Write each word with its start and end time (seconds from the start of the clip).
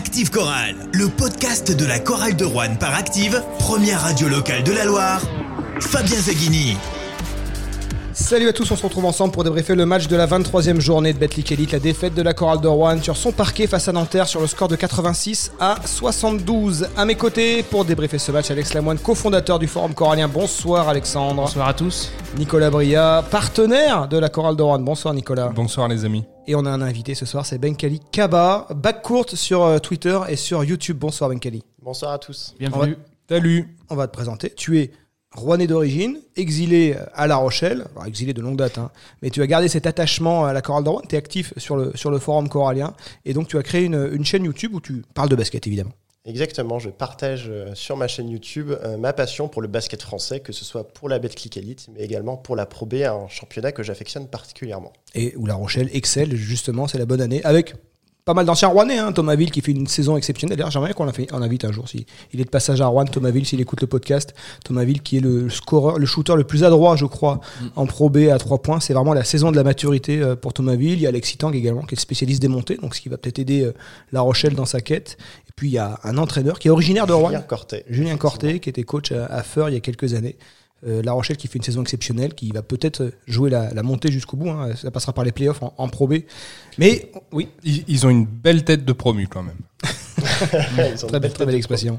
Active 0.00 0.30
Chorale, 0.30 0.76
le 0.94 1.08
podcast 1.08 1.76
de 1.76 1.84
la 1.84 1.98
chorale 1.98 2.34
de 2.34 2.46
Rouen 2.46 2.74
par 2.76 2.94
Active, 2.94 3.42
première 3.58 4.00
radio 4.00 4.28
locale 4.28 4.64
de 4.64 4.72
la 4.72 4.86
Loire. 4.86 5.20
Fabien 5.78 6.18
Zaghini. 6.18 6.78
Salut 8.14 8.48
à 8.48 8.54
tous, 8.54 8.70
on 8.70 8.76
se 8.76 8.82
retrouve 8.82 9.04
ensemble 9.04 9.34
pour 9.34 9.44
débriefer 9.44 9.74
le 9.74 9.84
match 9.84 10.08
de 10.08 10.16
la 10.16 10.26
23e 10.26 10.80
journée 10.80 11.12
de 11.12 11.18
Betclic 11.18 11.52
Elite, 11.52 11.72
la 11.72 11.80
défaite 11.80 12.14
de 12.14 12.22
la 12.22 12.32
chorale 12.32 12.62
de 12.62 12.66
Rouen 12.66 13.02
sur 13.02 13.14
son 13.14 13.30
parquet 13.30 13.66
face 13.66 13.88
à 13.88 13.92
Nanterre 13.92 14.26
sur 14.26 14.40
le 14.40 14.46
score 14.46 14.68
de 14.68 14.76
86 14.76 15.52
à 15.60 15.76
72. 15.84 16.88
À 16.96 17.04
mes 17.04 17.14
côtés 17.14 17.62
pour 17.62 17.84
débriefer 17.84 18.16
ce 18.16 18.32
match, 18.32 18.50
Alex 18.50 18.72
Lamoine, 18.72 18.98
cofondateur 18.98 19.58
du 19.58 19.66
Forum 19.66 19.92
Corallien. 19.92 20.28
Bonsoir 20.28 20.88
Alexandre. 20.88 21.42
Bonsoir 21.42 21.68
à 21.68 21.74
tous. 21.74 22.10
Nicolas 22.38 22.70
Bria, 22.70 23.22
partenaire 23.30 24.08
de 24.08 24.16
la 24.16 24.30
chorale 24.30 24.56
de 24.56 24.62
Rouen. 24.62 24.78
Bonsoir 24.78 25.12
Nicolas. 25.12 25.50
Bonsoir 25.54 25.88
les 25.88 26.06
amis. 26.06 26.24
Et 26.50 26.56
on 26.56 26.66
a 26.66 26.70
un 26.70 26.82
invité 26.82 27.14
ce 27.14 27.26
soir, 27.26 27.46
c'est 27.46 27.58
Benkali 27.58 28.00
Kaba, 28.10 28.66
back 28.74 29.02
courte 29.02 29.36
sur 29.36 29.62
euh, 29.62 29.78
Twitter 29.78 30.18
et 30.28 30.34
sur 30.34 30.64
YouTube. 30.64 30.98
Bonsoir 30.98 31.30
Benkali. 31.30 31.62
Bonsoir 31.80 32.10
à 32.10 32.18
tous. 32.18 32.56
Bienvenue. 32.58 32.96
Salut. 33.28 33.76
On 33.88 33.94
va 33.94 34.08
te 34.08 34.12
présenter. 34.12 34.50
Tu 34.50 34.80
es 34.80 34.90
Rouennais 35.32 35.68
d'origine, 35.68 36.18
exilé 36.34 36.96
à 37.14 37.28
La 37.28 37.36
Rochelle, 37.36 37.86
alors 37.94 38.06
exilé 38.06 38.34
de 38.34 38.42
longue 38.42 38.56
date, 38.56 38.78
hein, 38.78 38.90
mais 39.22 39.30
tu 39.30 39.40
as 39.42 39.46
gardé 39.46 39.68
cet 39.68 39.86
attachement 39.86 40.44
à 40.44 40.52
la 40.52 40.60
chorale 40.60 40.82
de 40.82 40.88
Rouen, 40.88 41.02
tu 41.08 41.14
es 41.14 41.18
actif 41.18 41.54
sur 41.56 41.76
le, 41.76 41.92
sur 41.94 42.10
le 42.10 42.18
forum 42.18 42.48
corallien, 42.48 42.94
et 43.24 43.32
donc 43.32 43.46
tu 43.46 43.56
as 43.56 43.62
créé 43.62 43.84
une, 43.84 44.10
une 44.12 44.24
chaîne 44.24 44.42
YouTube 44.42 44.74
où 44.74 44.80
tu 44.80 45.04
parles 45.14 45.28
de 45.28 45.36
basket 45.36 45.68
évidemment. 45.68 45.92
Exactement, 46.26 46.78
je 46.78 46.90
partage 46.90 47.46
euh, 47.48 47.74
sur 47.74 47.96
ma 47.96 48.06
chaîne 48.06 48.28
YouTube 48.28 48.72
euh, 48.84 48.98
ma 48.98 49.14
passion 49.14 49.48
pour 49.48 49.62
le 49.62 49.68
basket 49.68 50.02
français, 50.02 50.40
que 50.40 50.52
ce 50.52 50.66
soit 50.66 50.86
pour 50.86 51.08
la 51.08 51.18
Betclic 51.18 51.56
Elite, 51.56 51.88
mais 51.94 52.02
également 52.04 52.36
pour 52.36 52.56
la 52.56 52.66
Pro 52.66 52.84
B, 52.84 52.94
un 52.96 53.26
championnat 53.28 53.72
que 53.72 53.82
j'affectionne 53.82 54.28
particulièrement. 54.28 54.92
Et 55.14 55.34
où 55.36 55.46
La 55.46 55.54
Rochelle 55.54 55.88
excelle, 55.94 56.36
justement, 56.36 56.86
c'est 56.86 56.98
la 56.98 57.06
bonne 57.06 57.22
année, 57.22 57.42
avec 57.44 57.74
pas 58.24 58.34
mal 58.34 58.46
d'anciens 58.46 58.68
Rouennais, 58.68 58.98
hein, 58.98 59.12
Thomas 59.12 59.34
Ville 59.34 59.50
qui 59.50 59.60
fait 59.60 59.72
une 59.72 59.86
saison 59.86 60.16
exceptionnelle. 60.16 60.56
D'ailleurs, 60.56 60.70
j'aimerais 60.70 60.94
qu'on 60.94 61.08
en 61.08 61.42
invite 61.42 61.64
un 61.64 61.72
jour. 61.72 61.88
Si 61.88 62.06
il 62.32 62.40
est 62.40 62.44
de 62.44 62.50
passage 62.50 62.80
à 62.80 62.86
Rouen, 62.86 63.04
Thomas 63.04 63.30
Ville, 63.30 63.46
s'il 63.46 63.60
écoute 63.60 63.80
le 63.80 63.86
podcast. 63.86 64.34
Thomas 64.64 64.84
Ville 64.84 65.00
qui 65.02 65.16
est 65.16 65.20
le 65.20 65.48
scoreur, 65.48 65.98
le 65.98 66.06
shooter 66.06 66.34
le 66.36 66.44
plus 66.44 66.64
adroit, 66.64 66.96
je 66.96 67.06
crois, 67.06 67.40
en 67.76 67.86
Pro 67.86 68.10
B 68.10 68.28
à 68.32 68.38
3 68.38 68.58
points. 68.58 68.80
C'est 68.80 68.94
vraiment 68.94 69.14
la 69.14 69.24
saison 69.24 69.50
de 69.50 69.56
la 69.56 69.64
maturité 69.64 70.20
euh, 70.20 70.36
pour 70.36 70.52
Thomas 70.52 70.76
Ville. 70.76 70.94
Il 70.94 71.00
y 71.00 71.06
a 71.06 71.08
Alexis 71.08 71.38
Tang 71.38 71.54
également 71.54 71.82
qui 71.82 71.94
est 71.94 71.98
spécialiste 71.98 72.42
des 72.42 72.48
montées, 72.48 72.76
donc 72.76 72.94
ce 72.94 73.00
qui 73.00 73.08
va 73.08 73.16
peut-être 73.16 73.38
aider 73.38 73.62
euh, 73.62 73.72
La 74.12 74.20
Rochelle 74.20 74.54
dans 74.54 74.66
sa 74.66 74.80
quête. 74.80 75.16
Et 75.48 75.52
puis 75.56 75.68
il 75.68 75.72
y 75.72 75.78
a 75.78 75.98
un 76.04 76.18
entraîneur 76.18 76.58
qui 76.58 76.68
est 76.68 76.70
originaire 76.70 77.06
de 77.06 77.12
Rouen. 77.12 77.28
Julien 77.28 77.42
Cortet. 77.42 77.84
Julien 77.88 78.16
Cortet, 78.16 78.60
qui 78.60 78.68
était 78.68 78.82
coach 78.82 79.12
à, 79.12 79.26
à 79.26 79.42
Feur 79.42 79.68
il 79.68 79.74
y 79.74 79.76
a 79.76 79.80
quelques 79.80 80.14
années. 80.14 80.36
Euh, 80.86 81.02
la 81.02 81.12
Rochelle 81.12 81.36
qui 81.36 81.46
fait 81.46 81.58
une 81.58 81.64
saison 81.64 81.82
exceptionnelle, 81.82 82.34
qui 82.34 82.50
va 82.52 82.62
peut-être 82.62 83.12
jouer 83.26 83.50
la, 83.50 83.72
la 83.74 83.82
montée 83.82 84.10
jusqu'au 84.10 84.36
bout. 84.36 84.48
hein. 84.48 84.70
Ça 84.76 84.90
passera 84.90 85.12
par 85.12 85.24
les 85.24 85.32
playoffs 85.32 85.62
en, 85.62 85.74
en 85.76 85.88
Pro 85.88 86.08
B. 86.08 86.14
Mais 86.78 87.10
oui, 87.32 87.48
Ils, 87.64 87.84
ils 87.86 88.06
ont 88.06 88.10
une 88.10 88.24
belle 88.26 88.64
tête 88.64 88.84
de 88.84 88.92
promu 88.92 89.26
quand 89.28 89.42
même. 89.42 89.56
Ils 90.22 91.04
ont 91.04 91.08
Très 91.08 91.16
une 91.16 91.22
belle, 91.22 91.32
très 91.32 91.46
belle 91.46 91.54
expression. 91.54 91.98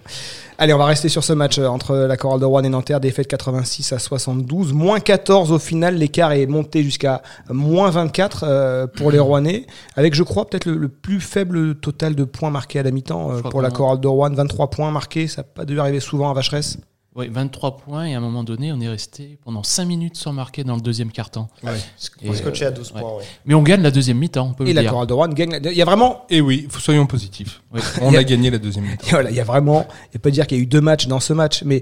Allez, 0.58 0.74
on 0.74 0.78
va 0.78 0.86
rester 0.86 1.10
sur 1.10 1.24
ce 1.24 1.34
match 1.34 1.58
euh, 1.58 1.66
entre 1.68 1.96
la 1.96 2.18
chorale 2.18 2.40
de 2.40 2.46
Rouen 2.46 2.64
et 2.64 2.70
Nanterre, 2.70 3.00
défaite 3.00 3.28
86 3.28 3.94
à 3.94 4.00
72, 4.00 4.74
moins 4.74 5.00
14 5.00 5.52
au 5.52 5.60
final, 5.60 5.96
l'écart 5.96 6.32
est 6.32 6.46
monté 6.46 6.84
jusqu'à 6.84 7.22
moins 7.50 7.90
24 7.90 8.44
euh, 8.48 8.88
pour 8.88 9.12
les 9.12 9.20
Rouennais, 9.20 9.66
avec 9.96 10.14
je 10.14 10.24
crois 10.24 10.48
peut-être 10.48 10.66
le, 10.66 10.78
le 10.78 10.88
plus 10.90 11.20
faible 11.20 11.76
total 11.76 12.16
de 12.16 12.24
points 12.24 12.52
marqués 12.52 12.80
à 12.80 12.84
la 12.84 12.92
mi-temps 12.92 13.32
euh, 13.32 13.42
pour 13.42 13.62
la 13.62 13.70
chorale 13.72 14.00
de 14.00 14.08
Rouen, 14.08 14.32
23 14.32 14.70
points 14.70 14.92
marqués, 14.92 15.28
ça 15.28 15.42
n'a 15.42 15.48
pas 15.48 15.66
dû 15.66 15.80
arriver 15.80 16.00
souvent 16.00 16.30
à 16.30 16.34
Vacheresse. 16.34 16.78
Oui, 17.14 17.28
23 17.30 17.76
points 17.78 18.06
et 18.06 18.14
à 18.14 18.18
un 18.20 18.22
moment 18.22 18.44
donné, 18.46 18.72
on 18.72 18.80
est 18.80 18.88
resté 18.88 19.38
pendant 19.44 19.64
5 19.64 19.84
minutes 19.84 20.16
sans 20.16 20.32
marquer 20.32 20.64
dans 20.64 20.76
le 20.76 20.82
deuxième 20.82 21.12
quart-temps. 21.12 21.50
Et, 21.62 21.68
On 21.68 22.32
euh, 22.32 22.68
à 22.68 22.72
12 22.72 22.94
ouais. 22.94 23.02
points. 23.02 23.18
ouais. 23.18 23.24
Mais 23.46 23.54
on 23.54 23.64
gagne 23.64 23.82
la 23.82 23.92
deuxième 23.92 24.18
mi-temps, 24.18 24.48
on 24.52 24.54
peut 24.54 24.64
Et 24.64 24.68
le 24.68 24.74
la 24.76 24.82
dire. 24.84 24.92
chorale 24.92 25.08
de 25.08 25.14
Rouen 25.14 25.28
gagne. 25.28 25.52
la- 25.60 25.72
Il 25.72 25.78
y 25.78 25.82
a 25.82 25.86
vraiment 25.86 26.26
Et 26.30 26.40
oui, 26.40 26.68
faut- 26.70 26.80
soyons 26.80 27.06
positifs. 27.08 27.62
Oui. 27.74 27.82
On 28.02 28.14
a- 28.16 28.20
a 28.20 28.24
gagné 28.24 28.50
la 28.50 28.60
deuxième 28.60 28.86
mi-temps. 28.86 29.08
Et 29.08 29.10
voilà, 29.12 29.30
il 29.30 29.36
y 29.36 29.42
a 29.42 29.44
vraiment, 29.44 29.82
il 30.06 30.12
n'y 30.14 30.18
a 30.18 30.20
pas 30.20 30.30
à 30.30 30.32
dire 30.32 30.48
qu'il 30.48 30.58
y 30.58 30.62
a 30.62 30.64
eu 30.64 30.68
deux 30.68 30.80
matchs 30.80 31.08
dans 31.08 31.20
ce 31.20 31.34
match, 31.34 31.64
mais 31.66 31.82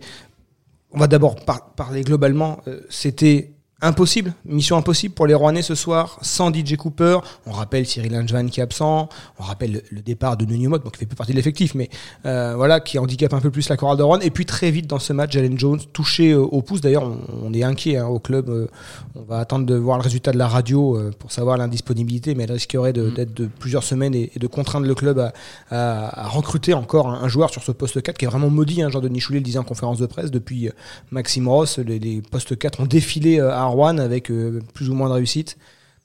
on 0.91 0.97
va 0.97 1.05
d'abord 1.05 1.35
par- 1.35 1.73
parler 1.75 2.01
globalement. 2.01 2.59
Euh, 2.67 2.81
C'était 2.89 3.51
impossible, 3.81 4.33
mission 4.45 4.75
impossible 4.77 5.13
pour 5.13 5.25
les 5.25 5.33
Rouennais 5.33 5.61
ce 5.61 5.73
soir, 5.75 6.17
sans 6.21 6.53
DJ 6.53 6.75
Cooper. 6.75 7.19
On 7.45 7.51
rappelle 7.51 7.85
Cyril 7.85 8.11
Langevin 8.11 8.47
qui 8.47 8.59
est 8.59 8.63
absent, 8.63 9.07
on 9.39 9.43
rappelle 9.43 9.83
le, 9.89 10.01
départ 10.01 10.35
de 10.37 10.45
Nuno 10.45 10.69
Mott, 10.71 10.83
donc 10.83 10.93
qui 10.93 10.99
fait 10.99 11.05
plus 11.05 11.15
partie 11.15 11.31
de 11.31 11.37
l'effectif, 11.37 11.75
mais 11.75 11.89
euh, 12.25 12.55
voilà, 12.57 12.79
qui 12.81 12.99
handicape 12.99 13.33
un 13.33 13.39
peu 13.39 13.51
plus 13.51 13.69
la 13.69 13.77
chorale 13.77 13.97
de 13.97 14.03
Rouen. 14.03 14.19
Et 14.19 14.31
puis 14.31 14.45
très 14.45 14.69
vite 14.71 14.87
dans 14.87 14.99
ce 14.99 15.13
match, 15.13 15.31
Jalen 15.31 15.57
Jones 15.57 15.79
touché 15.93 16.31
euh, 16.31 16.39
au 16.39 16.61
pouce. 16.61 16.81
D'ailleurs, 16.81 17.03
on, 17.03 17.19
on 17.45 17.53
est 17.53 17.63
inquiet 17.63 17.97
hein, 17.97 18.07
au 18.07 18.19
club. 18.19 18.49
euh, 18.49 18.67
on 19.15 19.21
va 19.21 19.39
attendre 19.39 19.65
de 19.65 19.75
voir 19.75 19.97
le 19.97 20.03
résultat 20.03 20.31
de 20.31 20.37
la 20.37 20.47
radio 20.47 20.99
pour 21.19 21.31
savoir 21.31 21.57
l'indisponibilité, 21.57 22.35
mais 22.35 22.43
elle 22.43 22.51
risquerait 22.51 22.93
de- 22.93 23.09
d'être 23.09 23.33
de 23.33 23.45
plusieurs 23.47 23.83
semaines 23.83 24.13
et, 24.15 24.31
et 24.35 24.39
de 24.39 24.47
contraindre 24.47 24.87
le 24.87 24.95
club 24.95 25.19
à, 25.19 25.33
à- 25.69 26.25
à 26.25 26.27
recruter 26.27 26.73
encore 26.73 27.07
un, 27.07 27.23
un 27.23 27.27
joueur 27.27 27.49
sur 27.49 27.63
ce 27.63 27.71
poste 27.71 28.01
4 28.01 28.17
qui 28.17 28.25
est 28.25 28.27
vraiment 28.27 28.49
maudit. 28.49 28.81
Hein, 28.81 28.89
Jean-Denis 28.89 29.19
Choulet 29.19 29.39
le 29.39 29.45
disait 29.45 29.59
en 29.59 29.63
conférence 29.63 29.99
de 29.99 30.05
presse 30.05 30.31
depuis 30.31 30.69
Maxime 31.11 31.47
Ross. 31.47 31.77
Les, 31.79 31.99
les 31.99 32.21
postes 32.21 32.57
4 32.57 32.81
ont 32.81 32.85
défilé 32.85 33.39
à 33.39 33.68
Rouen 33.69 33.97
avec 33.97 34.29
euh, 34.29 34.61
plus 34.73 34.89
ou 34.89 34.93
moins 34.95 35.07
de 35.09 35.13
réussite. 35.13 35.57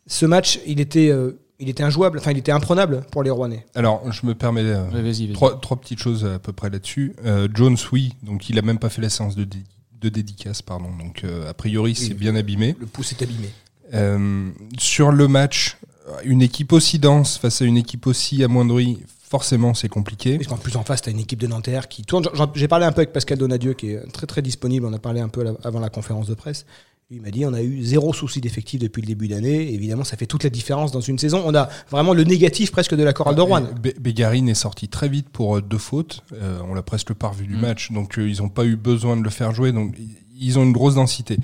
Ce 0.06 0.26
match, 0.26 0.60
il 0.66 0.80
était, 0.80 1.08
euh, 1.10 1.38
il 1.58 1.68
était 1.68 1.82
injouable, 1.82 2.18
enfin 2.18 2.30
il 2.32 2.38
était 2.38 2.52
imprenable 2.52 3.04
pour 3.10 3.22
les 3.22 3.30
Rouennais. 3.30 3.64
Alors, 3.74 4.10
je 4.12 4.26
me 4.26 4.34
permets 4.34 4.62
euh, 4.62 4.84
vas-y, 4.92 5.26
vas-y. 5.26 5.32
trois, 5.32 5.58
trois 5.60 5.76
petites 5.78 5.98
choses 5.98 6.24
à 6.24 6.38
peu 6.38 6.52
près 6.52 6.70
là-dessus. 6.70 7.14
Euh, 7.24 7.48
Jones, 7.54 7.76
oui, 7.92 8.12
donc 8.22 8.48
il 8.50 8.58
a 8.58 8.62
même 8.62 8.78
pas 8.78 8.90
fait 8.90 9.02
la 9.02 9.08
séance 9.10 9.34
de, 9.34 9.44
dé- 9.44 9.64
de 10.00 10.08
dédicace, 10.08 10.62
pardon. 10.62 10.90
Donc, 11.02 11.24
euh, 11.24 11.48
a 11.50 11.54
priori, 11.54 11.94
c'est 11.94 12.14
bien 12.14 12.34
abîmé. 12.36 12.76
Le 12.78 12.86
pouce 12.86 13.12
est 13.12 13.22
abîmé. 13.22 13.48
Euh, 13.94 14.50
sur 14.78 15.10
le 15.12 15.28
match, 15.28 15.76
une 16.24 16.42
équipe 16.42 16.72
aussi 16.72 16.98
dense 16.98 17.38
face 17.38 17.62
à 17.62 17.64
une 17.64 17.76
équipe 17.76 18.06
aussi 18.06 18.42
amoindrie, 18.44 18.98
forcément, 19.30 19.72
c'est 19.74 19.88
compliqué. 19.88 20.36
Parce 20.36 20.48
qu'en 20.48 20.56
plus 20.58 20.76
en 20.76 20.82
face, 20.84 21.00
tu 21.02 21.08
as 21.08 21.12
une 21.12 21.18
équipe 21.20 21.38
de 21.40 21.46
Nanterre 21.46 21.88
qui 21.88 22.02
tourne. 22.02 22.28
J'ai 22.54 22.68
parlé 22.68 22.84
un 22.84 22.92
peu 22.92 23.00
avec 23.00 23.12
Pascal 23.12 23.38
Donadieu 23.38 23.72
qui 23.74 23.90
est 23.92 24.12
très 24.12 24.26
très 24.26 24.42
disponible. 24.42 24.84
On 24.86 24.92
a 24.92 24.98
parlé 24.98 25.20
un 25.20 25.28
peu 25.28 25.56
avant 25.64 25.80
la 25.80 25.88
conférence 25.90 26.26
de 26.26 26.34
presse. 26.34 26.66
Lui, 27.10 27.16
il 27.16 27.22
m'a 27.22 27.30
dit 27.30 27.44
on 27.44 27.52
a 27.52 27.60
eu 27.62 27.82
zéro 27.84 28.12
souci 28.14 28.40
d'effectif 28.40 28.80
depuis 28.80 29.02
le 29.02 29.06
début 29.06 29.28
d'année. 29.28 29.72
Évidemment, 29.74 30.04
ça 30.04 30.16
fait 30.16 30.26
toute 30.26 30.42
la 30.42 30.50
différence 30.50 30.90
dans 30.90 31.02
une 31.02 31.18
saison. 31.18 31.42
On 31.44 31.54
a 31.54 31.68
vraiment 31.90 32.14
le 32.14 32.24
négatif 32.24 32.70
presque 32.72 32.94
de 32.94 33.02
la 33.02 33.12
chorale 33.12 33.34
de 33.34 33.42
Rouen. 33.42 33.62
Bé- 33.82 33.94
Bégarine 34.00 34.48
est 34.48 34.54
sorti 34.54 34.88
très 34.88 35.08
vite 35.08 35.28
pour 35.28 35.56
euh, 35.58 35.60
deux 35.62 35.76
fautes. 35.78 36.22
Euh, 36.32 36.58
on 36.66 36.72
l'a 36.74 36.82
presque 36.82 37.12
pas 37.12 37.28
revu 37.28 37.46
du 37.46 37.56
Mm. 37.56 37.60
match, 37.60 37.92
donc 37.92 38.18
euh, 38.18 38.28
ils 38.28 38.38
n'ont 38.38 38.48
pas 38.48 38.64
eu 38.64 38.76
besoin 38.76 39.16
de 39.18 39.22
le 39.22 39.30
faire 39.30 39.52
jouer. 39.54 39.72
Donc 39.72 39.96
ils 40.34 40.58
ont 40.58 40.62
une 40.64 40.72
grosse 40.72 40.94
densité. 40.94 41.36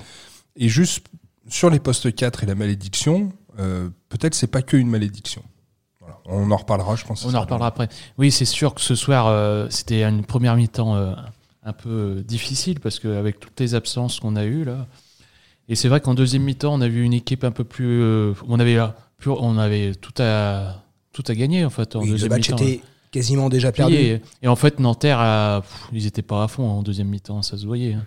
Et 0.55 0.67
juste 0.67 1.05
sur 1.47 1.69
les 1.69 1.79
postes 1.79 2.13
4 2.13 2.43
et 2.43 2.47
la 2.47 2.55
malédiction, 2.55 3.31
euh, 3.59 3.87
peut-être 4.09 4.33
c'est 4.33 4.47
pas 4.47 4.63
que 4.63 4.77
une 4.77 4.89
malédiction. 4.89 5.43
Voilà. 5.99 6.17
On 6.25 6.49
en 6.49 6.57
reparlera, 6.57 6.95
je 6.95 7.05
pense. 7.05 7.23
On 7.23 7.35
en 7.35 7.41
reparlera 7.41 7.67
après. 7.67 7.87
Oui, 8.17 8.31
c'est 8.31 8.45
sûr 8.45 8.73
que 8.73 8.81
ce 8.81 8.95
soir, 8.95 9.27
euh, 9.27 9.67
c'était 9.69 10.03
une 10.03 10.25
première 10.25 10.55
mi-temps 10.55 10.95
euh, 10.95 11.13
un 11.63 11.73
peu 11.73 12.23
difficile 12.27 12.79
parce 12.79 12.97
qu'avec 12.99 13.39
toutes 13.39 13.59
les 13.59 13.75
absences 13.75 14.19
qu'on 14.19 14.35
a 14.35 14.43
eues 14.45 14.63
là. 14.63 14.87
Et 15.71 15.75
c'est 15.75 15.87
vrai 15.87 16.01
qu'en 16.01 16.13
deuxième 16.13 16.43
mi-temps, 16.43 16.73
on 16.73 16.81
a 16.81 16.87
vu 16.89 17.01
une 17.03 17.13
équipe 17.13 17.45
un 17.45 17.51
peu 17.51 17.63
plus. 17.63 18.01
euh, 18.01 18.33
on 18.47 18.59
avait, 18.59 18.77
plus- 19.17 19.31
on 19.31 19.57
avait 19.57 19.93
tout 19.95 20.13
à, 20.21 20.83
tout 21.13 21.23
à 21.27 21.33
gagner 21.33 21.63
en 21.63 21.69
fait 21.69 21.95
en 21.95 21.99
Oui, 22.01 22.07
le 22.07 22.11
deuxième 22.11 22.29
match 22.31 22.49
mi-temps. 22.51 22.63
était 22.63 22.81
quasiment 23.09 23.47
déjà 23.47 23.71
perdu. 23.71 23.95
Et, 23.95 24.21
et 24.43 24.47
en 24.49 24.57
fait, 24.57 24.79
Nanterre, 24.81 25.19
a- 25.19 25.61
pff, 25.61 25.87
ils 25.93 26.05
étaient 26.07 26.21
pas 26.21 26.43
à 26.43 26.47
fond 26.49 26.67
en 26.69 26.83
deuxième 26.83 27.07
mi-temps, 27.07 27.41
ça 27.41 27.57
se 27.57 27.65
voyait. 27.65 27.93
hein. 27.93 28.05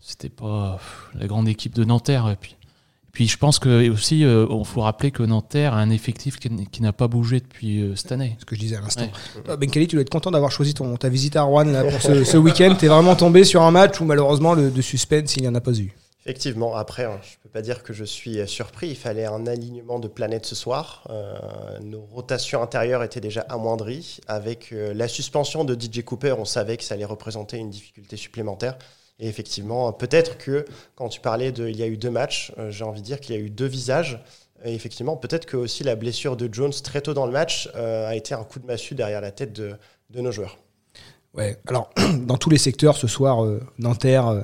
C'était 0.00 0.30
pas 0.30 0.78
pff, 0.78 1.20
la 1.20 1.26
grande 1.26 1.46
équipe 1.46 1.74
de 1.74 1.84
Nanterre. 1.84 2.28
Et 2.30 2.36
puis, 2.36 2.54
puis 3.12 3.28
je 3.28 3.36
pense 3.36 3.58
que 3.58 3.90
aussi, 3.90 4.24
euh, 4.24 4.46
on 4.48 4.64
faut 4.64 4.80
rappeler 4.82 5.10
que 5.10 5.22
Nanterre 5.24 5.74
a 5.74 5.78
un 5.80 5.90
effectif 5.90 6.38
qui, 6.38 6.80
n'a 6.82 6.92
pas 6.94 7.08
bougé 7.08 7.40
depuis 7.40 7.82
euh, 7.82 7.96
cette 7.96 8.12
année. 8.12 8.36
Ce 8.38 8.44
que 8.46 8.54
je 8.56 8.60
disais 8.60 8.76
à 8.76 8.80
l'instant. 8.80 9.02
Ouais. 9.02 9.42
Toi, 9.44 9.56
Ben 9.58 9.68
Kali, 9.70 9.88
tu 9.88 9.96
dois 9.96 10.02
être 10.02 10.10
content 10.10 10.30
d'avoir 10.30 10.52
choisi 10.52 10.72
ton, 10.74 10.96
ta 10.96 11.08
visite 11.10 11.36
à 11.36 11.42
Rouen 11.42 11.64
là, 11.64 11.82
pour 11.84 12.00
ce, 12.00 12.24
ce 12.24 12.36
week-end. 12.38 12.74
Tu 12.78 12.86
es 12.86 12.88
vraiment 12.88 13.14
tombé 13.16 13.44
sur 13.44 13.62
un 13.62 13.70
match 13.72 14.00
où 14.00 14.04
malheureusement 14.04 14.54
le 14.54 14.70
de 14.70 14.80
suspense, 14.82 15.36
il 15.36 15.42
n'y 15.42 15.48
en 15.48 15.54
a 15.54 15.60
pas 15.60 15.76
eu. 15.78 15.92
Effectivement, 16.26 16.74
après, 16.74 17.04
hein, 17.04 17.20
je 17.22 17.36
ne 17.36 17.42
peux 17.44 17.48
pas 17.48 17.62
dire 17.62 17.84
que 17.84 17.92
je 17.92 18.02
suis 18.02 18.40
euh, 18.40 18.48
surpris. 18.48 18.88
Il 18.88 18.96
fallait 18.96 19.26
un 19.26 19.46
alignement 19.46 20.00
de 20.00 20.08
planètes 20.08 20.44
ce 20.44 20.56
soir. 20.56 21.06
Euh, 21.08 21.78
nos 21.78 22.00
rotations 22.00 22.60
intérieures 22.60 23.04
étaient 23.04 23.20
déjà 23.20 23.42
amoindries. 23.42 24.18
Avec 24.26 24.72
euh, 24.72 24.92
la 24.92 25.06
suspension 25.06 25.62
de 25.62 25.80
DJ 25.80 26.02
Cooper, 26.02 26.34
on 26.36 26.44
savait 26.44 26.78
que 26.78 26.82
ça 26.82 26.94
allait 26.94 27.04
représenter 27.04 27.58
une 27.58 27.70
difficulté 27.70 28.16
supplémentaire. 28.16 28.76
Et 29.20 29.28
effectivement, 29.28 29.92
peut-être 29.92 30.36
que 30.36 30.64
quand 30.96 31.08
tu 31.08 31.20
parlais 31.20 31.52
de 31.52 31.68
il 31.68 31.76
y 31.76 31.84
a 31.84 31.86
eu 31.86 31.96
deux 31.96 32.10
matchs, 32.10 32.52
j'ai 32.70 32.84
envie 32.84 33.02
de 33.02 33.06
dire 33.06 33.20
qu'il 33.20 33.36
y 33.36 33.38
a 33.38 33.40
eu 33.40 33.48
deux 33.48 33.66
visages. 33.66 34.20
Et 34.64 34.74
effectivement, 34.74 35.16
peut-être 35.16 35.46
que 35.46 35.56
aussi 35.56 35.84
la 35.84 35.94
blessure 35.94 36.36
de 36.36 36.52
Jones 36.52 36.72
très 36.82 37.02
tôt 37.02 37.14
dans 37.14 37.24
le 37.24 37.32
match 37.32 37.70
a 37.74 38.14
été 38.16 38.34
un 38.34 38.44
coup 38.44 38.58
de 38.58 38.66
massue 38.66 38.94
derrière 38.94 39.22
la 39.22 39.30
tête 39.30 39.52
de 39.54 39.78
nos 40.10 40.32
joueurs. 40.32 40.58
Ouais, 41.36 41.58
alors 41.66 41.90
dans 42.26 42.38
tous 42.38 42.48
les 42.48 42.56
secteurs 42.56 42.96
ce 42.96 43.06
soir, 43.06 43.44
euh, 43.44 43.60
Nanterre 43.78 44.28
euh, 44.28 44.40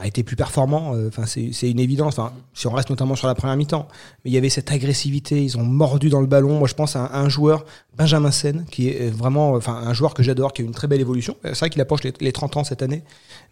a 0.00 0.06
été 0.06 0.22
plus 0.22 0.36
performant. 0.36 0.94
euh, 0.94 1.08
Enfin, 1.08 1.24
c'est 1.26 1.70
une 1.70 1.78
évidence. 1.80 2.18
Enfin, 2.18 2.32
si 2.54 2.66
on 2.66 2.70
reste 2.70 2.88
notamment 2.88 3.14
sur 3.14 3.26
la 3.26 3.34
première 3.34 3.56
mi-temps, 3.56 3.86
mais 4.24 4.30
il 4.30 4.34
y 4.34 4.38
avait 4.38 4.48
cette 4.48 4.70
agressivité. 4.72 5.42
Ils 5.42 5.58
ont 5.58 5.62
mordu 5.62 6.08
dans 6.08 6.20
le 6.20 6.26
ballon. 6.26 6.58
Moi, 6.58 6.66
je 6.66 6.74
pense 6.74 6.96
à 6.96 7.10
un, 7.14 7.28
joueur, 7.28 7.66
Benjamin 7.98 8.30
Sen, 8.30 8.64
qui 8.70 8.88
est 8.88 9.10
vraiment, 9.10 9.52
enfin, 9.52 9.74
un 9.74 9.92
joueur 9.92 10.14
que 10.14 10.22
j'adore, 10.22 10.54
qui 10.54 10.62
a 10.62 10.64
une 10.64 10.72
très 10.72 10.88
belle 10.88 11.00
évolution. 11.00 11.36
C'est 11.44 11.58
vrai 11.58 11.70
qu'il 11.70 11.82
approche 11.82 12.04
les, 12.04 12.12
les 12.20 12.32
30 12.32 12.56
ans 12.56 12.64
cette 12.64 12.82
année, 12.82 13.02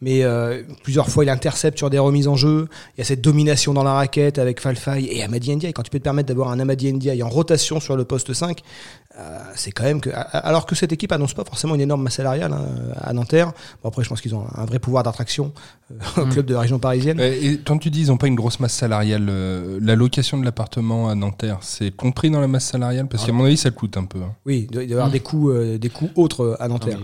mais 0.00 0.23
plusieurs 0.82 1.08
fois 1.08 1.25
il 1.25 1.31
intercepte 1.31 1.76
sur 1.76 1.90
des 1.90 1.99
remises 1.99 2.29
en 2.29 2.37
jeu. 2.37 2.69
Il 2.96 3.00
y 3.00 3.02
a 3.02 3.05
cette 3.05 3.20
domination 3.20 3.75
dans 3.75 3.82
la 3.82 3.93
raquette 3.93 4.38
avec 4.38 4.61
Falfay 4.61 5.05
et 5.05 5.23
Amadi 5.23 5.55
Ndiaye. 5.55 5.73
Quand 5.73 5.82
tu 5.82 5.90
peux 5.90 5.99
te 5.99 6.05
permettre 6.05 6.29
d'avoir 6.29 6.50
un 6.50 6.61
Amadi 6.61 6.93
Ndiaye 6.93 7.23
en 7.23 7.29
rotation 7.29 7.81
sur 7.81 7.96
le 7.96 8.05
poste 8.05 8.32
5, 8.32 8.62
euh, 9.07 9.07
c'est 9.55 9.73
quand 9.73 9.82
même 9.85 10.00
que, 10.00 10.11
alors 10.15 10.65
que 10.67 10.75
cette 10.75 10.93
équipe 10.93 11.11
annonce 11.12 11.35
pas 11.35 11.44
forcément 11.44 11.75
une 11.75 11.81
énorme 11.81 12.03
masse 12.03 12.15
salariale 12.15 12.53
hein, 12.53 12.67
à 13.00 13.12
Nanterre. 13.12 13.53
Bon, 13.82 13.88
après, 13.88 14.05
je 14.05 14.09
pense 14.09 14.20
qu'ils 14.20 14.35
ont 14.35 14.44
un 14.55 14.65
vrai 14.65 14.79
pouvoir 14.79 15.03
d'attraction 15.03 15.53
euh, 15.91 15.94
au 16.23 16.26
Mm. 16.26 16.31
club 16.31 16.47
de 16.47 16.55
la 16.55 16.61
région 16.61 16.79
parisienne. 16.79 17.19
Et 17.20 17.59
quand 17.65 17.79
tu 17.79 17.91
dis 17.91 18.03
ils 18.03 18.09
n'ont 18.09 18.17
pas 18.17 18.29
une 18.29 18.37
grosse 18.37 18.61
masse 18.61 18.75
salariale, 18.75 19.26
euh, 19.29 19.79
la 19.82 19.97
location 19.97 20.38
de 20.38 20.44
l'appartement 20.44 21.09
à 21.09 21.15
Nanterre, 21.15 21.59
c'est 21.62 21.91
compris 21.91 22.31
dans 22.31 22.41
la 22.41 22.49
masse 22.49 22.67
salariale? 22.67 23.09
Parce 23.09 23.25
qu'à 23.25 23.32
mon 23.32 23.44
avis, 23.44 23.56
ça 23.56 23.70
coûte 23.73 23.97
un 23.97 24.05
peu. 24.05 24.20
hein. 24.23 24.35
Oui, 24.47 24.67
il 24.69 24.73
doit 24.73 24.85
y 24.85 24.93
avoir 24.93 25.09
Mm. 25.09 25.12
des 25.12 25.21
coûts, 25.21 25.50
euh, 25.50 25.79
des 25.79 25.88
coûts 25.91 26.11
autres 26.14 26.43
euh, 26.44 26.62
à 26.62 26.69
Nanterre. 26.69 26.99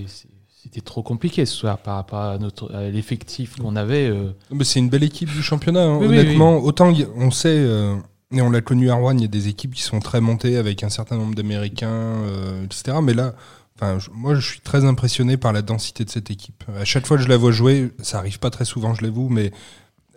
C'était 0.62 0.80
trop 0.80 1.02
compliqué 1.02 1.44
ce 1.44 1.54
soir 1.54 1.76
par 1.78 1.96
rapport 1.96 2.20
à, 2.20 2.38
notre, 2.38 2.74
à 2.74 2.88
l'effectif 2.88 3.56
qu'on 3.56 3.76
avait. 3.76 4.08
euh. 4.08 4.30
Mais 4.50 4.64
c'est 4.64 4.78
une 4.78 4.88
belle 4.88 5.02
équipe 5.04 5.28
du 5.30 5.42
championnat. 5.42 5.82
hein. 5.84 5.98
Oui, 6.00 6.06
oui, 6.08 6.18
Honnêtement, 6.18 6.56
autant 6.58 6.90
on 7.16 7.30
sait, 7.30 7.48
euh, 7.50 7.96
et 8.32 8.42
on 8.42 8.50
l'a 8.50 8.60
connu 8.60 8.90
à 8.90 8.94
Rouen, 8.94 9.14
il 9.16 9.22
y 9.22 9.24
a 9.24 9.28
des 9.28 9.48
équipes 9.48 9.74
qui 9.74 9.82
sont 9.82 10.00
très 10.00 10.20
montées 10.20 10.56
avec 10.56 10.82
un 10.82 10.88
certain 10.88 11.16
nombre 11.16 11.34
d'Américains, 11.34 11.88
euh, 11.88 12.64
etc. 12.64 12.98
Mais 13.02 13.14
là, 13.14 13.34
enfin, 13.76 13.98
je- 13.98 14.10
moi, 14.10 14.34
je 14.34 14.46
suis 14.46 14.60
très 14.60 14.84
impressionné 14.84 15.36
par 15.36 15.52
la 15.52 15.62
densité 15.62 16.04
de 16.04 16.10
cette 16.10 16.30
équipe. 16.30 16.64
À 16.78 16.84
chaque 16.84 17.06
fois 17.06 17.16
que 17.16 17.22
je 17.22 17.28
la 17.28 17.36
vois 17.36 17.52
jouer, 17.52 17.92
ça 18.02 18.18
arrive 18.18 18.38
pas 18.38 18.50
très 18.50 18.64
souvent, 18.64 18.94
je 18.94 19.02
l'avoue, 19.04 19.28
mais 19.28 19.52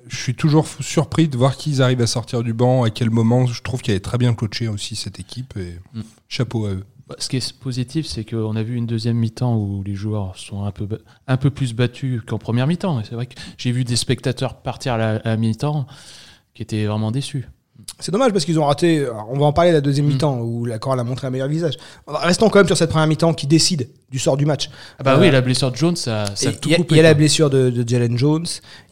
je 0.07 0.15
suis 0.15 0.35
toujours 0.35 0.65
surpris 0.79 1.27
de 1.27 1.37
voir 1.37 1.57
qu'ils 1.57 1.81
arrivent 1.81 2.01
à 2.01 2.07
sortir 2.07 2.41
du 2.43 2.53
banc, 2.53 2.83
à 2.83 2.89
quel 2.89 3.09
moment. 3.09 3.45
Je 3.45 3.61
trouve 3.61 3.81
qu'elle 3.81 3.95
est 3.95 3.99
très 4.05 4.17
bien 4.17 4.33
coachée 4.33 4.67
aussi, 4.69 4.95
cette 4.95 5.19
équipe, 5.19 5.55
et 5.57 5.77
Mm. 5.93 6.01
chapeau 6.29 6.65
à 6.65 6.71
eux. 6.71 6.85
Bah, 7.09 7.15
Ce 7.19 7.29
qui 7.29 7.37
est 7.37 7.53
positif, 7.59 8.05
c'est 8.05 8.23
qu'on 8.25 8.55
a 8.55 8.63
vu 8.63 8.75
une 8.75 8.85
deuxième 8.85 9.17
mi-temps 9.17 9.55
où 9.57 9.81
les 9.83 9.95
joueurs 9.95 10.37
sont 10.37 10.63
un 10.65 10.71
peu, 10.71 10.87
un 11.27 11.37
peu 11.37 11.49
plus 11.49 11.73
battus 11.73 12.21
qu'en 12.25 12.37
première 12.37 12.67
mi-temps. 12.67 12.99
Et 12.99 13.03
c'est 13.05 13.15
vrai 13.15 13.27
que 13.27 13.35
j'ai 13.57 13.71
vu 13.71 13.83
des 13.85 13.95
spectateurs 13.95 14.55
partir 14.61 14.93
à 14.93 14.97
la, 14.97 15.09
à 15.17 15.29
la 15.29 15.37
mi-temps 15.37 15.87
qui 16.53 16.63
étaient 16.63 16.85
vraiment 16.85 17.11
déçus. 17.11 17.47
C'est 17.99 18.11
dommage 18.11 18.31
parce 18.31 18.45
qu'ils 18.45 18.59
ont 18.59 18.65
raté. 18.65 19.05
on 19.29 19.37
va 19.39 19.45
en 19.45 19.53
parler 19.53 19.71
de 19.71 19.75
la 19.75 19.81
deuxième 19.81 20.05
Mm. 20.05 20.09
mi-temps 20.09 20.39
où 20.41 20.65
la 20.65 20.77
Chorale 20.77 20.99
a 20.99 21.03
montré 21.03 21.25
un 21.27 21.29
meilleur 21.29 21.47
visage. 21.47 21.75
Restons 22.07 22.49
quand 22.49 22.59
même 22.59 22.67
sur 22.67 22.77
cette 22.77 22.89
première 22.89 23.07
mi-temps 23.07 23.33
qui 23.33 23.47
décide 23.47 23.89
du 24.11 24.19
sort 24.19 24.37
du 24.37 24.45
match. 24.45 24.69
Ah 24.99 25.03
bah 25.03 25.15
Euh, 25.15 25.19
oui, 25.21 25.31
la 25.31 25.41
blessure 25.41 25.71
de 25.71 25.75
Jones, 25.77 25.95
ça, 25.95 26.25
ça 26.35 26.49
a 26.49 26.51
tout 26.53 26.69
Il 26.69 26.71
y 26.71 26.75
a, 26.75 26.77
coupé. 26.77 26.95
il 26.95 26.97
y 26.97 26.99
a 26.99 27.03
la 27.03 27.13
blessure 27.13 27.49
de, 27.49 27.69
de 27.69 27.87
Jalen 27.87 28.17
Jones. 28.17 28.45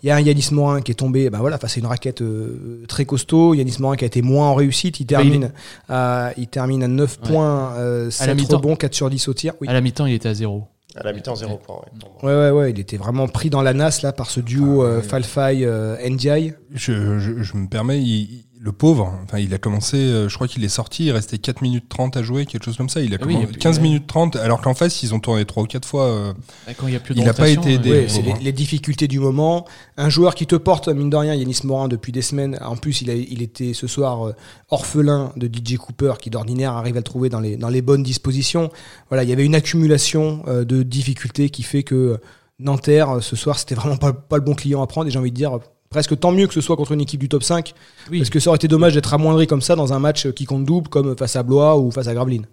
Il 0.04 0.08
y 0.08 0.12
a 0.12 0.16
un 0.16 0.20
Yanis 0.22 0.48
Morin 0.52 0.82
qui 0.82 0.92
est 0.92 0.96
tombé 0.96 1.30
ben 1.30 1.40
voilà, 1.40 1.58
face 1.58 1.78
à 1.78 1.80
une 1.80 1.86
raquette 1.86 2.22
euh, 2.22 2.84
très 2.88 3.06
costaud. 3.06 3.54
Yanis 3.54 3.76
Morin 3.80 3.96
qui 3.96 4.06
a 4.06 4.08
été 4.08 4.22
moins 4.22 4.48
en 4.50 4.56
réussite. 4.56 5.00
Il 5.00 5.06
Bah, 5.06 5.22
il 5.22 5.30
termine, 5.30 5.52
à, 5.90 6.32
il 6.38 6.48
termine 6.48 6.84
à 6.84 6.88
9 6.88 7.20
Ouais. 7.24 7.30
points, 7.32 7.74
euh, 7.78 8.02
À 8.04 8.06
la 8.06 8.12
7 8.12 8.36
mi-temps. 8.36 8.58
rebonds, 8.58 8.76
4 8.76 8.94
sur 8.94 9.10
10 9.10 9.28
au 9.28 9.34
tir. 9.34 9.54
Oui. 9.62 9.68
À 9.68 9.74
la 9.74 9.82
mi-temps, 9.82 10.06
il 10.06 10.14
était 10.14 10.30
à 10.30 10.34
zéro. 10.34 10.64
À 10.98 11.04
la 11.04 11.12
mi-temps, 11.12 11.36
zéro 11.36 11.58
point. 11.58 11.76
ouais. 12.24 12.30
Ouais, 12.30 12.36
ouais, 12.36 12.50
ouais. 12.52 12.72
Il 12.72 12.80
était 12.80 12.96
vraiment 12.98 13.28
pris 13.28 13.50
dans 13.50 13.62
la 13.62 13.74
nasse 13.74 14.02
là, 14.02 14.14
par 14.14 14.30
ce 14.30 14.40
duo 14.40 14.82
Ah, 14.82 14.86
euh, 14.86 14.98
ouais. 14.98 15.04
Falfai 15.04 15.60
euh, 15.66 15.98
Ndiaye. 16.10 16.54
Je, 16.74 17.20
je, 17.20 17.44
je 17.44 17.58
me 17.58 17.68
permets, 17.68 18.00
il- 18.02 18.06
il- 18.22 18.45
le 18.66 18.72
pauvre, 18.72 19.14
enfin, 19.26 19.38
il 19.38 19.54
a 19.54 19.60
commencé, 19.60 19.96
euh, 19.98 20.28
je 20.28 20.34
crois 20.34 20.48
qu'il 20.48 20.64
est 20.64 20.70
sorti, 20.70 21.06
il 21.06 21.12
restait 21.12 21.38
4 21.38 21.62
minutes 21.62 21.86
30 21.88 22.18
à 22.18 22.24
jouer, 22.24 22.48
quelque 22.48 22.66
chose 22.66 22.76
comme 22.78 22.90
ça. 22.90 23.00
Il 23.00 23.14
a 23.14 23.18
Ah 23.22 23.24
oui, 23.28 23.34
commencé- 23.36 23.44
et 23.44 23.52
puis, 23.52 23.62
15 23.62 23.76
ouais. 23.78 23.84
minutes 23.84 24.08
30, 24.08 24.36
alors 24.38 24.60
qu'en 24.60 24.74
face, 24.74 25.04
ils 25.04 25.14
ont 25.14 25.20
tourné 25.20 25.46
3 25.46 25.62
ou 25.62 25.68
4 25.68 25.88
fois. 25.88 26.06
euh, 26.06 26.34
Quand 26.76 26.88
il 26.88 26.92
n'y 26.92 26.96
a 26.96 27.00
plus 27.00 27.14
de 27.14 27.20
Il 27.22 27.30
a 27.30 27.34
pas 27.36 27.48
été 27.48 27.74
aidé. 27.76 27.90
euh, 27.92 28.02
Ouais, 28.02 28.10
c'est 28.10 28.24
les, 28.24 28.34
les 28.42 28.52
difficultés 28.52 29.08
du 29.08 29.20
moment. 29.20 29.66
Un 29.98 30.10
joueur 30.10 30.34
qui 30.34 30.48
te 30.48 30.56
porte, 30.56 30.88
mine 30.90 31.12
de 31.12 31.16
rien, 31.16 31.36
Yanis 31.36 31.60
Morin, 31.64 31.88
depuis 31.88 32.12
des 32.12 32.24
semaines. 32.24 32.58
En 32.66 32.76
plus, 32.76 33.02
il, 33.02 33.12
a, 33.12 33.14
il 33.14 33.44
était 33.44 33.74
ce 33.74 33.86
soir 33.86 34.28
euh, 34.28 34.34
orphelin 34.70 35.32
de 35.36 35.46
DJ 35.48 35.78
Cooper, 35.78 36.14
qui 36.20 36.32
d'ordinaire 36.32 36.72
arrive 36.74 36.96
à 36.96 37.00
le 37.00 37.04
trouver 37.04 37.30
dans 37.30 37.40
les, 37.40 37.58
dans 37.58 37.70
les 37.70 37.84
bonnes 37.84 38.02
dispositions. 38.04 38.72
Voilà, 39.10 39.24
il 39.24 39.30
y 39.30 39.34
avait 39.34 39.46
une 39.46 39.54
accumulation 39.56 40.42
euh, 40.48 40.66
de 40.66 40.82
difficultés 40.82 41.50
qui 41.52 41.62
fait 41.62 41.84
que 41.84 42.20
Nanterre, 42.60 43.18
ce 43.22 43.36
soir, 43.36 43.60
c'était 43.60 43.76
vraiment 43.76 43.98
pas, 43.98 44.14
pas 44.14 44.38
le 44.38 44.42
bon 44.44 44.56
client 44.56 44.82
à 44.82 44.88
prendre. 44.88 45.08
Et 45.08 45.12
j'ai 45.12 45.20
envie 45.20 45.30
de 45.32 45.36
dire, 45.36 45.60
presque 45.90 46.20
tant 46.20 46.32
mieux 46.32 46.48
que 46.48 46.54
ce 46.54 46.62
soit 46.62 46.76
contre 46.76 46.92
une 46.92 47.02
équipe 47.02 47.20
du 47.20 47.30
top 47.30 47.44
5. 47.44 47.74
Oui. 48.12 48.20
Parce 48.20 48.30
que 48.30 48.40
ça 48.40 48.50
aurait 48.50 48.58
été 48.58 48.68
dommage 48.68 48.94
d'être 48.94 49.14
amoindri 49.14 49.48
comme 49.48 49.62
ça 49.62 49.76
dans 49.76 49.94
un 49.94 50.00
match 50.00 50.30
qui 50.32 50.46
compte 50.46 50.66
double, 50.66 50.90
comme 50.90 51.18
face 51.18 51.36
à 51.36 51.44
Blois 51.44 51.78
ou 51.78 51.92
face 51.92 52.08
à 52.08 52.14
Gravelines. 52.14 52.48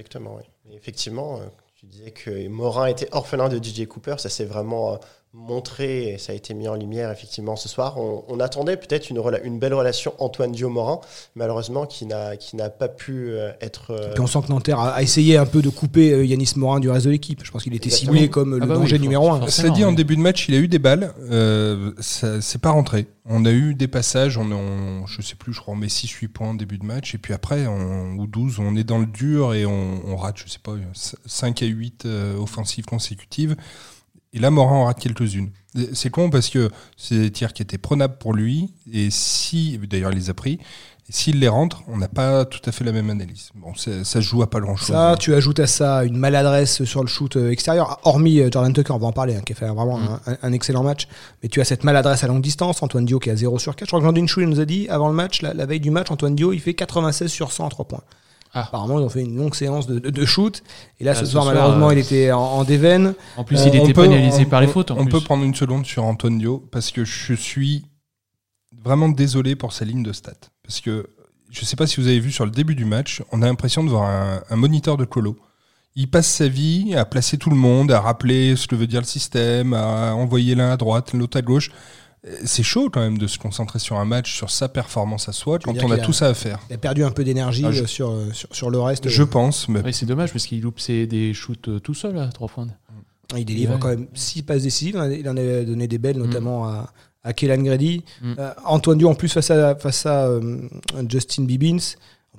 Exactement, 0.00 0.36
oui. 0.36 0.72
Et 0.72 0.76
effectivement, 0.76 1.36
euh, 1.36 1.46
tu 1.76 1.84
disais 1.84 2.10
que 2.10 2.48
Morin 2.48 2.86
était 2.86 3.08
orphelin 3.12 3.50
de 3.50 3.62
DJ 3.62 3.86
Cooper, 3.86 4.14
ça 4.16 4.30
s'est 4.30 4.46
vraiment 4.46 4.94
euh, 4.94 4.96
montré 5.32 6.08
et 6.08 6.18
ça 6.18 6.32
a 6.32 6.34
été 6.34 6.54
mis 6.54 6.66
en 6.66 6.74
lumière 6.74 7.10
effectivement 7.10 7.54
ce 7.54 7.68
soir. 7.68 7.98
On, 7.98 8.24
on 8.28 8.40
attendait 8.40 8.76
peut-être 8.76 9.10
une, 9.10 9.58
belle 9.60 9.74
relation 9.74 10.12
Antoine 10.18 10.50
Dio-Morin, 10.50 11.00
malheureusement 11.36 11.86
qui 11.86 12.06
n'a 12.06 12.36
pas 12.70 12.88
pu 12.88 13.30
euh, 13.30 13.52
être... 13.60 13.92
euh, 13.92 14.12
Puis 14.12 14.20
on 14.20 14.26
sent 14.26 14.40
que 14.44 14.48
Nanterre 14.52 14.80
a, 14.80 14.90
a 14.90 15.02
essayé 15.02 15.36
un 15.36 15.46
peu 15.46 15.62
de 15.62 15.68
couper 15.68 16.12
euh, 16.12 16.24
Yanis 16.24 16.54
Morin 16.56 16.80
du 16.80 16.90
reste 16.90 17.06
de 17.06 17.12
l'équipe. 17.12 17.44
Je 17.44 17.50
pense 17.52 17.62
qu'il 17.62 17.74
était 17.74 17.86
Exactement. 17.86 18.12
ciblé 18.14 18.28
comme 18.28 18.56
le 18.56 18.62
Ah 18.62 18.66
bah 18.66 18.74
danger 18.74 18.98
numéro 18.98 19.30
un. 19.30 19.46
Cela 19.48 19.70
dit, 19.70 19.84
en 19.84 19.92
début 19.92 20.16
de 20.16 20.20
match, 20.20 20.48
il 20.48 20.54
a 20.54 20.58
eu 20.58 20.66
des 20.68 20.80
balles. 20.80 21.14
Euh, 21.30 21.92
ça 22.00 22.40
c'est 22.40 22.60
pas 22.60 22.70
rentré. 22.70 23.06
On 23.24 23.44
a 23.44 23.52
eu 23.52 23.76
des 23.76 23.86
passages, 23.86 24.36
on, 24.36 24.50
on 24.50 25.06
je 25.06 25.22
sais 25.22 25.36
plus, 25.36 25.52
je 25.52 25.60
crois, 25.60 25.74
on 25.74 25.76
met 25.76 25.86
6-8 25.86 26.26
points 26.28 26.48
en 26.48 26.54
début 26.54 26.78
de 26.78 26.84
match. 26.84 27.14
Et 27.14 27.18
puis 27.18 27.32
après, 27.34 27.68
on- 27.68 28.14
ou 28.16 28.26
12, 28.26 28.58
on 28.58 28.74
est 28.74 28.82
dans 28.82 28.98
le 28.98 29.06
dur 29.06 29.54
et 29.54 29.64
on, 29.64 30.00
on 30.08 30.16
rate, 30.16 30.38
je 30.44 30.48
sais 30.50 30.58
pas, 30.58 30.72
5 31.26 31.62
à 31.62 31.66
8 31.66 32.02
euh, 32.06 32.36
offensives 32.36 32.84
consécutives. 32.86 33.54
Et 34.32 34.38
là, 34.38 34.50
Morin 34.50 34.76
en 34.76 34.84
rate 34.84 35.00
quelques-unes. 35.00 35.50
C'est 35.92 36.10
con 36.10 36.30
parce 36.30 36.48
que 36.48 36.70
c'est 36.96 37.16
des 37.18 37.30
tirs 37.30 37.52
qui 37.52 37.62
étaient 37.62 37.78
prenables 37.78 38.16
pour 38.18 38.32
lui. 38.34 38.72
Et 38.92 39.08
si, 39.10 39.78
d'ailleurs, 39.78 40.12
il 40.12 40.18
les 40.18 40.30
a 40.30 40.34
pris. 40.34 40.58
Et 41.08 41.12
s'il 41.12 41.40
les 41.40 41.48
rentre, 41.48 41.82
on 41.88 41.96
n'a 41.96 42.06
pas 42.06 42.44
tout 42.44 42.60
à 42.64 42.70
fait 42.70 42.84
la 42.84 42.92
même 42.92 43.10
analyse. 43.10 43.50
Bon, 43.56 43.74
ça, 43.74 44.04
se 44.04 44.20
joue 44.20 44.42
à 44.42 44.50
pas 44.50 44.60
grand-chose. 44.60 44.88
Ça, 44.88 45.16
tu 45.18 45.34
ajoutes 45.34 45.58
à 45.58 45.66
ça 45.66 46.04
une 46.04 46.16
maladresse 46.16 46.84
sur 46.84 47.00
le 47.02 47.08
shoot 47.08 47.34
euh, 47.36 47.50
extérieur, 47.50 47.98
hormis 48.04 48.38
euh, 48.40 48.48
Jordan 48.52 48.72
Tucker, 48.72 48.92
on 48.92 48.98
va 48.98 49.08
en 49.08 49.12
parler, 49.12 49.34
hein, 49.34 49.42
qui 49.44 49.52
a 49.52 49.56
fait 49.56 49.66
vraiment 49.66 49.98
Mm. 49.98 50.20
un, 50.26 50.36
un 50.42 50.52
excellent 50.52 50.84
match. 50.84 51.08
Mais 51.42 51.48
tu 51.48 51.60
as 51.60 51.64
cette 51.64 51.82
maladresse 51.82 52.22
à 52.22 52.28
longue 52.28 52.42
distance. 52.42 52.80
Antoine 52.84 53.04
Dio 53.06 53.18
qui 53.18 53.28
est 53.28 53.32
à 53.32 53.36
0 53.36 53.58
sur 53.58 53.74
4. 53.74 53.86
Je 53.86 53.90
crois 53.90 54.00
que 54.00 54.04
Landin 54.04 54.26
Chou 54.28 54.42
il 54.42 54.48
nous 54.48 54.60
a 54.60 54.64
dit 54.64 54.88
avant 54.88 55.08
le 55.08 55.14
match, 55.14 55.42
la, 55.42 55.52
la 55.54 55.66
veille 55.66 55.80
du 55.80 55.90
match, 55.90 56.10
Antoine 56.12 56.36
Dio, 56.36 56.52
il 56.52 56.60
fait 56.60 56.74
96 56.74 57.28
sur 57.28 57.50
100 57.50 57.66
à 57.66 57.70
3 57.70 57.88
points. 57.88 58.02
Ah. 58.52 58.64
Apparemment, 58.66 58.98
ils 58.98 59.04
ont 59.04 59.08
fait 59.08 59.22
une 59.22 59.36
longue 59.36 59.54
séance 59.54 59.86
de, 59.86 59.98
de, 59.98 60.10
de 60.10 60.24
shoot. 60.24 60.62
Et 60.98 61.04
là, 61.04 61.12
Ah, 61.12 61.14
ce, 61.14 61.24
ce 61.24 61.30
soir, 61.32 61.44
soir, 61.44 61.54
malheureusement, 61.54 61.88
euh, 61.90 61.92
il 61.94 61.98
était 61.98 62.32
en, 62.32 62.40
en 62.40 62.64
déveine. 62.64 63.14
En 63.36 63.44
plus, 63.44 63.58
On- 63.60 63.66
il 63.68 63.76
était 63.76 63.92
peut- 63.92 64.02
pénalisé 64.02 64.44
par 64.44 64.60
les 64.60 64.66
fautes. 64.66 64.90
En 64.90 64.96
on 64.98 65.02
plus. 65.04 65.10
peut 65.12 65.20
prendre 65.20 65.44
une 65.44 65.54
seconde 65.54 65.86
sur 65.86 66.04
Antonio 66.04 66.58
parce 66.72 66.90
que 66.90 67.04
je 67.04 67.34
suis 67.34 67.84
vraiment 68.82 69.08
désolé 69.08 69.56
pour 69.56 69.72
sa 69.72 69.84
ligne 69.84 70.02
de 70.02 70.12
stats. 70.12 70.32
Parce 70.64 70.80
que 70.80 71.08
je 71.50 71.60
ne 71.60 71.64
sais 71.66 71.76
pas 71.76 71.86
si 71.86 72.00
vous 72.00 72.06
avez 72.06 72.20
vu 72.20 72.32
sur 72.32 72.44
le 72.44 72.50
début 72.50 72.74
du 72.74 72.84
match, 72.84 73.22
on 73.32 73.42
a 73.42 73.46
l'impression 73.46 73.84
de 73.84 73.90
voir 73.90 74.04
un, 74.08 74.42
un 74.48 74.56
moniteur 74.56 74.96
de 74.96 75.04
colo. 75.04 75.36
Il 75.96 76.08
passe 76.08 76.28
sa 76.28 76.46
vie 76.48 76.94
à 76.94 77.04
placer 77.04 77.36
tout 77.36 77.50
le 77.50 77.56
monde, 77.56 77.90
à 77.90 78.00
rappeler 78.00 78.54
ce 78.56 78.66
que 78.68 78.76
veut 78.76 78.86
dire 78.86 79.00
le 79.00 79.06
système, 79.06 79.74
à 79.74 80.14
envoyer 80.14 80.54
l'un 80.54 80.70
à 80.70 80.76
droite, 80.76 81.12
l'autre 81.12 81.36
à 81.38 81.42
gauche. 81.42 81.70
Euh, 82.26 82.36
C'est 82.44 82.62
chaud 82.62 82.90
quand 82.90 83.00
même 83.00 83.18
de 83.18 83.26
se 83.26 83.38
concentrer 83.38 83.78
sur 83.78 83.96
un 83.98 84.04
match, 84.04 84.34
sur 84.34 84.50
sa 84.50 84.68
performance 84.68 85.28
à 85.28 85.32
soi, 85.32 85.58
quand 85.58 85.74
on 85.82 85.90
a 85.90 85.98
tout 85.98 86.12
ça 86.12 86.26
à 86.28 86.34
faire. 86.34 86.58
Il 86.70 86.74
a 86.74 86.78
perdu 86.78 87.02
un 87.04 87.10
peu 87.10 87.24
d'énergie 87.24 87.64
Ah, 87.66 87.72
je- 87.72 87.82
euh, 87.84 87.86
sur, 87.86 88.10
euh, 88.10 88.30
sur, 88.32 88.48
sur 88.54 88.70
le 88.70 88.78
reste. 88.80 89.08
Je 89.08 89.22
pense, 89.22 89.68
mais 89.68 89.80
Ouais, 89.80 89.92
c'est 89.92 90.06
dommage 90.06 90.32
parce 90.32 90.46
qu'il 90.46 90.60
loupe 90.60 90.80
ses- 90.80 91.06
des 91.06 91.32
shoots 91.32 91.68
euh, 91.68 91.78
tout 91.80 91.94
seul 91.94 92.18
à 92.18 92.28
trois 92.28 92.48
points. 92.48 92.68
Il 93.36 93.44
délivre 93.44 93.74
Ouais. 93.74 93.78
quand 93.80 93.88
même 93.88 94.08
6 94.14 94.42
passes 94.42 94.62
décisives. 94.64 94.94
Il 94.96 94.98
en 94.98 95.02
a- 95.02 95.12
Il 95.14 95.28
en 95.28 95.36
a 95.36 95.62
donné 95.64 95.86
des 95.86 95.98
belles, 95.98 96.18
Mm. 96.18 96.26
notamment 96.26 96.64
à, 96.66 96.92
à 97.22 97.32
Kellan 97.32 97.62
Grady. 97.62 98.02
Mm. 98.22 98.32
Euh, 98.38 98.50
Antoine 98.64 98.98
Dio, 98.98 99.08
en 99.08 99.14
plus, 99.14 99.28
face 99.32 99.50
à, 99.50 99.76
face 99.76 100.04
à 100.04 100.26
euh, 100.26 100.58
Justin 101.08 101.44
Bibbins. 101.44 101.78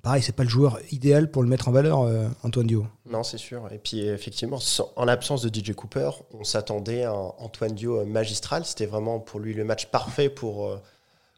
Pareil, 0.02 0.24
c'est 0.24 0.36
pas 0.36 0.44
le 0.44 0.50
joueur 0.50 0.80
idéal 0.92 1.30
pour 1.30 1.44
le 1.44 1.50
mettre 1.50 1.68
en 1.68 1.72
valeur, 1.72 2.02
euh, 2.02 2.28
Antoine 2.44 2.66
Dio. 2.66 2.88
Non, 3.10 3.22
c'est 3.24 3.38
sûr. 3.38 3.68
Et 3.72 3.78
puis 3.78 4.00
effectivement, 4.08 4.60
sans- 4.60 4.92
en 4.96 5.06
l'absence 5.06 5.44
de 5.44 5.50
DJ 5.50 5.74
Cooper, 5.74 6.10
on 6.40 6.44
s'attendait 6.44 7.04
à 7.04 7.12
un 7.12 7.32
Antoine 7.38 7.76
Dio 7.76 8.00
euh, 8.00 8.06
magistral. 8.06 8.66
C'était 8.66 8.88
vraiment 8.88 9.20
pour 9.20 9.40
lui 9.40 9.54
le 9.54 9.64
match 9.64 9.86
parfait 9.88 10.30
pour, 10.30 10.66
euh, 10.66 10.82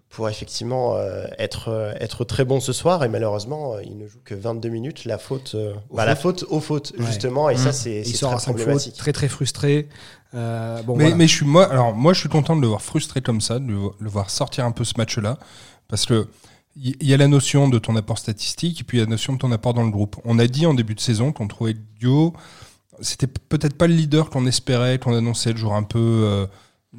pour 0.09 0.29
effectivement 0.29 0.95
euh, 0.95 1.25
être, 1.39 1.93
être 1.99 2.23
très 2.23 2.45
bon 2.45 2.61
ce 2.61 2.71
soir. 2.71 3.03
Et 3.03 3.09
malheureusement, 3.09 3.79
il 3.79 3.97
ne 3.97 4.07
joue 4.07 4.19
que 4.23 4.33
22 4.33 4.69
minutes. 4.69 5.03
La 5.03 5.17
faute, 5.17 5.55
euh, 5.55 5.73
Aux 5.89 5.97
bah, 5.97 6.05
la 6.05 6.15
fautes. 6.15 6.41
faute 6.41 6.49
aux 6.51 6.59
fautes, 6.61 6.93
Ouais. 6.97 7.05
justement. 7.05 7.49
Et 7.49 7.55
Mmh. 7.55 7.57
ça, 7.57 7.71
c'est 7.73 7.99
Il 7.99 8.05
c'est 8.05 8.15
sort 8.15 8.29
très 8.29 8.37
à 8.37 8.39
5 8.39 8.51
fautes, 8.53 8.55
problématique. 8.61 8.95
très 8.95 9.11
très 9.11 9.27
frustré. 9.27 9.89
Euh, 10.35 10.81
bon, 10.83 10.95
mais, 10.95 11.03
voilà. 11.03 11.15
mais 11.17 11.27
je 11.27 11.35
suis 11.35 11.45
moi, 11.45 11.69
alors 11.69 11.93
moi 11.93 12.13
je 12.13 12.19
suis 12.21 12.29
content 12.29 12.55
de 12.55 12.61
le 12.61 12.67
voir 12.67 12.81
frustré 12.81 13.21
comme 13.21 13.41
ça, 13.41 13.59
de 13.59 13.67
le, 13.67 13.77
le 13.99 14.09
voir 14.09 14.29
sortir 14.29 14.65
un 14.65 14.71
peu 14.71 14.83
ce 14.85 14.93
match-là, 14.97 15.37
parce 15.89 16.05
que 16.07 16.27
il 16.75 16.95
y, 17.07 17.13
a 17.13 17.17
la 17.17 17.27
notion 17.27 17.67
de 17.67 17.77
ton 17.77 17.95
apport 17.95 18.17
statistique 18.17 18.81
et 18.81 18.83
puis 18.83 18.97
la 18.99 19.05
notion 19.05 19.33
de 19.33 19.37
ton 19.37 19.51
apport 19.51 19.73
dans 19.75 19.83
le 19.83 19.91
groupe. 19.91 20.15
On 20.25 20.39
a 20.39 20.47
dit 20.47 20.65
en 20.65 20.73
début 20.73 20.95
de 20.95 20.99
saison 20.99 21.31
qu'on 21.31 21.47
trouvait 21.47 21.75
Dio, 21.99 22.33
c'était 22.99 23.27
p- 23.27 23.39
peut-être 23.47 23.75
pas 23.77 23.85
le 23.87 23.93
leader 23.93 24.29
qu'on 24.31 24.45
espérait, 24.47 24.97
qu'on 24.97 25.13
annonçait 25.15 25.51
le 25.51 25.57
jour 25.57 25.75
un 25.75 25.83
peu 25.83 25.99
euh, 25.99 26.45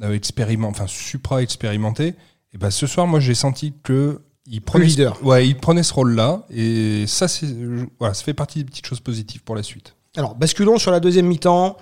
euh, 0.03 0.13
expériment, 0.13 0.69
enfin 0.69 0.87
supra 0.87 1.41
expérimenté. 1.41 2.15
Et 2.53 2.57
ben 2.57 2.69
ce 2.71 2.87
soir, 2.87 3.05
moi 3.05 3.19
j'ai 3.19 3.35
senti 3.35 3.73
que 3.83 4.21
il 4.47 4.61
prenait, 4.61 4.85
ce- 4.85 4.89
leader. 4.91 5.23
ouais, 5.25 5.47
il 5.47 5.57
prenait 5.57 5.83
ce 5.83 5.93
rôle-là 5.93 6.45
et 6.51 7.05
ça 7.07 7.27
c'est, 7.27 7.47
voilà, 7.99 8.13
ça 8.13 8.23
fait 8.23 8.33
partie 8.33 8.59
des 8.59 8.65
petites 8.65 8.85
choses 8.85 9.01
positives 9.01 9.43
pour 9.43 9.55
la 9.55 9.63
suite. 9.63 9.95
Alors, 10.15 10.35
basculons 10.35 10.77
sur 10.77 10.91
la 10.91 11.01
deuxième 11.01 11.25
mi-temps. 11.27 11.75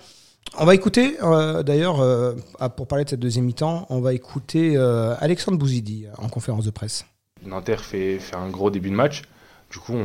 On 0.58 0.66
va 0.66 0.74
écouter, 0.74 1.18
euh, 1.22 1.62
d'ailleurs, 1.62 2.02
euh, 2.02 2.34
ah, 2.60 2.70
pour 2.70 2.88
parler 2.88 3.04
de 3.06 3.10
cette 3.12 3.20
deuxième 3.20 3.46
mi-temps, 3.46 3.86
on 3.90 4.02
va 4.02 4.14
écouter 4.14 4.76
Alexandre 5.20 5.58
Bouzidi 5.60 6.06
en 6.18 6.28
conférence 6.30 6.66
de 6.66 6.72
presse. 6.72 7.06
Nanterre 7.46 7.84
fait, 7.84 8.20
un 8.34 8.50
gros 8.50 8.70
début 8.70 8.90
de 8.90 8.96
match. 8.96 9.24
Du 9.72 9.80
coup, 9.80 9.96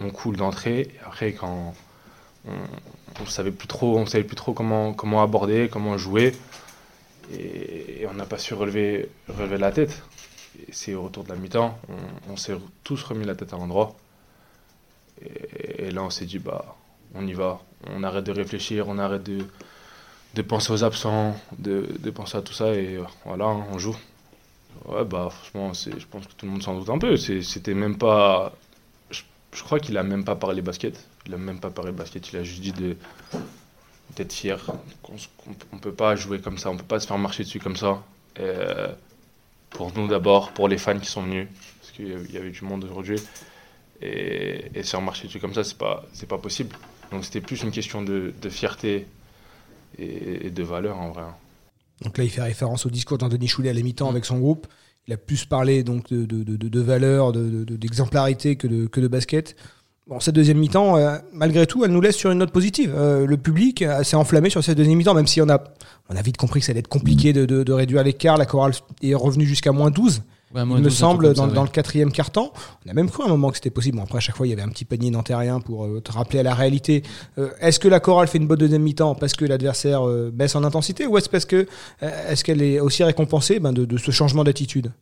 on, 0.00 0.10
coule 0.10 0.36
d'entrée. 0.36 0.90
Après, 1.06 1.32
quand 1.32 1.74
on, 2.46 2.52
on 3.20 3.26
savait 3.26 3.50
plus 3.50 3.68
trop, 3.68 3.98
on 3.98 4.06
savait 4.06 4.24
plus 4.24 4.36
trop 4.36 4.52
comment, 4.52 5.22
aborder, 5.22 5.68
comment 5.70 5.98
jouer, 5.98 6.34
et, 7.32 8.06
on 8.10 8.14
n'a 8.14 8.24
pas 8.24 8.38
su 8.38 8.54
relever, 8.54 9.08
la 9.38 9.72
tête. 9.72 10.02
C'est 10.72 10.94
au 10.94 11.02
retour 11.02 11.24
de 11.24 11.28
la 11.28 11.36
mi-temps, 11.36 11.78
on, 12.28 12.36
s'est 12.36 12.54
tous 12.84 13.02
remis 13.02 13.24
la 13.24 13.34
tête 13.34 13.52
à 13.52 13.56
l'endroit. 13.56 13.94
Et, 15.22 15.86
et 15.86 15.90
là, 15.90 16.02
on 16.02 16.10
s'est 16.10 16.26
dit, 16.26 16.38
bah, 16.38 16.76
on 17.14 17.26
y 17.26 17.32
va. 17.32 17.60
On 17.88 18.02
arrête 18.02 18.24
de 18.24 18.32
réfléchir, 18.32 18.88
on 18.88 18.98
arrête 18.98 19.22
de, 19.22 20.42
penser 20.42 20.72
aux 20.72 20.84
absents, 20.84 21.36
de, 21.58 22.10
penser 22.10 22.38
à 22.38 22.42
tout 22.42 22.52
ça, 22.52 22.74
et 22.74 22.98
voilà, 23.24 23.46
on 23.46 23.78
joue. 23.78 23.96
Ouais, 24.86 25.04
bah, 25.04 25.28
franchement, 25.30 25.72
je 25.74 26.06
pense 26.06 26.26
que 26.26 26.32
tout 26.32 26.46
le 26.46 26.52
monde 26.52 26.62
s'en 26.62 26.78
doute 26.78 26.88
un 26.88 26.98
peu. 26.98 27.16
C'était 27.16 27.74
même 27.74 27.98
pas. 27.98 28.52
Je, 29.10 29.62
crois 29.62 29.80
qu'il 29.80 29.96
a 29.98 30.02
même 30.02 30.24
pas 30.24 30.36
parlé 30.36 30.62
basket. 30.62 31.06
Il 31.26 31.34
a 31.34 31.38
même 31.38 31.60
pas 31.60 31.70
parlé 31.70 31.92
basket. 31.92 32.32
Il 32.32 32.38
a 32.38 32.42
juste 32.42 32.62
dit 32.62 32.72
d'être 34.16 34.32
fier. 34.32 34.64
qu'on 35.02 35.16
on 35.72 35.78
peut 35.78 35.92
pas 35.92 36.16
jouer 36.16 36.40
comme 36.40 36.58
ça. 36.58 36.70
On 36.70 36.76
peut 36.76 36.84
pas 36.84 37.00
se 37.00 37.06
faire 37.06 37.18
marcher 37.18 37.44
dessus 37.44 37.60
comme 37.60 37.76
ça. 37.76 38.02
Euh, 38.38 38.92
pour 39.70 39.92
nous 39.96 40.08
d'abord, 40.08 40.52
pour 40.52 40.68
les 40.68 40.78
fans 40.78 40.98
qui 40.98 41.06
sont 41.06 41.22
venus, 41.22 41.48
parce 41.80 41.92
qu'il 41.92 42.08
y 42.08 42.36
avait- 42.36 42.50
du 42.50 42.64
monde 42.64 42.84
aujourd'hui. 42.84 43.20
Et, 44.02 44.82
se 44.82 44.90
faire 44.90 45.02
marcher 45.02 45.26
dessus 45.26 45.40
comme 45.40 45.54
ça, 45.54 45.62
c'est 45.62 45.76
pas, 45.76 46.04
pas 46.28 46.38
possible. 46.38 46.74
Donc 47.12 47.24
c'était 47.24 47.40
plus 47.40 47.62
une 47.62 47.70
question 47.70 48.02
de, 48.02 48.32
fierté 48.48 49.06
et, 49.98 50.46
et 50.46 50.50
de 50.50 50.62
valeur 50.62 50.98
en 50.98 51.10
vrai. 51.10 51.24
Donc 52.02 52.16
là, 52.18 52.24
il 52.24 52.30
fait 52.30 52.42
référence 52.42 52.86
au 52.86 52.90
discours 52.90 53.18
d'Anthony 53.18 53.46
Choulet 53.46 53.70
à 53.70 53.72
la 53.74 53.82
mi-temps 53.82 54.08
avec 54.08 54.24
son 54.24 54.38
groupe. 54.38 54.66
Il 55.06 55.12
a 55.14 55.16
plus 55.16 55.44
parlé 55.44 55.82
donc 55.82 56.08
de, 56.12 56.24
de, 56.24 56.42
de, 56.44 56.56
de 56.68 56.80
valeur, 56.80 57.32
de- 57.32 57.64
de- 57.64 57.76
d'exemplarité 57.76 58.56
que 58.56 58.66
de, 58.66 58.86
que 58.86 59.00
de 59.00 59.08
basket. 59.08 59.56
Bon, 60.06 60.18
cette 60.18 60.34
deuxième 60.34 60.58
mi-temps, 60.58 60.96
euh, 60.96 61.18
malgré 61.32 61.66
tout, 61.66 61.84
elle 61.84 61.90
nous 61.92 62.00
laisse 62.00 62.16
sur 62.16 62.30
une 62.30 62.38
note 62.38 62.52
positive. 62.52 62.92
Euh, 62.96 63.26
le 63.26 63.36
public 63.36 63.82
euh, 63.82 64.02
s'est 64.02 64.16
enflammé 64.16 64.50
sur 64.50 64.62
cette 64.64 64.76
deuxième 64.76 64.98
mi-temps, 64.98 65.14
même 65.14 65.26
si 65.26 65.40
on 65.40 65.48
a, 65.48 65.62
on 66.08 66.16
a 66.16 66.22
vite 66.22 66.36
compris 66.36 66.60
que 66.60 66.66
ça 66.66 66.70
allait 66.72 66.80
être 66.80 66.88
compliqué 66.88 67.32
de, 67.32 67.44
de, 67.46 67.62
de 67.62 67.72
réduire 67.72 68.02
l'écart. 68.02 68.36
La 68.36 68.46
chorale 68.46 68.72
est 69.02 69.14
revenue 69.14 69.46
jusqu'à 69.46 69.72
moins 69.72 69.90
12. 69.90 70.22
Ouais, 70.54 70.62
il 70.62 70.66
me 70.66 70.80
12, 70.80 70.86
un 70.86 70.90
semble, 70.90 71.22
dans, 71.22 71.28
comme 71.42 71.50
ça, 71.50 71.54
dans 71.54 71.60
ouais. 71.60 71.68
le 71.68 71.72
quatrième 71.72 72.10
quart-temps. 72.10 72.52
On 72.84 72.90
a 72.90 72.92
même 72.92 73.08
cru 73.08 73.22
à 73.22 73.26
un 73.26 73.28
moment 73.28 73.50
que 73.50 73.56
c'était 73.56 73.70
possible. 73.70 73.98
Bon, 73.98 74.04
après, 74.04 74.18
à 74.18 74.20
chaque 74.20 74.36
fois, 74.36 74.46
il 74.46 74.50
y 74.50 74.52
avait 74.52 74.62
un 74.62 74.68
petit 74.68 74.84
panier 74.84 75.10
nantérien 75.10 75.60
pour 75.60 75.86
euh, 75.86 76.00
te 76.00 76.10
rappeler 76.10 76.40
à 76.40 76.42
la 76.42 76.54
réalité. 76.54 77.04
Euh, 77.38 77.50
est-ce 77.60 77.78
que 77.78 77.86
la 77.86 78.00
chorale 78.00 78.26
fait 78.26 78.38
une 78.38 78.48
bonne 78.48 78.58
deuxième 78.58 78.82
mi-temps 78.82 79.14
parce 79.14 79.34
que 79.34 79.44
l'adversaire 79.44 80.06
euh, 80.08 80.30
baisse 80.32 80.56
en 80.56 80.64
intensité 80.64 81.06
ou 81.06 81.16
est-ce 81.18 81.28
parce 81.28 81.44
que 81.44 81.66
euh, 82.02 82.30
est-ce 82.32 82.42
qu'elle 82.42 82.62
est 82.62 82.80
aussi 82.80 83.04
récompensée 83.04 83.60
ben, 83.60 83.72
de, 83.72 83.84
de 83.84 83.96
ce 83.96 84.10
changement 84.10 84.42
d'attitude? 84.42 84.92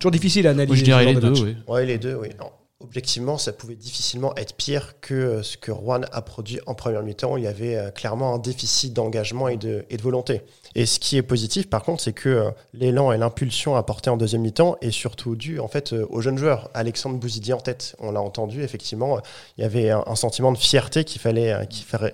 Toujours 0.00 0.10
difficile 0.10 0.46
à 0.46 0.50
analyser. 0.50 0.68
Moi, 0.68 0.76
je 0.76 0.84
dirais 0.84 1.02
ce 1.02 1.06
les 1.08 1.14
genre 1.14 1.22
de 1.22 1.36
deux, 1.36 1.44
oui. 1.44 1.56
Ouais, 1.68 1.86
les 1.86 1.98
deux, 1.98 2.14
oui. 2.16 2.28
Non. 2.38 2.50
Objectivement, 2.80 3.38
ça 3.38 3.52
pouvait 3.52 3.74
difficilement 3.74 4.36
être 4.36 4.54
pire 4.54 5.00
que 5.00 5.12
euh, 5.12 5.42
ce 5.42 5.56
que 5.56 5.72
Rouen 5.72 6.02
a 6.12 6.22
produit 6.22 6.60
en 6.66 6.76
première 6.76 7.02
mi-temps. 7.02 7.36
Il 7.36 7.42
y 7.42 7.48
avait 7.48 7.74
euh, 7.74 7.90
clairement 7.90 8.34
un 8.34 8.38
déficit 8.38 8.92
d'engagement 8.92 9.48
et 9.48 9.56
de, 9.56 9.84
et 9.90 9.96
de 9.96 10.02
volonté. 10.02 10.42
Et 10.76 10.86
ce 10.86 11.00
qui 11.00 11.16
est 11.16 11.22
positif, 11.22 11.68
par 11.68 11.82
contre, 11.82 12.04
c'est 12.04 12.12
que 12.12 12.28
euh, 12.28 12.50
l'élan 12.72 13.10
et 13.10 13.18
l'impulsion 13.18 13.74
apportés 13.74 14.10
en 14.10 14.16
deuxième 14.16 14.42
mi-temps 14.42 14.76
est 14.80 14.92
surtout 14.92 15.34
dû 15.34 15.58
en 15.58 15.66
fait 15.66 15.92
aux 15.92 16.20
jeunes 16.20 16.38
joueurs. 16.38 16.70
Alexandre 16.72 17.18
Bouzidi 17.18 17.52
en 17.52 17.58
tête, 17.58 17.96
on 17.98 18.12
l'a 18.12 18.22
entendu, 18.22 18.62
effectivement, 18.62 19.18
il 19.56 19.62
y 19.62 19.64
avait 19.64 19.90
un, 19.90 20.04
un 20.06 20.14
sentiment 20.14 20.52
de 20.52 20.58
fierté 20.58 21.02
qu'il 21.02 21.20
fallait, 21.20 21.66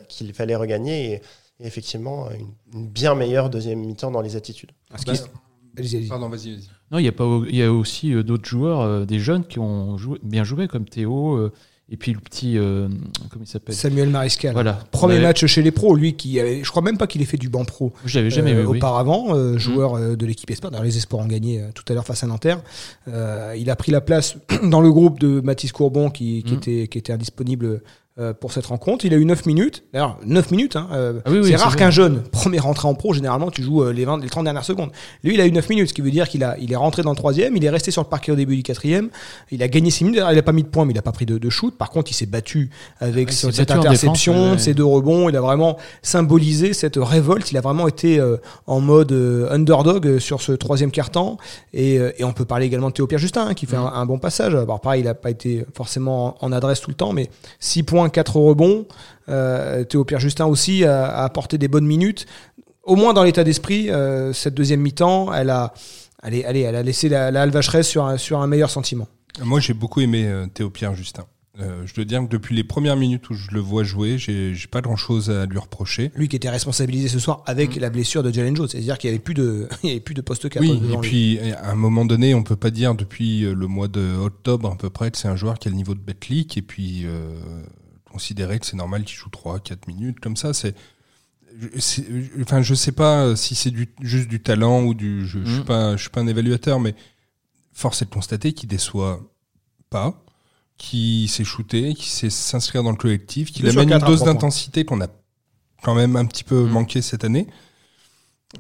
qu'il 0.09 0.33
fallait, 0.33 0.57
regagner 0.57 1.13
et, 1.13 1.15
et 1.61 1.67
effectivement 1.67 2.31
une, 2.31 2.49
une 2.73 2.89
bien 2.89 3.15
meilleure 3.15 3.51
deuxième 3.51 3.81
mi-temps 3.81 4.11
dans 4.11 4.23
les 4.23 4.35
attitudes. 4.35 4.71
Ah, 4.91 4.97
ce 4.97 5.05
qui- 5.05 5.11
Allez-y, 5.77 5.97
allez-y. 5.97 6.09
Pardon, 6.09 6.29
vas-y, 6.29 6.55
vas-y. 6.55 6.69
Non, 6.95 7.01
il 7.01 7.05
y 7.05 7.09
a 7.09 7.13
pas, 7.13 7.25
il 7.51 7.57
y 7.57 7.63
a 7.65 7.73
aussi 7.73 8.15
euh, 8.15 8.23
d'autres 8.23 8.49
joueurs, 8.49 8.81
euh, 8.81 9.05
des 9.05 9.19
jeunes 9.19 9.45
qui 9.45 9.59
ont 9.59 9.99
joué, 9.99 10.19
bien 10.23 10.45
joué 10.45 10.69
comme 10.69 10.85
Théo 10.85 11.35
euh, 11.35 11.53
et 11.91 11.97
puis 11.97 12.13
le 12.15 12.21
petit, 12.21 12.57
euh, 12.57 12.89
comment 13.31 13.45
il 13.45 13.49
s'appelle? 13.49 13.75
Samuel 13.75 14.09
Mariscal. 14.11 14.53
Voilà. 14.53 14.79
Premier 14.93 15.15
Ouais. 15.17 15.23
match 15.23 15.45
chez 15.45 15.61
les 15.61 15.73
pros, 15.73 15.97
lui 15.97 16.15
qui 16.15 16.39
avait, 16.39 16.63
je 16.65 16.71
crois 16.71 16.83
même 16.83 16.97
pas 16.97 17.07
qu'il 17.09 17.21
ait 17.21 17.25
fait 17.27 17.37
du 17.37 17.49
banc 17.51 17.65
pro. 17.65 17.93
Je 18.07 18.17
l'avais 18.17 18.31
jamais 18.31 18.53
euh, 18.55 18.61
vu. 18.61 18.67
auparavant, 18.79 19.35
euh, 19.35 19.59
joueur 19.59 20.17
de 20.17 20.25
l'équipe 20.27 20.49
Espoir. 20.51 20.71
D'ailleurs, 20.71 20.85
les 20.85 20.97
Espoirs 20.97 21.23
ont 21.23 21.27
gagné 21.29 21.63
tout 21.75 21.85
à 21.89 21.95
l'heure 21.95 22.07
face 22.07 22.23
à 22.23 22.29
Nanterre. 22.29 22.63
Euh, 23.09 23.55
il 23.59 23.69
a 23.71 23.77
pris 23.77 23.91
la 23.93 24.01
place 24.01 24.37
dans 24.63 24.81
le 24.81 24.91
groupe 24.93 25.19
de 25.19 25.41
Mathis 25.41 25.73
Courbon 25.73 26.11
qui, 26.11 26.43
qui 26.45 26.53
Mhm. 26.53 26.59
était, 26.59 26.89
qui 26.89 26.99
était 26.99 27.13
indisponible 27.13 27.83
euh, 28.19 28.33
pour 28.33 28.53
cette 28.53 28.67
rencontre. 28.67 29.05
Il 29.05 29.13
a 29.13 29.17
eu 29.17 29.25
9 29.25 29.45
minutes. 29.47 29.83
D'ailleurs, 29.93 30.19
9 30.25 30.51
minutes. 30.53 30.77
Hein, 30.77 30.89
euh, 30.93 31.21
Ah 31.25 31.31
oui, 31.33 31.39
oui, 31.43 31.49
c'est 31.49 31.57
rare 31.57 31.75
qu'un 31.75 31.91
jeune, 31.91 32.23
premier 32.33 32.61
rentré 32.61 32.87
en 32.87 32.95
pro, 32.95 33.13
généralement, 33.13 33.51
tu 33.51 33.63
joues 33.65 33.83
euh, 33.83 33.93
les, 33.93 34.05
20, 34.05 34.23
les 34.23 34.29
30 34.29 34.45
dernières 34.45 34.65
secondes. 34.65 34.91
Lui, 35.25 35.35
il 35.35 35.41
a 35.41 35.47
eu 35.47 35.51
9 35.51 35.69
minutes, 35.69 35.89
ce 35.89 35.95
qui 35.95 36.01
veut 36.01 36.13
dire 36.13 36.29
qu'il 36.29 36.45
a, 36.45 36.57
il 36.61 36.73
est 36.73 36.77
rentré 36.77 37.03
dans 37.03 37.11
le 37.11 37.17
troisième, 37.17 37.57
il 37.57 37.65
est 37.65 37.71
resté 37.71 37.91
sur 37.91 38.03
le 38.03 38.09
parquet 38.09 38.31
au 38.31 38.37
début 38.37 38.55
du 38.55 38.63
quatrième, 38.63 39.09
il 39.51 39.63
a 39.65 39.69
gagné 39.69 39.91
6 39.91 40.05
minutes. 40.05 40.23
Il 40.31 40.39
a 40.39 40.43
pas 40.43 40.53
mis 40.53 40.63
de 40.63 40.69
points, 40.69 40.85
mais 40.85 40.93
il 40.93 40.99
a 40.99 41.03
pas 41.03 41.11
pris 41.11 41.27
de, 41.27 41.39
de 41.39 41.51
shoot. 41.51 41.77
Par 41.77 41.91
contre, 41.91 42.13
il 42.13 42.15
s'est 42.15 42.27
battu 42.27 42.71
avec 43.01 43.31
Ah, 43.31 43.33
cette 43.33 43.57
battu 43.59 43.73
interception, 43.73 44.33
défense, 44.33 44.47
ouais, 44.47 44.53
ouais. 44.53 44.59
ces 44.59 44.75
deux 44.75 44.85
rebonds. 44.85 45.29
Il 45.29 45.37
a 45.37 45.41
vraiment 45.41 45.77
symbolisé 46.03 46.73
cette 46.73 46.97
révolte. 46.97 47.51
Il 47.51 47.57
a 47.57 47.61
vraiment 47.61 47.89
été 47.89 48.21
euh, 48.21 48.37
en 48.69 48.81
mode 48.81 49.11
euh, 49.13 49.51
underdog 49.51 50.19
sur 50.19 50.41
ce 50.41 50.53
troisième 50.53 50.91
quart-temps. 50.93 51.37
Et, 51.73 51.99
euh, 51.99 52.13
et 52.19 52.23
on 52.25 52.33
peut 52.33 52.45
parler 52.45 52.67
également 52.67 52.91
de 52.91 52.95
Théo 52.95 53.07
Pierre 53.09 53.19
Justin, 53.19 53.49
hein, 53.49 53.55
qui 53.55 53.67
fait 53.67 53.77
un, 53.77 53.87
un 53.87 54.07
bon 54.07 54.19
passage. 54.19 54.55
Alors 54.55 54.81
pareil, 54.81 55.03
il 55.03 55.07
n'a 55.07 55.15
pas 55.15 55.31
été 55.31 55.65
forcément 55.75 56.37
en, 56.41 56.47
en 56.47 56.53
adresse 56.53 56.81
tout 56.81 56.91
le 56.91 56.97
temps, 56.97 57.13
mais 57.13 57.29
6 57.59 57.83
points, 57.83 58.04
4 58.09 58.37
rebonds. 58.37 58.87
Euh, 59.29 59.85
Théo 59.85 60.05
Pierre 60.05 60.21
Justin 60.21 60.47
aussi 60.47 60.85
a, 60.85 61.07
a 61.07 61.25
apporté 61.25 61.59
des 61.59 61.69
bonnes 61.69 61.87
minutes. 61.87 62.27
Au 62.83 62.97
moins 62.97 63.15
dans 63.15 63.25
l'état 63.25 63.45
d'esprit, 63.45 63.91
euh, 63.91 64.33
cette 64.33 64.55
deuxième 64.55 64.81
mi-temps, 64.81 65.33
elle 65.33 65.51
a, 65.51 65.73
allez, 66.23 66.45
allez, 66.45 66.61
elle 66.61 66.77
a 66.77 66.83
laissé 66.83 67.09
la, 67.09 67.31
la 67.31 67.43
Alvacheresse 67.43 67.89
sur 67.89 68.05
un, 68.05 68.17
sur 68.19 68.41
un 68.41 68.47
meilleur 68.47 68.71
sentiment. 68.71 69.09
Moi, 69.43 69.61
j'ai 69.61 69.75
beaucoup 69.75 70.01
aimé 70.01 70.25
euh, 70.27 70.47
Théo 70.47 70.71
Pierre 70.71 70.95
Justin. 70.95 71.25
Euh, 71.61 71.83
je 71.87 71.95
dois 71.95 72.05
dire 72.05 72.21
que 72.21 72.29
depuis 72.29 72.55
les 72.57 72.65
premières 72.65 72.97
minutes 72.97 73.31
où 73.31 73.35
je 73.35 73.53
le 73.53 73.61
vois 73.61 73.85
jouer, 73.85 74.19
j'ai 74.19 74.55
pas 74.71 74.81
grand 74.81 74.97
chose 74.97 75.31
à 75.31 75.47
lui 75.47 75.59
reprocher. 75.59 76.11
Lui 76.17 76.27
qui 76.29 76.35
était 76.35 76.51
responsabilisé 76.51 77.07
ce 77.09 77.21
soir 77.21 77.45
avec 77.47 77.77
la 77.77 77.91
blessure 77.91 78.25
de 78.25 78.33
Jalen 78.33 78.57
Jones, 78.57 78.67
c'est-à-dire 78.69 78.99
qu'il 78.99 79.09
n'y 79.09 79.15
avait 79.15 79.23
plus 79.23 79.35
de, 79.35 79.69
il 79.85 79.89
y 79.89 79.93
avait 79.93 80.01
plus 80.01 80.15
de 80.15 80.21
poste 80.21 80.49
4 80.49 80.61
Oui, 80.61 80.71
et 80.73 80.81
lui. 80.81 80.99
puis 81.01 81.39
à 81.53 81.71
un 81.71 81.77
moment 81.77 82.05
donné, 82.05 82.35
on 82.35 82.43
peut 82.43 82.57
pas 82.57 82.71
dire 82.71 82.97
depuis 82.97 83.45
euh, 83.45 83.55
le 83.55 83.69
mois 83.69 83.87
de 83.87 84.17
octobre 84.17 84.73
à 84.73 84.77
peu 84.77 84.91
près 84.91 85.13
que 85.13 85.17
c'est 85.19 85.29
un 85.29 85.37
joueur 85.37 85.59
qui 85.61 85.69
a 85.69 85.71
le 85.71 85.77
niveau 85.77 85.95
de 85.95 86.01
Betlic 86.01 86.59
et 86.59 86.63
puis 86.63 87.03
euh, 87.05 87.31
considérer 88.15 88.59
que 88.61 88.67
c'est 88.67 88.77
normal 88.77 89.05
qu'il 89.05 89.17
joue 89.17 89.29
3 89.31 89.59
4 89.61 89.89
minutes 89.89 90.21
comme 90.21 90.37
ça, 90.37 90.55
c'est 90.55 90.75
enfin 92.41 92.63
je 92.63 92.75
sais 92.75 92.93
pas 92.93 93.37
si 93.37 93.55
c'est 93.55 93.71
du, 93.71 93.89
juste 94.01 94.29
du 94.29 94.41
talent 94.41 94.83
ou 94.85 94.95
du 94.95 95.27
je, 95.27 95.39
je 95.45 95.51
suis 95.51 95.59
Mhm. 95.61 95.65
pas 95.65 95.97
je 95.97 96.03
suis 96.03 96.11
pas 96.11 96.21
un 96.21 96.27
évaluateur 96.27 96.81
mais 96.81 96.95
force 97.73 98.03
est 98.03 98.07
de 98.07 98.11
constater 98.11 98.53
qu'il 98.53 98.69
déçoit 98.69 99.21
pas 99.91 100.21
qui 100.77 101.29
sait 101.29 101.45
shooter, 101.45 101.95
qui 101.95 102.09
sait 102.11 102.31
s'inscrire 102.31 102.83
dans 102.83 102.91
le 102.91 102.97
collectif, 102.97 103.53
qu'il 103.53 103.69
amène 103.69 103.89
une 103.91 103.95
à 103.95 103.99
dose 104.01 104.25
d'intensité 104.25 104.85
qu'on 104.85 105.01
a 105.01 105.07
quand 105.85 105.95
même 105.95 106.17
un 106.17 106.25
petit 106.27 106.43
peu 106.45 106.65
Mhm. 106.65 106.71
manqué 106.71 107.03
cette 107.03 107.23
année. 107.25 107.47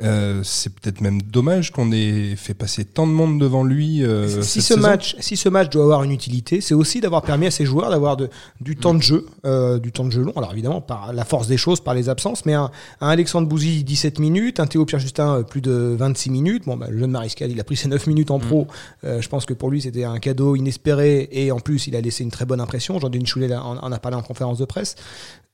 Euh, 0.02 0.40
c'est 0.42 0.74
peut-être 0.74 1.00
même 1.00 1.22
dommage 1.22 1.70
qu'on 1.70 1.92
ait 1.92 2.34
fait 2.36 2.54
passer 2.54 2.84
tant 2.84 3.06
de 3.06 3.12
monde 3.12 3.40
devant 3.40 3.62
lui. 3.62 4.02
euh, 4.02 4.42
si 4.42 4.60
cette 4.60 4.62
ce 4.62 4.74
saison. 4.74 4.80
match, 4.80 5.16
si 5.20 5.36
ce 5.36 5.48
match 5.48 5.70
doit 5.70 5.84
avoir 5.84 6.02
une 6.02 6.10
utilité, 6.10 6.60
c'est 6.60 6.74
aussi 6.74 7.00
d'avoir 7.00 7.22
permis 7.22 7.46
à 7.46 7.50
ces 7.50 7.64
joueurs 7.64 7.90
d'avoir 7.90 8.16
du 8.60 8.76
temps 8.76 8.94
de 8.94 9.02
jeu, 9.02 9.26
euh, 9.46 9.78
du 9.78 9.92
temps 9.92 10.04
de 10.04 10.10
jeu 10.10 10.22
long. 10.22 10.32
Alors 10.36 10.52
évidemment 10.52 10.80
par 10.80 11.12
la 11.12 11.24
force 11.24 11.46
des 11.46 11.56
choses, 11.56 11.80
par 11.80 11.94
les 11.94 12.08
absences, 12.08 12.44
mais 12.44 12.54
un, 12.54 12.70
un 13.00 13.08
Alexandre 13.08 13.46
Bouzy 13.48 13.84
17 13.84 14.18
minutes, 14.18 14.58
un 14.60 14.66
Théo 14.66 14.84
Pierre 14.84 15.00
Justin 15.00 15.36
euh, 15.38 15.42
plus 15.42 15.60
de 15.60 15.94
26 15.96 16.30
minutes. 16.30 16.64
Bon, 16.66 16.76
bah, 16.76 16.88
le 16.90 16.98
jeune 16.98 17.12
Mariscal, 17.12 17.50
il 17.50 17.60
a 17.60 17.64
pris 17.64 17.76
ses 17.76 17.88
9 17.88 18.06
minutes 18.08 18.30
en 18.32 18.38
pro. 18.40 18.66
Euh, 19.04 19.20
je 19.22 19.28
pense 19.28 19.46
que 19.46 19.54
pour 19.54 19.70
lui 19.70 19.80
c'était 19.80 20.04
un 20.04 20.18
cadeau 20.18 20.56
inespéré 20.56 21.28
et 21.30 21.52
en 21.52 21.60
plus 21.60 21.86
il 21.86 21.94
a 21.96 22.00
laissé 22.00 22.24
une 22.24 22.30
très 22.30 22.44
bonne 22.46 22.60
impression. 22.60 22.98
Jean-Denis 22.98 23.26
Choulet 23.26 23.54
en, 23.54 23.78
en 23.78 23.92
a 23.92 23.98
parlé 23.98 24.16
en 24.16 24.22
conférence 24.22 24.58
de 24.58 24.64
presse. 24.64 24.96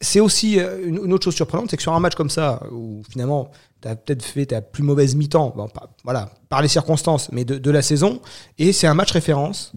C'est 0.00 0.20
aussi 0.20 0.58
euh, 0.58 0.86
une, 0.86 1.12
autre 1.12 1.24
chose 1.24 1.34
surprenante, 1.34 1.70
c'est 1.70 1.76
que 1.76 1.82
sur 1.82 1.92
un 1.92 2.00
match 2.00 2.14
comme 2.14 2.30
ça 2.30 2.62
où 2.72 3.02
finalement 3.10 3.50
t'as 3.82 3.96
peut-être 3.96 4.22
fait 4.24 4.46
ta 4.46 4.60
plus 4.62 4.82
mauvaise 4.82 5.14
mi-temps, 5.14 5.50
pas- 5.50 5.90
voilà, 6.04 6.30
par 6.48 6.62
les 6.62 6.68
circonstances, 6.68 7.30
mais 7.32 7.44
de, 7.44 7.58
de 7.58 7.70
la 7.70 7.82
saison. 7.82 8.20
Et 8.58 8.72
c'est 8.72 8.86
un 8.86 8.94
match 8.94 9.10
référence 9.12 9.72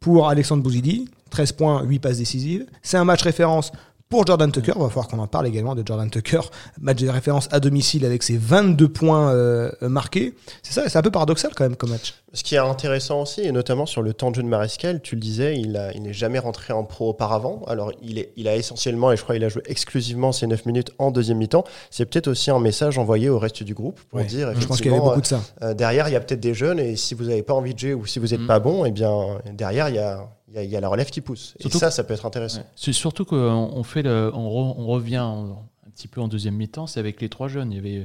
pour 0.00 0.28
Alexandre 0.28 0.62
Bouzidi, 0.62 1.08
13 1.30 1.52
points, 1.52 1.82
8 1.82 1.98
passes 1.98 2.18
décisives. 2.18 2.66
C'est 2.82 2.96
un 2.96 3.04
match 3.04 3.22
référence 3.22 3.72
pour 4.08 4.26
Jordan 4.26 4.50
Tucker. 4.52 4.72
Il 4.76 4.82
va 4.82 4.88
falloir 4.88 5.08
qu'on 5.08 5.18
en 5.18 5.26
parle 5.26 5.46
également 5.46 5.74
de 5.74 5.82
Jordan 5.84 6.08
Tucker. 6.10 6.40
Match 6.80 7.02
de 7.02 7.08
référence 7.08 7.48
à 7.50 7.60
domicile 7.60 8.04
avec 8.04 8.22
ses 8.22 8.36
22 8.36 8.88
points 8.88 9.30
euh, 9.32 9.70
euh, 9.82 9.88
marqués. 9.88 10.34
C'est 10.62 10.72
ça, 10.72 10.88
c'est 10.88 10.98
un 10.98 11.02
peu 11.02 11.10
paradoxal 11.10 11.52
quand 11.54 11.64
même 11.64 11.76
comme 11.76 11.90
match. 11.90 12.14
Ce 12.32 12.44
qui 12.44 12.54
est 12.54 12.58
intéressant 12.58 13.22
aussi, 13.22 13.40
et 13.42 13.50
notamment 13.52 13.86
sur 13.86 14.02
le 14.02 14.12
temps 14.12 14.30
de 14.30 14.36
jeu 14.36 14.42
de 14.42 14.48
Marescal, 14.48 15.00
tu 15.00 15.14
le 15.14 15.20
disais, 15.20 15.58
il, 15.58 15.76
a- 15.76 15.92
il 15.94 16.02
n'est 16.02 16.12
jamais 16.12 16.38
rentré 16.38 16.72
en 16.72 16.84
pro 16.84 17.08
auparavant. 17.08 17.62
Alors, 17.66 17.92
il, 18.02 18.18
est, 18.18 18.32
il 18.36 18.46
a 18.46 18.54
essentiellement, 18.56 19.10
et 19.10 19.16
je 19.16 19.22
crois 19.22 19.34
qu'il 19.34 19.44
a 19.44 19.48
joué 19.48 19.62
exclusivement 19.66 20.32
ces 20.32 20.46
9 20.46 20.66
minutes 20.66 20.90
en 20.98 21.10
deuxième 21.10 21.38
mi-temps. 21.38 21.64
C'est 21.90 22.04
peut-être 22.04 22.28
aussi 22.28 22.50
un 22.50 22.58
message 22.60 22.98
envoyé 22.98 23.28
au 23.30 23.38
reste 23.38 23.62
du 23.62 23.74
groupe 23.74 24.00
pour 24.10 24.18
Ouais. 24.18 24.26
dire, 24.26 24.52
Je 24.58 24.66
pense 24.66 24.76
qu'il 24.78 24.86
y 24.86 24.88
avait 24.90 24.98
effectivement, 24.98 25.04
beaucoup 25.08 25.20
de 25.22 25.26
ça. 25.26 25.40
euh, 25.62 25.72
derrière, 25.74 26.08
il 26.08 26.12
y 26.12 26.16
a 26.16 26.20
peut-être 26.20 26.40
des 26.40 26.54
jeunes, 26.54 26.78
et 26.78 26.96
si 26.96 27.14
vous 27.14 27.24
n'avez 27.24 27.42
pas 27.42 27.54
envie 27.54 27.72
de 27.74 27.78
jouer 27.78 27.94
ou 27.94 28.04
si 28.06 28.18
vous 28.18 28.26
n'êtes 28.28 28.40
Mm. 28.40 28.46
pas 28.46 28.58
bon, 28.60 28.84
et 28.84 28.90
bien, 28.92 29.38
derrière, 29.54 29.88
il 29.88 29.94
y 29.94 29.98
a, 29.98 30.28
il 30.56 30.58
y 30.58 30.60
a- 30.60 30.64
il 30.64 30.70
y 30.70 30.76
a 30.76 30.80
la 30.80 30.88
relève 30.88 31.10
qui 31.10 31.20
pousse. 31.20 31.54
Surtout 31.60 31.76
et 31.76 31.80
ça, 31.80 31.90
ça 31.90 32.02
peut 32.04 32.14
être 32.14 32.26
intéressant. 32.26 32.60
Ouais. 32.60 32.66
C'est 32.76 32.92
surtout 32.92 33.24
qu'on 33.24 33.36
on 33.36 33.82
fait 33.82 34.02
le- 34.02 34.30
on, 34.34 34.48
re- 34.48 34.74
on 34.78 34.86
revient 34.86 35.18
en- 35.18 35.64
un 35.86 35.90
petit 35.94 36.08
peu 36.08 36.20
en 36.20 36.28
deuxième 36.28 36.54
mi-temps, 36.56 36.86
c'est 36.86 37.00
avec 37.00 37.20
les 37.20 37.28
trois 37.28 37.48
jeunes. 37.48 37.72
Il 37.72 37.76
y 37.76 37.78
avait 37.78 37.98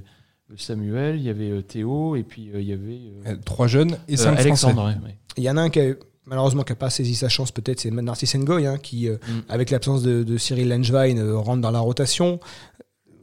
euh, 0.51 0.55
Samuel, 0.57 1.15
il 1.15 1.23
y 1.23 1.29
avait 1.29 1.49
euh, 1.49 1.61
Théo, 1.61 2.15
et 2.15 2.23
puis 2.23 2.49
euh, 2.53 2.61
il 2.61 2.67
y 2.67 2.73
avait 2.73 3.37
Trois 3.45 3.67
jeunes 3.67 3.97
et 4.07 4.17
cinq. 4.17 4.37
Alexandre. 4.37 4.83
ouais, 4.85 4.95
ouais. 5.07 5.15
Il 5.37 5.43
y 5.43 5.49
en 5.49 5.55
a 5.57 5.61
un 5.61 5.69
qui 5.69 5.79
a, 5.79 5.93
malheureusement 6.25 6.63
qui 6.63 6.73
n'a 6.73 6.75
pas 6.75 6.89
saisi 6.89 7.15
sa 7.15 7.29
chance, 7.29 7.51
peut-être, 7.51 7.79
c'est 7.79 7.89
Narcisse 7.91 8.35
Ngoy, 8.35 8.65
hein, 8.65 8.77
qui, 8.77 9.07
euh, 9.07 9.15
Mm. 9.27 9.39
avec 9.49 9.69
l'absence 9.71 10.01
de, 10.03 10.23
de 10.23 10.37
Cyril 10.37 10.67
Langevin, 10.69 11.17
euh, 11.17 11.37
rentre 11.37 11.61
dans 11.61 11.71
la 11.71 11.79
rotation. 11.79 12.39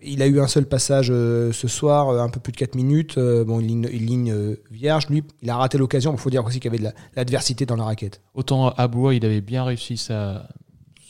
Il 0.02 0.22
a 0.22 0.26
eu 0.26 0.40
un 0.40 0.46
seul 0.46 0.66
passage 0.66 1.08
euh, 1.10 1.52
ce 1.52 1.66
soir, 1.68 2.08
euh, 2.10 2.20
un 2.20 2.28
peu 2.28 2.40
plus 2.40 2.52
de 2.52 2.56
4 2.56 2.74
minutes. 2.76 3.18
euh, 3.18 3.44
bon, 3.44 3.58
une 3.60 3.66
ligne, 3.66 3.88
une 3.92 4.06
ligne, 4.06 4.56
vierge. 4.70 5.08
Lui, 5.08 5.24
il 5.42 5.50
a 5.50 5.56
raté 5.56 5.76
l'occasion. 5.78 6.12
Il 6.12 6.18
faut 6.18 6.30
dire 6.30 6.44
aussi 6.44 6.60
qu'il 6.60 6.66
y 6.66 6.74
avait 6.74 6.78
de 6.78 6.84
la- 6.84 6.94
l'adversité 7.16 7.66
dans 7.66 7.76
la 7.76 7.84
raquette. 7.84 8.20
Autant 8.34 8.68
à 8.70 8.86
Blois, 8.88 9.14
il 9.14 9.24
avait 9.24 9.40
bien 9.40 9.64
réussi 9.64 9.96
sa, 9.96 10.48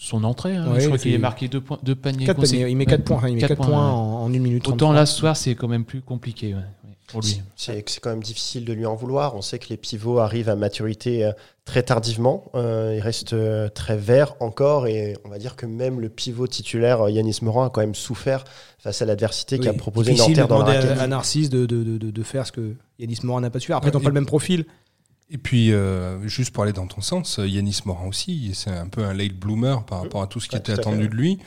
son 0.01 0.25
entrée. 0.25 0.57
hein. 0.57 0.73
Ouais, 0.73 0.81
je 0.81 0.87
crois 0.87 0.97
il 0.97 1.01
qu'il 1.03 1.13
est 1.13 1.19
marqué 1.19 1.49
deux, 1.49 1.61
points, 1.61 1.79
deux 1.83 1.95
paniers. 1.95 2.25
Quatre 2.27 2.37
consécutifs. 2.37 2.61
paniers, 2.63 2.73
il 2.73 2.77
met 2.77 2.85
Ouais, 2.87 2.91
4 2.93 3.05
points, 3.05 3.17
enfin, 3.17 3.29
il 3.29 3.35
met 3.35 3.41
quatre 3.41 3.57
4 3.57 3.67
points, 3.67 3.69
ouais. 3.69 3.75
en, 3.93 4.23
en 4.25 4.27
1 4.27 4.39
minute. 4.39 4.67
Autant 4.69 4.77
33. 4.77 4.95
là, 4.95 5.07
ce 5.07 5.17
soir, 5.19 5.37
c'est 5.37 5.55
quand 5.55 5.69
même 5.69 5.85
plus 5.85 6.01
compliqué 6.01 6.55
ouais, 6.55 6.61
pour 7.09 7.21
lui. 7.23 7.43
C'est 7.57 7.83
quand 8.01 8.11
même 8.11 8.23
difficile 8.23 8.65
de 8.65 8.73
lui 8.73 8.87
en 8.87 8.95
vouloir. 8.95 9.35
On 9.35 9.43
sait 9.43 9.59
que 9.59 9.67
les 9.71 9.77
pivots 9.77 10.19
arrivent 10.21 10.49
à 10.49 10.55
maturité 10.57 11.25
euh, 11.25 11.33
très 11.65 11.83
tardivement. 11.83 12.45
Euh, 12.55 12.95
il 12.97 13.01
reste 13.01 13.33
euh, 13.33 13.69
très 13.69 13.97
vert 13.97 14.35
encore 14.41 14.87
et 14.87 15.17
on 15.25 15.29
va 15.29 15.39
dire 15.39 15.57
que 15.57 15.67
même 15.67 16.01
le 16.01 16.09
pivot 16.09 16.47
titulaire 16.47 17.03
euh, 17.07 17.11
Yanis 17.11 17.39
Morin 17.43 17.67
a 17.67 17.71
quand 17.71 17.81
même 17.81 17.95
souffert 17.95 18.45
face 18.79 19.03
à 19.03 19.07
l'adversité 19.07 19.59
qu'a 19.59 19.71
Oui, 19.73 19.77
proposé 19.77 20.13
difficile 20.13 20.37
de 20.37 20.41
Nanterre 20.43 20.59
dans 20.59 20.65
la 20.67 20.81
raquette. 20.81 20.99
à, 21.01 21.07
Narcisse 21.07 21.51
de, 21.51 21.67
de, 21.67 21.83
de, 21.83 22.11
de- 22.11 22.23
faire 22.23 22.47
ce 22.47 22.53
que 22.53 22.75
Yanis 22.99 23.19
Morin 23.25 23.41
n'a 23.41 23.51
pas 23.51 23.59
su 23.59 23.67
faire. 23.69 23.77
Après, 23.79 23.89
Ouais, 23.89 23.93
ils 23.93 23.97
n'ont 23.99 24.03
pas 24.05 24.09
le 24.11 24.15
même 24.15 24.27
profil. 24.27 24.65
Et 25.31 25.37
puis, 25.37 25.73
euh, 25.73 26.27
juste 26.27 26.53
pour 26.55 26.63
aller 26.63 26.73
dans 26.73 26.87
ton 26.87 27.01
sens, 27.03 27.39
Yanis 27.43 27.81
Morin 27.85 28.07
aussi, 28.07 28.53
c'est 28.55 28.71
un 28.71 28.87
peu 28.89 29.05
un 29.05 29.13
late 29.13 29.35
bloomer 29.35 29.85
par 29.85 30.01
rapport 30.03 30.23
à 30.23 30.27
tout 30.27 30.41
ce 30.41 30.49
qui 30.49 30.55
Ouais, 30.57 30.61
était 30.61 30.73
attendu 30.73 31.09
de 31.09 31.15
lui. 31.15 31.39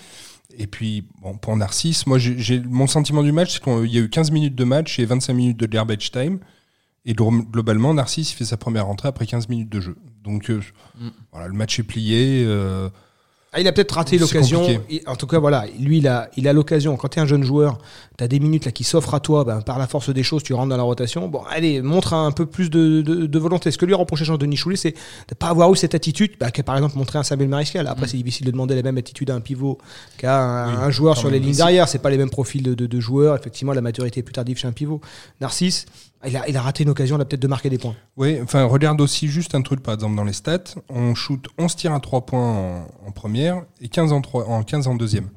Et 0.58 0.68
puis, 0.68 1.06
bon, 1.22 1.38
pour 1.38 1.56
Narcisse, 1.56 2.06
moi, 2.08 2.18
j'ai 2.20 2.60
mon 2.62 2.88
sentiment 2.88 3.24
du 3.24 3.32
match, 3.32 3.54
c'est 3.54 3.64
qu'il 3.64 3.94
y 3.94 3.98
a 3.98 4.02
eu 4.02 4.10
15 4.10 4.32
minutes 4.32 4.56
de 4.56 4.64
match 4.64 5.00
et 5.00 5.06
25 5.06 5.34
minutes 5.34 5.58
de 5.58 5.66
garbage 5.66 6.12
time. 6.12 6.40
Et 7.06 7.14
glo- 7.14 7.44
globalement, 7.50 7.94
Narcisse 7.94 8.32
il 8.34 8.36
fait 8.36 8.46
sa 8.46 8.58
première 8.58 8.88
entrée 8.88 9.08
après 9.08 9.26
15 9.26 9.50
minutes 9.50 9.70
de 9.70 9.80
jeu. 9.80 9.96
Donc, 10.24 10.50
euh, 10.50 10.62
Mm. 11.00 11.08
voilà, 11.32 11.48
le 11.48 11.54
match 11.54 11.80
est 11.80 11.84
plié. 11.84 12.44
euh, 12.46 12.90
Ah, 13.54 13.60
il 13.60 13.68
a 13.68 13.74
peut-être 13.74 13.92
raté 13.92 14.18
l'occasion. 14.18 14.66
En 15.08 15.18
tout 15.18 15.28
cas, 15.28 15.38
voilà, 15.38 15.66
lui, 15.78 15.98
il 15.98 16.08
a, 16.08 16.30
il 16.38 16.48
a 16.48 16.54
l'occasion. 16.54 16.96
Quand 16.96 17.10
tu 17.10 17.20
es 17.20 17.22
un 17.22 17.26
jeune 17.26 17.44
joueur, 17.44 17.80
tu 18.18 18.24
as 18.24 18.30
des 18.30 18.40
minutes 18.40 18.64
là 18.64 18.72
qui 18.72 18.86
s'offrent 18.86 19.14
à 19.14 19.20
toi, 19.20 19.44
ben, 19.44 19.62
par 19.62 19.78
la 19.78 19.88
force 19.88 20.10
des 20.10 20.24
choses, 20.24 20.42
tu 20.42 20.54
rentres 20.54 20.70
dans 20.70 20.78
la 20.78 20.84
rotation. 20.84 21.28
Bon, 21.28 21.42
allez, 21.50 21.82
montre 21.82 22.14
un 22.14 22.32
peu 22.32 22.46
plus 22.46 22.70
de, 22.70 23.02
de, 23.02 23.26
de 23.26 23.40
volonté. 23.40 23.70
Ce 23.70 23.78
que 23.78 23.86
lui 23.86 23.94
a 23.94 23.98
reproché 23.98 24.24
Jean 24.24 24.38
Denis 24.38 24.56
Choulet, 24.56 24.78
c'est 24.78 24.92
de 24.92 24.98
ne 25.32 25.36
pas 25.36 25.48
avoir 25.50 25.74
eu 25.74 25.76
cette 25.76 25.94
attitude 25.96 26.32
bah, 26.40 26.50
qu'a 26.50 26.64
par 26.64 26.78
exemple 26.78 26.98
montré 26.98 27.20
un 27.20 27.24
Samuel 27.24 27.50
Mariscal. 27.50 27.88
Après, 27.88 28.08
c'est 28.08 28.16
difficile 28.16 28.46
de 28.46 28.52
demander 28.52 28.74
la 28.74 28.84
même 28.84 28.98
attitude 28.98 29.30
à 29.30 29.36
un 29.36 29.42
pivot 29.42 29.80
qu'à 30.18 30.42
un, 30.42 30.68
Oui, 30.70 30.84
un 30.84 30.90
joueur 30.90 31.18
sur 31.18 31.30
les 31.30 31.40
lignes 31.40 31.56
derrière. 31.56 31.90
C'est 31.90 32.00
pas 32.00 32.10
les 32.10 32.18
mêmes 32.18 32.30
profils 32.30 32.64
de, 32.64 32.74
de, 32.74 32.86
de 32.86 33.00
joueurs. 33.02 33.36
Effectivement, 33.36 33.74
la 33.74 33.82
maturité 33.82 34.22
est 34.22 34.24
plus 34.24 34.32
tardive 34.32 34.58
chez 34.58 34.70
un 34.70 34.72
pivot. 34.72 35.02
Narcisse, 35.42 35.88
il 36.28 36.36
a, 36.38 36.48
il 36.50 36.56
a 36.58 36.62
raté 36.62 36.84
une 36.84 36.90
occasion 36.90 37.18
là 37.18 37.26
peut-être 37.26 37.42
de 37.42 37.48
marquer 37.48 37.70
des 37.70 37.78
points. 37.78 37.96
Oui, 38.18 38.40
enfin, 38.42 38.64
regarde 38.66 39.00
aussi 39.02 39.28
juste 39.28 39.56
un 39.56 39.62
truc, 39.62 39.82
par 39.82 39.94
exemple, 39.94 40.16
dans 40.16 40.24
les 40.24 40.34
stats. 40.34 40.64
On 40.90 41.16
shoot 41.16 41.48
11 41.58 41.76
tirs 41.76 41.94
à 41.94 42.00
3 42.00 42.26
points 42.26 42.40
en, 42.52 42.88
en 43.08 43.12
première 43.12 43.64
et 43.82 43.88
15 43.90 44.12
en, 44.14 44.22
trois- 44.22 44.48
en 44.48 44.64
15 44.64 44.88
en 44.88 44.96
deuxième. 44.96 45.30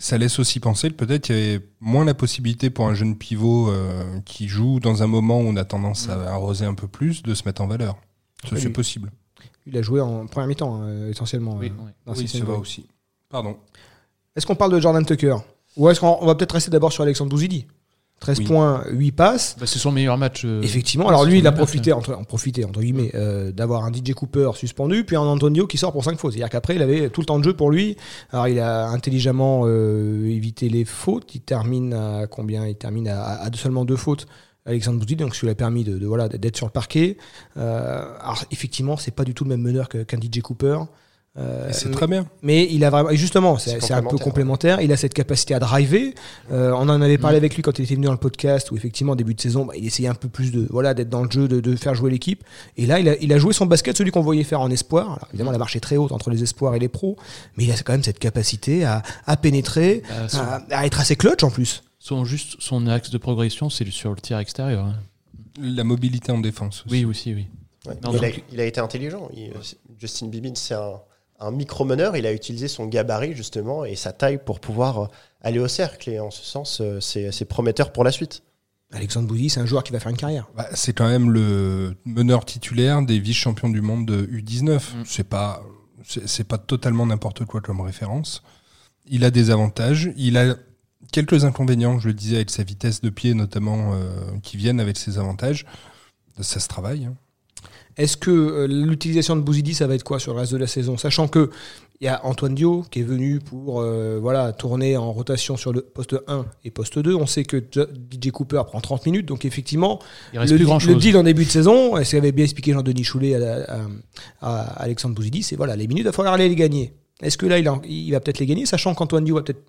Ça 0.00 0.16
laisse 0.16 0.38
aussi 0.38 0.60
penser 0.60 0.90
que 0.90 0.94
peut-être 0.94 1.28
il 1.30 1.36
y 1.36 1.38
avait 1.54 1.66
moins 1.80 2.04
la 2.04 2.14
possibilité 2.14 2.70
pour 2.70 2.86
un 2.86 2.94
jeune 2.94 3.16
pivot 3.16 3.68
euh, 3.68 4.20
qui 4.24 4.46
joue 4.46 4.78
dans 4.78 5.02
un 5.02 5.08
moment 5.08 5.40
où 5.40 5.44
on 5.44 5.56
a 5.56 5.64
tendance 5.64 6.08
à 6.08 6.32
arroser 6.32 6.64
un 6.64 6.74
peu 6.74 6.86
plus 6.86 7.22
de 7.24 7.34
se 7.34 7.42
mettre 7.46 7.62
en 7.62 7.66
valeur. 7.66 7.96
Ça, 8.44 8.50
Oui, 8.52 8.60
C'est 8.60 8.70
possible. 8.70 9.10
Il 9.66 9.76
a 9.76 9.82
joué 9.82 10.00
en 10.00 10.26
première 10.26 10.46
mi-temps, 10.46 10.80
hein, 10.82 11.08
essentiellement. 11.08 11.56
Oui, 11.58 11.66
euh, 11.76 11.84
oui. 11.84 11.90
dans 12.06 12.12
oui, 12.14 12.28
Six 12.28 12.38
ça 12.38 12.44
va 12.44 12.54
aussi. 12.54 12.86
Pardon. 13.28 13.56
Est-ce 14.36 14.46
qu'on 14.46 14.54
parle 14.54 14.72
de 14.72 14.78
Jordan 14.80 15.04
Tucker? 15.04 15.36
Ou 15.76 15.88
est-ce 15.90 15.98
qu'on 16.00 16.16
on 16.20 16.26
va 16.26 16.34
peut-être 16.36 16.52
rester 16.52 16.70
d'abord 16.70 16.92
sur 16.92 17.02
Alexandre 17.02 17.30
Bouzidi 17.30 17.66
13 18.20 18.38
Oui. 18.40 18.44
points, 18.46 18.84
8 18.90 19.12
passes. 19.12 19.56
Bah, 19.60 19.66
c'est 19.66 19.78
son 19.78 19.92
meilleur 19.92 20.18
match. 20.18 20.42
euh, 20.44 20.60
Effectivement, 20.62 21.08
alors 21.08 21.24
lui, 21.24 21.38
il 21.38 21.46
a 21.46 21.50
match, 21.50 21.58
profité, 21.58 21.92
entre, 21.92 22.14
en 22.14 22.24
profité, 22.24 22.64
entre 22.64 22.80
guillemets, 22.80 23.12
euh, 23.14 23.52
d'avoir 23.52 23.84
un 23.84 23.92
DJ 23.92 24.12
Cooper 24.14 24.50
suspendu, 24.54 25.04
puis 25.04 25.14
un 25.16 25.20
Antonio 25.20 25.66
qui 25.68 25.78
sort 25.78 25.92
pour 25.92 26.02
5 26.04 26.18
fautes. 26.18 26.32
C'est-à-dire 26.32 26.50
qu'après, 26.50 26.74
il 26.74 26.82
avait 26.82 27.10
tout 27.10 27.20
le 27.20 27.26
temps 27.26 27.38
de 27.38 27.44
jeu 27.44 27.54
pour 27.54 27.70
lui. 27.70 27.96
Alors, 28.32 28.48
il 28.48 28.58
a 28.58 28.88
intelligemment 28.88 29.62
euh, 29.66 30.28
évité 30.28 30.68
les 30.68 30.84
fautes. 30.84 31.32
Il 31.34 31.42
termine 31.42 31.94
à 31.94 32.26
combien? 32.26 32.66
Il 32.66 32.74
termine 32.74 33.06
à, 33.08 33.22
à 33.42 33.52
seulement 33.54 33.84
deux 33.84 33.96
fautes. 33.96 34.26
Alexandre 34.66 34.98
Bouzidi, 34.98 35.16
donc 35.16 35.34
ce 35.34 35.40
qui 35.40 35.46
lui 35.46 35.52
a 35.52 35.54
permis 35.54 35.82
de, 35.82 35.96
de, 35.96 36.06
voilà 36.06 36.28
d'être 36.28 36.56
sur 36.56 36.66
le 36.66 36.72
parquet. 36.72 37.16
Euh, 37.56 38.02
alors 38.20 38.44
effectivement, 38.50 38.98
c'est 38.98 39.12
pas 39.14 39.24
du 39.24 39.32
tout 39.32 39.44
le 39.44 39.48
même 39.50 39.62
meneur 39.62 39.88
qu'un 39.88 40.18
DJ 40.20 40.40
Cooper. 40.42 40.80
Euh, 41.36 41.68
c'est 41.70 41.92
très 41.92 42.08
bien. 42.08 42.26
mais 42.42 42.66
il 42.68 42.82
a 42.84 42.90
vraiment, 42.90 43.10
et 43.10 43.16
justement, 43.16 43.58
C'est 43.58 43.92
un 43.92 44.02
peu 44.02 44.16
complémentaire. 44.18 44.80
Il 44.80 44.90
a 44.90 44.96
cette 44.96 45.14
capacité 45.14 45.54
à 45.54 45.60
driver. 45.60 46.12
Euh, 46.50 46.72
on 46.72 46.88
en 46.88 47.00
avait 47.00 47.18
parlé 47.18 47.36
avec 47.36 47.54
lui 47.54 47.62
quand 47.62 47.78
il 47.78 47.84
était 47.84 47.94
venu 47.94 48.06
dans 48.06 48.12
le 48.12 48.18
podcast, 48.18 48.72
où 48.72 48.76
effectivement, 48.76 49.12
au 49.12 49.16
début 49.16 49.34
de 49.34 49.40
saison, 49.40 49.64
bah, 49.66 49.74
il 49.76 49.86
essayait 49.86 50.08
un 50.08 50.14
peu 50.16 50.28
plus 50.28 50.50
de, 50.50 50.66
voilà, 50.70 50.94
d'être 50.94 51.10
dans 51.10 51.22
le 51.22 51.30
jeu, 51.30 51.46
de, 51.46 51.60
de 51.60 51.76
faire 51.76 51.94
jouer 51.94 52.10
l'équipe. 52.10 52.42
Et 52.76 52.86
là, 52.86 52.98
il 52.98 53.08
a, 53.08 53.16
il 53.20 53.32
a 53.32 53.38
joué 53.38 53.52
son 53.52 53.66
basket, 53.66 53.96
celui 53.96 54.10
qu'on 54.10 54.20
voyait 54.22 54.42
faire 54.42 54.60
en 54.60 54.70
espoir. 54.70 55.06
Alors, 55.12 55.28
évidemment, 55.30 55.52
la 55.52 55.58
marche 55.58 55.76
est 55.76 55.80
très 55.80 55.96
haute 55.96 56.10
entre 56.10 56.30
les 56.30 56.42
espoirs 56.42 56.74
et 56.74 56.80
les 56.80 56.88
pros, 56.88 57.16
mais 57.56 57.64
il 57.64 57.70
a 57.70 57.76
quand 57.76 57.92
même 57.92 58.02
cette 58.02 58.18
capacité 58.18 58.84
à, 58.84 59.02
à 59.26 59.36
pénétrer, 59.36 60.02
Bah, 60.08 60.28
son, 60.28 60.38
à, 60.40 60.62
à 60.70 60.86
être 60.86 60.98
assez 60.98 61.14
clutch 61.14 61.44
en 61.44 61.50
plus. 61.50 61.84
son- 62.00 62.24
juste, 62.24 62.56
son 62.58 62.88
axe 62.88 63.10
de 63.10 63.18
progression, 63.18 63.70
c'est 63.70 63.88
sur 63.92 64.10
le 64.10 64.16
tir 64.20 64.38
extérieur. 64.38 64.86
hein. 64.86 64.94
La 65.60 65.84
mobilité 65.84 66.32
en 66.32 66.38
défense 66.38 66.84
aussi. 66.86 66.94
Oui, 66.96 67.04
aussi, 67.04 67.34
oui. 67.34 67.46
Ouais. 67.86 67.94
Non, 68.02 68.10
il, 68.12 68.24
a, 68.24 68.28
donc- 68.30 68.42
il 68.52 68.60
a 68.60 68.64
été 68.64 68.80
intelligent. 68.80 69.28
Il- 69.36 69.52
Justin 70.00 70.26
Bibin, 70.26 70.50
c'est 70.54 70.74
un, 70.74 70.94
un 71.38 71.50
micro-meneur. 71.50 72.16
Il 72.16 72.26
a 72.26 72.32
utilisé 72.32 72.68
son 72.68 72.86
gabarit, 72.86 73.34
justement, 73.34 73.84
et 73.84 73.96
sa 73.96 74.12
taille 74.12 74.38
pour 74.38 74.60
pouvoir 74.60 74.98
euh, 74.98 75.06
aller 75.40 75.58
au 75.58 75.68
cercle. 75.68 76.10
Et 76.10 76.20
en 76.20 76.30
ce 76.30 76.44
sens, 76.44 76.80
euh, 76.80 77.00
c'est 77.00 77.44
prometteur 77.44 77.92
pour 77.92 78.04
la 78.04 78.12
suite. 78.12 78.42
Alexandre 78.92 79.28
Bouzy, 79.28 79.50
c'est 79.50 79.60
un 79.60 79.66
joueur 79.66 79.84
qui 79.84 79.92
va 79.92 80.00
faire 80.00 80.10
une 80.10 80.16
carrière. 80.16 80.48
Bah, 80.56 80.66
c'est 80.74 80.94
quand 80.94 81.08
même 81.08 81.30
le 81.30 81.94
meneur 82.06 82.44
titulaire 82.44 83.02
des 83.02 83.18
vice-champions 83.18 83.68
du 83.68 83.82
monde 83.82 84.06
de 84.06 84.26
U19. 84.26 84.76
Mm. 84.76 84.80
C'est 85.04 85.28
pas, 85.28 85.62
c'est 86.04 86.26
c'est 86.26 86.44
pas 86.44 86.58
totalement 86.58 87.04
n'importe 87.04 87.44
quoi 87.44 87.60
comme 87.60 87.80
référence. 87.82 88.42
Il 89.06 89.24
a 89.24 89.30
des 89.30 89.50
avantages. 89.50 90.10
Il 90.16 90.38
a 90.38 90.56
quelques 91.12 91.44
inconvénients, 91.44 91.98
je 91.98 92.08
le 92.08 92.14
disais, 92.14 92.36
avec 92.36 92.50
sa 92.50 92.62
vitesse 92.62 93.02
de 93.02 93.10
pied 93.10 93.34
notamment, 93.34 93.92
euh, 93.92 94.10
qui 94.42 94.56
viennent 94.56 94.80
avec 94.80 94.96
ses 94.96 95.18
avantages. 95.18 95.66
Ça 96.40 96.60
se 96.60 96.68
travaille. 96.68 97.04
hein. 97.04 97.14
Est-ce 97.98 98.16
que 98.16 98.30
euh, 98.30 98.66
l'utilisation 98.66 99.36
de 99.36 99.40
Bouzidi, 99.42 99.74
ça 99.74 99.86
va 99.86 99.94
être 99.94 100.04
quoi 100.04 100.18
sur 100.18 100.32
le 100.32 100.38
reste 100.40 100.52
de 100.52 100.56
la 100.58 100.66
saison? 100.66 100.96
Sachant 100.96 101.28
que 101.28 101.50
il 102.00 102.04
y 102.04 102.08
a 102.08 102.24
Antoine 102.24 102.54
Dio 102.54 102.84
qui 102.92 103.00
est 103.00 103.04
venu 103.04 103.40
pour 103.40 103.80
euh, 103.80 104.18
voilà, 104.22 104.52
tourner 104.52 104.96
en 104.96 105.12
rotation 105.12 105.56
sur 105.56 105.72
le 105.72 105.80
poste 105.82 106.14
1 106.28 106.46
et 106.64 106.70
poste 106.70 106.96
2. 107.00 107.12
On 107.14 107.26
sait 107.26 107.42
que 107.42 107.56
DJ 107.58 108.30
Cooper 108.30 108.62
prend 108.66 108.80
30 108.80 109.04
minutes, 109.06 109.26
donc 109.26 109.44
effectivement, 109.44 109.98
Il 110.32 110.38
reste 110.38 110.52
le, 110.52 110.58
plus 110.58 110.64
grand 110.64 110.78
le 110.86 110.94
deal 110.94 111.16
en 111.16 111.24
début 111.24 111.44
de 111.44 111.50
saison, 111.50 111.98
et 111.98 112.04
ce 112.04 112.14
qu'avait 112.14 112.30
bien 112.30 112.44
expliqué 112.44 112.72
Jean-Denis 112.72 113.02
Choulet 113.02 113.34
à, 113.34 113.64
à- 113.68 113.80
à 114.40 114.60
Alexandre 114.84 115.16
Bouzidi, 115.16 115.42
c'est 115.42 115.56
voilà, 115.56 115.74
les 115.74 115.88
minutes, 115.88 116.02
il 116.02 116.06
va 116.06 116.12
falloir 116.12 116.34
aller 116.34 116.48
les 116.48 116.54
gagner. 116.54 116.92
Est-ce 117.20 117.36
que 117.36 117.46
là, 117.46 117.58
il, 117.58 117.68
il 117.90 118.12
va 118.12 118.20
peut-être 118.20 118.38
les 118.38 118.46
gagner, 118.46 118.64
sachant 118.64 118.94
qu'Antoine 118.94 119.24
Dio 119.24 119.34
va 119.34 119.42
peut-être 119.42 119.64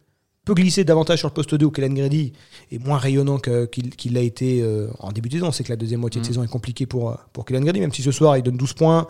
peut 0.53 0.61
glisser 0.61 0.83
davantage 0.83 1.19
sur 1.19 1.27
le 1.27 1.33
poste 1.33 1.53
2 1.55 1.65
où 1.65 1.71
Kellen 1.71 1.93
Grady 1.93 2.33
est 2.71 2.79
moins 2.83 2.97
rayonnant 2.97 3.37
qu'il 3.39 4.13
l'a 4.13 4.21
été 4.21 4.61
euh, 4.61 4.87
en 4.99 5.11
début 5.11 5.29
de 5.29 5.33
saison. 5.35 5.51
C'est 5.51 5.63
que 5.63 5.69
la 5.69 5.75
deuxième 5.75 5.99
moitié 6.01 6.19
de 6.21 6.25
Mm. 6.25 6.29
saison 6.29 6.43
est 6.43 6.47
compliquée 6.47 6.85
pour, 6.85 7.15
pour 7.33 7.45
Kellen 7.45 7.63
Grady, 7.63 7.79
même 7.79 7.93
si 7.93 8.01
ce 8.01 8.11
soir 8.11 8.37
il 8.37 8.43
donne 8.43 8.57
12 8.57 8.73
points. 8.73 9.07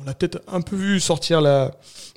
On 0.00 0.04
l'a 0.04 0.14
peut-être 0.14 0.40
un 0.50 0.60
peu 0.60 0.76
vu 0.76 1.00
sortir 1.00 1.40
la, 1.40 1.72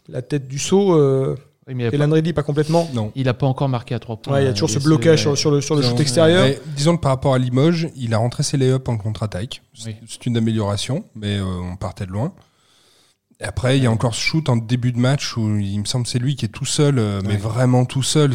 la 0.07 0.21
tête 0.21 0.47
du 0.47 0.59
saut. 0.59 0.93
Euh, 0.95 1.35
Oui, 1.67 1.75
mais 1.75 1.83
il 1.83 1.87
a 1.87 1.91
Kellen 1.91 2.09
pas- 2.09 2.15
Grady, 2.15 2.33
pas 2.33 2.43
complètement. 2.43 2.89
Non. 2.93 3.11
il 3.15 3.29
a 3.29 3.33
pas 3.33 3.45
encore 3.47 3.69
marqué 3.69 3.93
à 3.95 3.99
3 3.99 4.17
points. 4.17 4.33
Ouais, 4.33 4.43
il 4.43 4.45
y 4.47 4.49
a 4.49 4.53
toujours 4.53 4.69
ce 4.69 4.79
blocage 4.79 5.21
sur, 5.21 5.37
sur 5.37 5.51
le, 5.51 5.61
sur 5.61 5.75
le 5.75 5.81
shoot 5.81 5.99
extérieur. 5.99 6.43
mais 6.45 6.59
disons 6.75 6.95
que 6.97 7.01
par 7.01 7.11
rapport 7.11 7.33
à 7.33 7.37
Limoges, 7.39 7.89
il 7.95 8.13
a 8.13 8.17
rentré 8.17 8.43
ses 8.43 8.57
lay-ups 8.57 8.87
en 8.89 8.97
contre-attaque. 8.97 9.61
C'est 9.73 9.89
Oui. 9.89 9.95
c'est 10.07 10.25
une 10.25 10.37
amélioration, 10.37 11.03
mais 11.15 11.37
euh, 11.39 11.43
on 11.45 11.75
partait 11.75 12.05
de 12.05 12.11
loin. 12.11 12.33
Et 13.41 13.45
après, 13.45 13.77
il 13.77 13.83
y 13.83 13.87
a 13.87 13.91
encore 13.91 14.13
ce 14.15 14.19
shoot 14.21 14.49
en 14.49 14.57
début 14.57 14.91
de 14.91 14.99
match 14.99 15.37
où 15.37 15.57
il 15.57 15.79
me 15.79 15.85
semble 15.85 16.03
que 16.05 16.11
c'est 16.11 16.19
lui 16.19 16.35
qui 16.35 16.45
est 16.45 16.49
tout 16.49 16.65
seul, 16.65 16.99
euh, 16.99 17.21
mais 17.23 17.31
Ouais. 17.33 17.37
vraiment 17.37 17.85
tout 17.85 18.03
seul. 18.03 18.33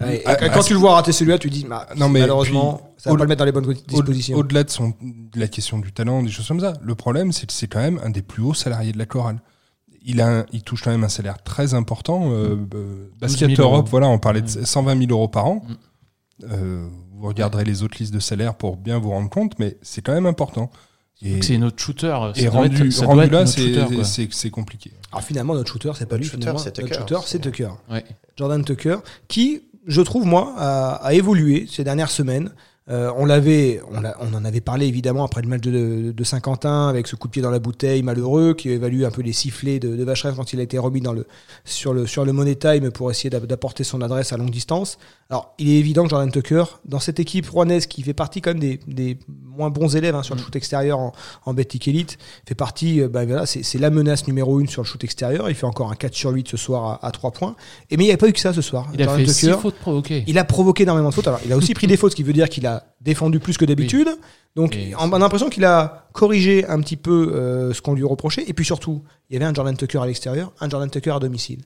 Ouais, 0.00 0.24
à- 0.26 0.34
quand 0.34 0.60
à- 0.60 0.62
tu 0.64 0.72
le 0.72 0.78
vois 0.80 0.94
rater 0.94 1.12
celui-là, 1.12 1.38
tu 1.38 1.50
dis, 1.50 1.64
bah, 1.68 1.86
Non, 1.96 2.08
mais 2.08 2.20
malheureusement, 2.20 2.74
puis, 2.74 2.84
ça 3.04 3.10
va 3.10 3.16
pas 3.16 3.22
le 3.22 3.28
mettre 3.28 3.38
dans 3.38 3.44
les 3.44 3.52
bonnes 3.52 3.72
dispositions. 3.86 4.36
Au-delà 4.36 4.64
de, 4.64 4.70
son, 4.70 4.88
de 5.00 5.38
la 5.38 5.46
question 5.46 5.78
du 5.78 5.92
talent, 5.92 6.22
des 6.22 6.30
choses 6.30 6.48
comme 6.48 6.58
ça, 6.58 6.72
le 6.82 6.94
problème, 6.96 7.30
c'est 7.30 7.46
que 7.46 7.52
c'est 7.52 7.68
quand 7.68 7.78
même 7.80 8.00
un 8.02 8.10
des 8.10 8.22
plus 8.22 8.42
hauts 8.42 8.54
salariés 8.54 8.90
de 8.92 8.98
la 8.98 9.06
chorale. 9.06 9.40
Il, 10.06 10.20
a 10.20 10.40
un- 10.40 10.46
il 10.52 10.62
touche 10.64 10.82
quand 10.82 10.90
même 10.90 11.04
un 11.04 11.08
salaire 11.08 11.40
très 11.44 11.72
important. 11.72 12.30
Euh, 12.32 12.56
euh, 12.74 13.08
Basket 13.20 13.48
12 13.48 13.56
000 13.56 13.62
Europe, 13.68 13.82
euros. 13.84 13.90
voilà, 13.90 14.08
on 14.08 14.18
parlait 14.18 14.42
de 14.42 14.50
Ouais. 14.50 14.64
120 14.66 14.98
000 14.98 15.12
euros 15.12 15.28
par 15.28 15.46
an. 15.46 15.62
Mm. 15.66 16.44
Euh, 16.50 16.88
vous 17.12 17.28
regarderez 17.28 17.64
les 17.64 17.84
autres 17.84 17.96
listes 18.00 18.12
de 18.12 18.18
salaires 18.18 18.56
pour 18.56 18.76
bien 18.76 18.98
vous 18.98 19.10
rendre 19.10 19.30
compte, 19.30 19.56
mais 19.60 19.78
c'est 19.80 20.02
quand 20.02 20.12
même 20.12 20.26
important. 20.26 20.70
Et, 21.22 21.40
C'est 21.42 21.56
notre 21.58 21.80
shooter. 21.82 22.08
ça 22.34 22.40
et 22.42 22.48
rendu, 22.48 22.88
être- 22.88 22.92
ça 22.92 23.06
rendu 23.06 23.20
là, 23.30 23.38
notre 23.40 23.46
c'est 23.50 23.60
shooter, 23.74 23.94
quoi. 23.94 24.04
c'est- 24.04 24.28
c'est 24.32 24.50
compliqué. 24.50 24.92
Alors 25.12 25.22
finalement, 25.24 25.54
notre 25.54 25.70
shooter, 25.72 25.92
c'est 25.96 26.06
pas 26.08 26.16
lui. 26.16 26.24
shooter, 26.24 26.38
finalement. 26.38 26.58
c'est 26.58 26.76
Notre 26.78 26.90
Tucker. 26.92 27.00
shooter, 27.08 27.26
c'est 27.26 27.38
Tucker. 27.40 27.70
Ouais. 27.90 28.04
Jordan 28.36 28.64
Tucker, 28.64 28.96
qui, 29.28 29.62
je 29.86 30.00
trouve, 30.02 30.26
moi, 30.26 30.54
a, 30.58 30.94
a 30.96 31.12
évolué 31.14 31.66
ces 31.70 31.84
dernières 31.84 32.10
semaines. 32.10 32.50
Euh, 32.90 33.10
on 33.16 33.24
l'avait, 33.24 33.80
on, 33.90 34.34
en 34.34 34.44
avait 34.44 34.60
parlé 34.60 34.86
évidemment 34.86 35.24
après 35.24 35.40
le 35.40 35.48
match 35.48 35.62
de, 35.62 36.12
de 36.12 36.24
Saint-Quentin 36.24 36.88
avec 36.88 37.06
ce 37.06 37.16
coup 37.16 37.28
de 37.28 37.32
pied 37.32 37.40
dans 37.40 37.50
la 37.50 37.58
bouteille 37.58 38.02
malheureux 38.02 38.52
qui 38.52 38.68
évalue 38.68 39.04
un 39.04 39.10
peu 39.10 39.22
les 39.22 39.32
sifflets 39.32 39.78
de, 39.78 39.96
de 39.96 40.04
Vacheresse 40.04 40.36
quand 40.36 40.52
il 40.52 40.60
a 40.60 40.62
été 40.64 40.76
remis 40.76 41.00
dans 41.00 41.14
le, 41.14 41.26
sur, 41.64 41.94
le, 41.94 42.06
sur 42.06 42.26
le 42.26 42.32
Money 42.34 42.56
Time 42.56 42.90
pour 42.90 43.10
essayer 43.10 43.30
d'a- 43.30 43.40
d'apporter 43.40 43.84
son 43.84 44.02
adresse 44.02 44.34
à 44.34 44.36
longue 44.36 44.50
distance. 44.50 44.98
Alors, 45.30 45.54
il 45.58 45.70
est 45.70 45.78
évident 45.78 46.02
que 46.04 46.10
Jordan 46.10 46.30
Tucker, 46.30 46.64
dans 46.84 47.00
cette 47.00 47.18
équipe 47.18 47.48
rouennaise 47.48 47.86
qui 47.86 48.02
fait 48.02 48.12
partie 48.12 48.42
quand 48.42 48.50
même 48.50 48.60
des, 48.60 48.78
des 48.86 49.18
moins 49.56 49.70
bons 49.70 49.96
élèves 49.96 50.14
hein, 50.14 50.22
sur 50.22 50.34
le 50.34 50.42
shoot 50.42 50.54
extérieur 50.54 50.98
en, 50.98 51.12
en 51.46 51.56
Elite, 51.56 52.18
fait 52.46 52.54
partie, 52.54 53.00
euh, 53.00 53.08
bah, 53.08 53.24
voilà, 53.24 53.46
c'est 53.46 53.78
la 53.78 53.88
menace 53.88 54.26
numéro 54.26 54.60
une 54.60 54.68
sur 54.68 54.82
le 54.82 54.86
shoot 54.86 55.02
extérieur. 55.02 55.48
Il 55.48 55.54
fait 55.54 55.64
encore 55.64 55.90
un 55.90 55.94
4 55.94 56.12
sur 56.14 56.30
8 56.32 56.48
ce 56.48 56.58
soir 56.58 57.00
à, 57.02 57.06
à 57.06 57.10
3 57.10 57.30
points. 57.30 57.56
Et 57.90 57.96
mais 57.96 58.04
il 58.04 58.08
n'y 58.08 58.12
a 58.12 58.18
pas 58.18 58.28
eu 58.28 58.32
que 58.34 58.40
ça 58.40 58.52
ce 58.52 58.60
soir. 58.60 58.88
Il 58.92 59.00
a 59.00 59.06
Jordan 59.06 59.24
fait 59.26 59.32
6 59.32 59.46
Tucker, 59.46 59.58
fautes 59.60 59.76
provoquées. 59.76 60.24
il 60.26 60.36
a 60.36 60.44
provoqué 60.44 60.82
énormément 60.82 61.08
de 61.08 61.14
fautes. 61.14 61.26
Alors, 61.28 61.40
il 61.46 61.50
a 61.52 61.56
aussi 61.56 61.72
pris 61.72 61.86
des 61.86 61.96
fautes, 61.96 62.10
ce 62.12 62.16
qui 62.16 62.22
veut 62.22 62.34
dire 62.34 62.50
qu'il 62.50 62.66
a 62.66 62.73
défendu 63.00 63.40
plus 63.40 63.56
que 63.56 63.64
d'habitude. 63.64 64.08
Donc, 64.56 64.76
Et 64.76 64.94
on 64.98 65.12
a 65.12 65.18
l'impression 65.18 65.50
qu'il 65.50 65.64
a 65.64 66.06
corrigé 66.12 66.64
un 66.66 66.80
petit 66.80 66.96
peu 66.96 67.32
euh, 67.34 67.74
ce 67.74 67.82
qu'on 67.82 67.94
lui 67.94 68.04
reprochait. 68.04 68.44
Et 68.46 68.52
puis 68.52 68.64
surtout, 68.64 69.02
il 69.28 69.34
y 69.34 69.36
avait 69.36 69.46
un 69.46 69.52
Jordan 69.52 69.76
Tucker 69.76 69.98
à 69.98 70.06
l'extérieur, 70.06 70.52
un 70.60 70.68
Jordan 70.68 70.88
Tucker 70.88 71.10
à 71.10 71.18
domicile. 71.18 71.62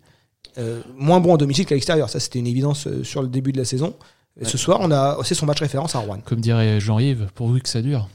Euh, 0.56 0.80
moins 0.96 1.20
bon 1.20 1.34
à 1.34 1.36
domicile 1.36 1.66
qu'à 1.66 1.74
l'extérieur. 1.74 2.08
Ça, 2.08 2.18
c'était 2.18 2.38
une 2.38 2.46
évidence 2.46 2.86
euh, 2.86 3.04
sur 3.04 3.20
le 3.20 3.28
début 3.28 3.52
de 3.52 3.58
la 3.58 3.64
saison. 3.64 3.94
Et 4.40 4.44
Ce 4.44 4.56
soir, 4.56 4.78
on 4.80 4.90
a, 4.90 5.18
c'est 5.24 5.34
son 5.34 5.46
match 5.46 5.60
référence 5.60 5.94
à 5.96 5.98
Rouen. 5.98 6.20
Comme 6.24 6.40
dirait 6.40 6.80
Jean-Yves, 6.80 7.28
pourvu 7.34 7.60
que 7.60 7.68
ça 7.68 7.82
dure. 7.82 8.08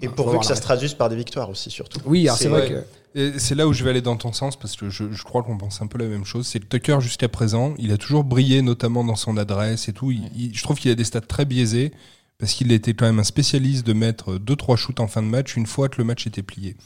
Et 0.00 0.08
pourvu 0.08 0.38
que 0.38 0.44
ça 0.44 0.54
se 0.54 0.60
traduise 0.60 0.94
par 0.94 1.08
des 1.08 1.16
victoires 1.16 1.48
aussi, 1.48 1.70
surtout. 1.70 2.00
Oui, 2.04 2.28
alors 2.28 2.36
c'est 2.36 2.48
vrai 2.48 2.62
ouais. 2.62 2.68
que. 2.68 2.84
Et 3.14 3.38
c'est 3.38 3.54
là 3.54 3.66
où 3.68 3.72
je 3.72 3.84
vais 3.84 3.90
aller 3.90 4.00
dans 4.00 4.16
ton 4.16 4.32
sens 4.32 4.56
parce 4.58 4.74
que 4.76 4.88
je, 4.88 5.12
je 5.12 5.22
crois 5.22 5.42
qu'on 5.42 5.58
pense 5.58 5.82
un 5.82 5.86
peu 5.86 5.98
la 5.98 6.06
même 6.06 6.24
chose. 6.24 6.46
C'est 6.46 6.60
que 6.60 6.66
Tucker 6.66 6.98
jusqu'à 7.00 7.28
présent, 7.28 7.74
il 7.78 7.92
a 7.92 7.98
toujours 7.98 8.24
brillé, 8.24 8.62
notamment 8.62 9.04
dans 9.04 9.16
son 9.16 9.36
adresse 9.36 9.88
et 9.88 9.92
tout. 9.92 10.10
Il- 10.10 10.30
il- 10.34 10.54
je 10.56 10.62
trouve 10.62 10.78
qu'il 10.78 10.90
a 10.90 10.94
des 10.94 11.04
stats 11.04 11.20
très 11.20 11.44
biaisés 11.44 11.92
parce 12.38 12.54
qu'il 12.54 12.72
était 12.72 12.94
quand 12.94 13.04
même 13.04 13.18
un 13.18 13.24
spécialiste 13.24 13.86
de 13.86 13.92
mettre 13.92 14.38
deux 14.38 14.56
trois 14.56 14.76
shoots 14.76 14.98
en 15.00 15.08
fin 15.08 15.22
de 15.22 15.26
match 15.28 15.56
une 15.56 15.66
fois 15.66 15.88
que 15.88 15.96
le 15.98 16.04
match 16.04 16.26
était 16.26 16.42
plié. 16.42 16.76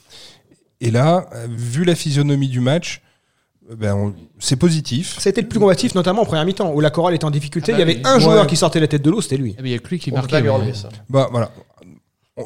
Et 0.81 0.91
là, 0.91 1.29
vu 1.49 1.85
la 1.85 1.95
physionomie 1.95 2.49
du 2.49 2.61
match, 2.61 3.03
euh, 3.71 3.77
ben 3.77 3.95
on- 3.95 4.15
c'est 4.41 4.57
positif. 4.57 5.17
C'était 5.21 5.41
le 5.43 5.49
plus 5.49 5.59
combatif, 5.61 5.95
notamment 5.95 6.23
en 6.23 6.27
première 6.27 6.45
mi-temps, 6.45 6.73
où 6.75 6.81
la 6.81 6.91
chorale 6.91 7.15
était 7.15 7.25
en 7.25 7.31
difficulté. 7.31 7.73
Ah 7.73 7.77
bah 7.77 7.83
il 7.83 7.87
y 7.87 7.91
avait 7.91 8.01
oui. 8.01 8.03
un 8.05 8.19
joueur 8.19 8.47
qui 8.49 8.57
sortait 8.57 8.81
la 8.81 8.89
tête 8.89 9.03
de 9.03 9.11
l'eau, 9.11 9.21
c'était 9.21 9.37
lui. 9.39 9.55
Ah, 9.57 9.63
mais 9.63 9.71
Il 9.71 9.73
y 9.73 9.77
a 9.77 9.79
que 9.79 9.89
lui 9.89 9.99
qui 10.01 10.11
marquait. 10.11 10.43
Bah 11.09 11.29
voilà. 11.31 11.51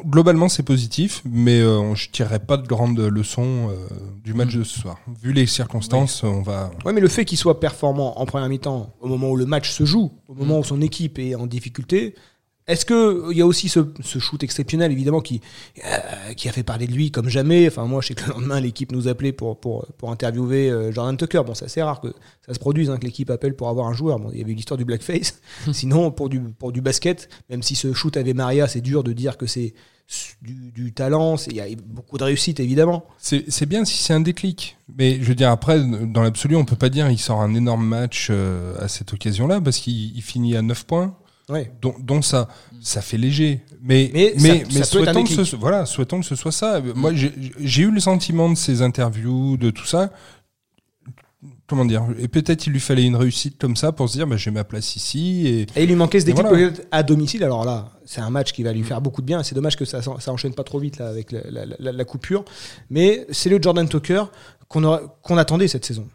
Globalement, 0.05 0.47
c'est 0.47 0.63
positif, 0.63 1.21
mais 1.25 1.59
euh, 1.59 1.95
je 1.95 2.09
tirerai 2.09 2.39
pas 2.39 2.55
de 2.55 2.65
grandes 2.65 2.99
leçons 2.99 3.69
euh, 3.69 3.75
du 4.23 4.33
match 4.33 4.55
de 4.55 4.63
ce 4.63 4.79
soir. 4.79 4.97
Vu 5.21 5.33
les 5.33 5.45
circonstances, 5.45 6.23
on 6.23 6.41
va. 6.41 6.71
Ouais, 6.85 6.93
mais 6.93 7.01
le 7.01 7.09
fait 7.09 7.25
qu'il 7.25 7.37
soit 7.37 7.59
performant 7.59 8.17
en 8.17 8.25
première 8.25 8.47
mi-temps, 8.47 8.95
au 9.01 9.07
moment 9.09 9.29
où 9.29 9.35
le 9.35 9.45
match 9.45 9.69
se 9.69 9.83
joue, 9.83 10.11
au 10.29 10.33
moment 10.33 10.59
où 10.59 10.63
son 10.63 10.81
équipe 10.81 11.19
est 11.19 11.35
en 11.35 11.45
difficulté, 11.45 12.15
est-ce 12.67 12.85
que 12.85 13.31
il 13.31 13.37
y 13.37 13.41
a 13.41 13.45
aussi 13.45 13.67
ce, 13.69 13.79
ce 14.01 14.19
shoot 14.19 14.41
exceptionnel, 14.43 14.91
évidemment, 14.91 15.19
qui, 15.21 15.41
euh, 15.85 16.33
qui 16.35 16.47
a 16.47 16.51
fait 16.51 16.63
parler 16.63 16.87
de 16.87 16.93
lui 16.93 17.11
comme 17.11 17.27
jamais 17.29 17.67
Enfin, 17.67 17.85
moi, 17.85 18.01
je 18.01 18.07
sais 18.09 18.13
que 18.13 18.25
le 18.27 18.33
lendemain, 18.33 18.59
l'équipe 18.59 18.91
nous 18.91 19.07
appelait 19.07 19.31
pour, 19.33 19.59
pour, 19.59 19.85
pour 19.97 20.11
interviewer 20.11 20.69
euh, 20.69 20.91
Jordan 20.91 21.17
Tucker. 21.17 21.41
Bon, 21.45 21.53
c'est 21.53 21.65
assez 21.65 21.81
rare 21.81 21.99
que 22.01 22.13
ça 22.45 22.53
se 22.53 22.59
produise, 22.59 22.89
hein, 22.89 22.97
que 22.97 23.05
l'équipe 23.05 23.29
appelle 23.29 23.55
pour 23.55 23.69
avoir 23.69 23.87
un 23.87 23.93
joueur. 23.93 24.19
Bon, 24.19 24.29
il 24.31 24.39
y 24.39 24.43
avait 24.43 24.51
eu 24.51 24.55
l'histoire 24.55 24.77
du 24.77 24.85
blackface. 24.85 25.41
Sinon, 25.73 26.11
pour 26.11 26.29
du, 26.29 26.39
pour 26.39 26.71
du 26.71 26.81
basket, 26.81 27.29
même 27.49 27.63
si 27.63 27.75
ce 27.75 27.93
shoot 27.93 28.15
avait 28.17 28.33
Maria, 28.33 28.67
c'est 28.67 28.81
dur 28.81 29.03
de 29.03 29.13
dire 29.13 29.37
que 29.37 29.47
c'est 29.47 29.73
du, 30.41 30.71
du 30.71 30.93
talent. 30.93 31.37
c'est- 31.37 31.51
Il 31.51 31.57
y 31.57 31.61
a 31.61 31.65
beaucoup 31.85 32.17
de 32.17 32.23
réussite, 32.23 32.59
évidemment. 32.59 33.05
C'est 33.17 33.65
bien 33.65 33.85
si 33.85 33.97
c'est 34.03 34.13
un 34.13 34.19
déclic. 34.19 34.77
Mais 34.97 35.15
je 35.21 35.23
veux 35.25 35.35
dire, 35.35 35.49
après, 35.49 35.81
dans 35.83 36.21
l'absolu, 36.21 36.55
on 36.57 36.65
peut 36.65 36.75
pas 36.75 36.89
dire 36.89 37.09
il 37.09 37.17
sort 37.17 37.41
un 37.41 37.53
énorme 37.55 37.85
match 37.85 38.27
euh, 38.29 38.75
à 38.79 38.87
cette 38.89 39.13
occasion-là 39.13 39.61
parce 39.61 39.77
qu'il 39.77 40.15
il 40.15 40.21
finit 40.21 40.55
à 40.57 40.61
9 40.61 40.85
points. 40.85 41.15
Ouais. 41.51 41.71
dont 41.81 42.21
ça, 42.21 42.47
ça 42.81 43.01
fait 43.01 43.17
léger. 43.17 43.61
Mais, 43.81 44.09
Mais 44.13 44.33
mais, 44.39 44.63
ça- 44.65 44.79
ça 44.79 44.83
souhaitons, 44.85 45.23
que 45.23 45.43
ce, 45.43 45.55
voilà, 45.55 45.85
souhaitons 45.85 46.19
que 46.21 46.25
ce 46.25 46.35
soit 46.35 46.51
ça. 46.51 46.81
Moi, 46.95 47.13
j'ai 47.13 47.33
j'ai 47.59 47.81
eu 47.83 47.91
le 47.91 47.99
sentiment 47.99 48.49
de 48.49 48.55
ces 48.55 48.81
interviews, 48.81 49.57
de 49.57 49.69
tout 49.69 49.85
ça. 49.85 50.11
Comment 51.67 51.85
dire? 51.85 52.05
Et 52.19 52.27
peut-être 52.27 52.67
il 52.67 52.73
lui 52.73 52.79
fallait 52.81 53.05
une 53.05 53.15
réussite 53.15 53.57
comme 53.57 53.75
ça 53.77 53.91
pour 53.93 54.07
se 54.09 54.13
dire 54.17 54.27
bah, 54.27 54.35
j'ai 54.37 54.51
ma 54.51 54.63
place 54.65 54.95
ici. 54.97 55.47
Et 55.47 55.61
Et 55.79 55.83
il 55.83 55.87
lui 55.87 55.95
manquait 55.95 56.19
ce 56.19 56.25
déclic 56.25 56.45
voilà. 56.45 56.69
à 56.91 57.01
domicile. 57.01 57.43
Alors 57.43 57.63
là, 57.65 57.93
c'est 58.05 58.19
un 58.21 58.29
match 58.29 58.51
qui 58.51 58.61
va 58.61 58.73
lui 58.73 58.83
faire 58.83 58.99
beaucoup 59.01 59.21
de 59.21 59.25
bien. 59.25 59.41
C'est 59.41 59.55
dommage 59.55 59.77
que 59.77 59.85
ça, 59.85 60.01
ça 60.01 60.31
enchaîne 60.31 60.53
pas 60.53 60.63
trop 60.65 60.79
vite 60.79 60.97
là, 60.99 61.07
avec 61.07 61.31
la, 61.31 61.39
la- 61.49 61.65
la- 61.79 61.91
la 61.93 62.05
coupure. 62.05 62.43
Mais 62.89 63.25
c'est 63.31 63.49
le 63.49 63.59
Jordan 63.61 63.87
Tucker 63.87 64.23
qu'on 64.67 65.37
attendait 65.37 65.67
cette 65.69 65.85
saison. 65.85 66.07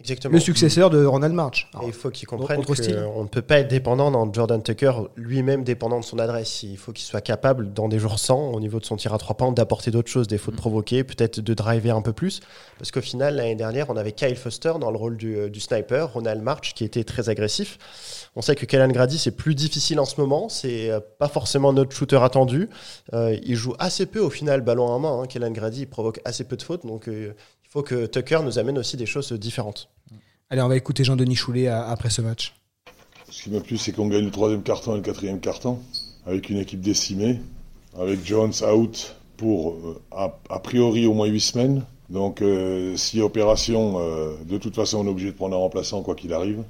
Exactement. 0.00 0.34
Le 0.34 0.40
successeur 0.40 0.90
de 0.90 1.04
Ronald 1.04 1.34
March. 1.34 1.68
Alors, 1.72 1.86
il 1.86 1.92
faut 1.92 2.10
qu'il 2.10 2.26
comprenne 2.26 2.58
autre 2.60 2.74
style. 2.74 2.96
qu'on 3.14 3.22
ne 3.22 3.28
peut 3.28 3.42
pas 3.42 3.60
être 3.60 3.68
dépendant 3.68 4.10
dans 4.10 4.30
Jordan 4.32 4.60
Tucker, 4.60 4.92
lui-même 5.14 5.62
dépendant 5.62 6.00
de 6.00 6.04
son 6.04 6.18
adresse. 6.18 6.64
Il 6.64 6.76
faut 6.76 6.92
qu'il 6.92 7.04
soit 7.04 7.20
capable, 7.20 7.72
dans 7.72 7.88
des 7.88 8.00
jours 8.00 8.18
sans, 8.18 8.50
au 8.50 8.58
niveau 8.58 8.80
de 8.80 8.84
son 8.84 8.96
tir 8.96 9.14
à 9.14 9.18
trois 9.18 9.36
points, 9.36 9.52
d'apporter 9.52 9.92
d'autres 9.92 10.10
choses, 10.10 10.26
des 10.26 10.38
fautes 10.38 10.56
provoquées, 10.56 11.04
peut-être 11.04 11.40
de 11.40 11.54
driver 11.54 11.94
un 11.94 12.02
peu 12.02 12.12
plus. 12.12 12.40
Parce 12.78 12.90
qu'au 12.90 13.00
final, 13.00 13.36
l'année 13.36 13.54
dernière, 13.54 13.88
on 13.88 13.96
avait 13.96 14.12
Kyle 14.12 14.36
Foster 14.36 14.72
dans 14.80 14.90
le 14.90 14.96
rôle 14.96 15.16
du, 15.16 15.36
euh, 15.36 15.48
du 15.48 15.60
sniper, 15.60 16.12
Ronald 16.12 16.42
March 16.42 16.74
qui 16.74 16.82
était 16.84 17.04
très 17.04 17.28
agressif. 17.28 17.78
On 18.36 18.42
sait 18.42 18.56
que 18.56 18.66
Kellen 18.66 18.90
Grady, 18.90 19.18
c'est 19.18 19.30
plus 19.30 19.54
difficile 19.54 20.00
en 20.00 20.04
ce 20.04 20.20
moment. 20.20 20.48
C'est 20.48 20.90
euh, 20.90 21.00
pas 21.18 21.28
forcément 21.28 21.72
notre 21.72 21.94
shooter 21.94 22.18
attendu. 22.22 22.68
Euh, 23.12 23.36
il 23.44 23.54
joue 23.54 23.74
assez 23.78 24.06
peu 24.06 24.18
au 24.18 24.30
final, 24.30 24.60
ballon 24.60 24.86
en 24.86 24.98
main. 24.98 25.20
Hein. 25.20 25.26
Kellen 25.26 25.52
Grady, 25.52 25.82
il 25.82 25.86
provoque 25.86 26.20
assez 26.24 26.44
peu 26.44 26.56
de 26.56 26.62
fautes. 26.62 26.84
Donc 26.84 27.08
euh, 27.08 27.32
faut 27.74 27.82
que 27.82 28.06
Tucker 28.06 28.38
nous 28.44 28.58
amène 28.60 28.78
aussi 28.78 28.96
des 28.96 29.04
choses 29.04 29.32
différentes. 29.32 29.88
Allez, 30.48 30.62
on 30.62 30.68
va 30.68 30.76
écouter 30.76 31.02
Jean-Denis 31.02 31.34
Choulet 31.34 31.66
à- 31.66 31.88
après 31.88 32.08
ce 32.08 32.22
match. 32.22 32.54
Ce 33.28 33.42
qui 33.42 33.50
m'a 33.50 33.60
plu, 33.60 33.76
c'est 33.76 33.90
qu'on 33.90 34.06
gagne 34.06 34.24
le 34.24 34.30
troisième 34.30 34.62
carton 34.62 34.92
et 34.94 34.98
le 34.98 35.02
quatrième 35.02 35.40
carton, 35.40 35.80
avec 36.24 36.50
une 36.50 36.58
équipe 36.58 36.80
décimée, 36.80 37.40
avec 37.98 38.24
Jones 38.24 38.52
out 38.72 39.16
pour 39.36 39.72
euh, 39.72 40.00
a, 40.12 40.38
a 40.50 40.60
priori 40.60 41.04
au 41.06 41.14
moins 41.14 41.26
huit 41.26 41.40
semaines. 41.40 41.82
Donc 42.10 42.42
euh, 42.42 42.96
si 42.96 43.20
opération, 43.20 43.96
euh, 43.98 44.36
de 44.48 44.56
toute 44.58 44.76
façon 44.76 44.98
on 44.98 45.06
est 45.06 45.10
obligé 45.10 45.32
de 45.32 45.36
prendre 45.36 45.56
un 45.56 45.58
remplaçant 45.58 46.02
quoi 46.02 46.14
qu'il 46.14 46.32
arrive. 46.32 46.62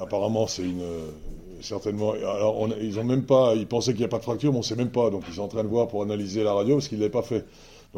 Apparemment 0.00 0.46
c'est 0.46 0.62
une 0.62 0.80
euh, 0.80 1.10
certainement. 1.60 2.12
Alors 2.12 2.58
on- 2.58 2.70
ils 2.80 2.98
ont 2.98 3.04
même 3.04 3.24
pas, 3.24 3.54
ils 3.54 3.66
pensaient 3.66 3.90
qu'il 3.92 4.00
n'y 4.00 4.06
a 4.06 4.08
pas 4.08 4.18
de 4.18 4.22
fracture, 4.22 4.50
mais 4.52 4.60
on 4.60 4.62
sait 4.62 4.76
même 4.76 4.90
pas. 4.90 5.10
Donc 5.10 5.24
ils 5.28 5.34
sont 5.34 5.42
en 5.42 5.48
train 5.48 5.62
de 5.64 5.68
voir 5.68 5.88
pour 5.88 6.02
analyser 6.02 6.42
la 6.42 6.54
radio 6.54 6.76
parce 6.76 6.88
qu'ils 6.88 7.00
l'avaient 7.00 7.10
pas 7.10 7.22
fait. 7.22 7.44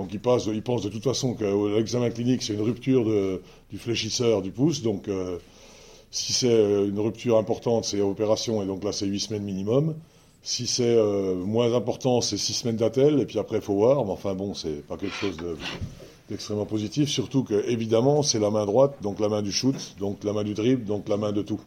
Donc 0.01 0.09
ils 0.13 0.63
pensent 0.63 0.83
de 0.83 0.89
toute 0.89 1.05
façon 1.05 1.35
que 1.35 1.45
l'examen 1.77 2.09
clinique 2.11 2.43
c'est 2.43 2.55
une 2.55 2.63
rupture 2.63 3.05
du 3.71 3.79
fléchisseur 3.79 4.41
du 4.41 4.51
pouce. 4.51 4.83
Donc 4.83 5.09
euh, 5.09 5.37
si 6.11 6.33
c'est 6.33 6.49
euh, 6.51 6.89
une 6.89 6.99
rupture 6.99 7.37
importante, 7.37 7.85
c'est 7.85 8.01
opération, 8.01 8.63
et 8.63 8.67
donc 8.67 8.83
là, 8.83 8.93
c'est 8.93 9.07
8 9.07 9.21
semaines 9.21 9.43
minimum. 9.45 9.95
Si 10.43 10.67
c'est 10.67 10.97
euh, 10.97 11.35
moins 11.37 11.75
important, 11.75 12.21
c'est 12.21 12.37
6 12.39 12.55
semaines 12.55 12.77
d'attel, 12.77 13.21
et 13.21 13.27
puis 13.27 13.39
après, 13.39 13.57
il 13.59 13.63
faut 13.63 13.75
voir. 13.75 14.05
Mais 14.05 14.11
enfin, 14.11 14.35
bon, 14.35 14.55
c'est 14.55 14.85
pas 14.87 14.97
quelque 14.97 15.15
chose 15.15 15.37
de- 15.37 15.57
d'extrêmement 16.29 16.67
positif, 16.67 17.09
surtout 17.09 17.45
que, 17.45 17.65
évidemment, 17.69 18.23
c'est 18.23 18.39
la 18.39 18.51
main 18.51 18.67
droite, 18.67 18.97
donc 19.03 19.21
la 19.21 19.29
main 19.29 19.43
du 19.43 19.53
shoot, 19.53 19.77
donc 19.99 20.25
la 20.25 20.33
main 20.33 20.43
du 20.45 20.55
dribble, 20.55 20.85
donc 20.85 21.09
la 21.09 21.17
main 21.17 21.31
de 21.33 21.43
tout. 21.43 21.61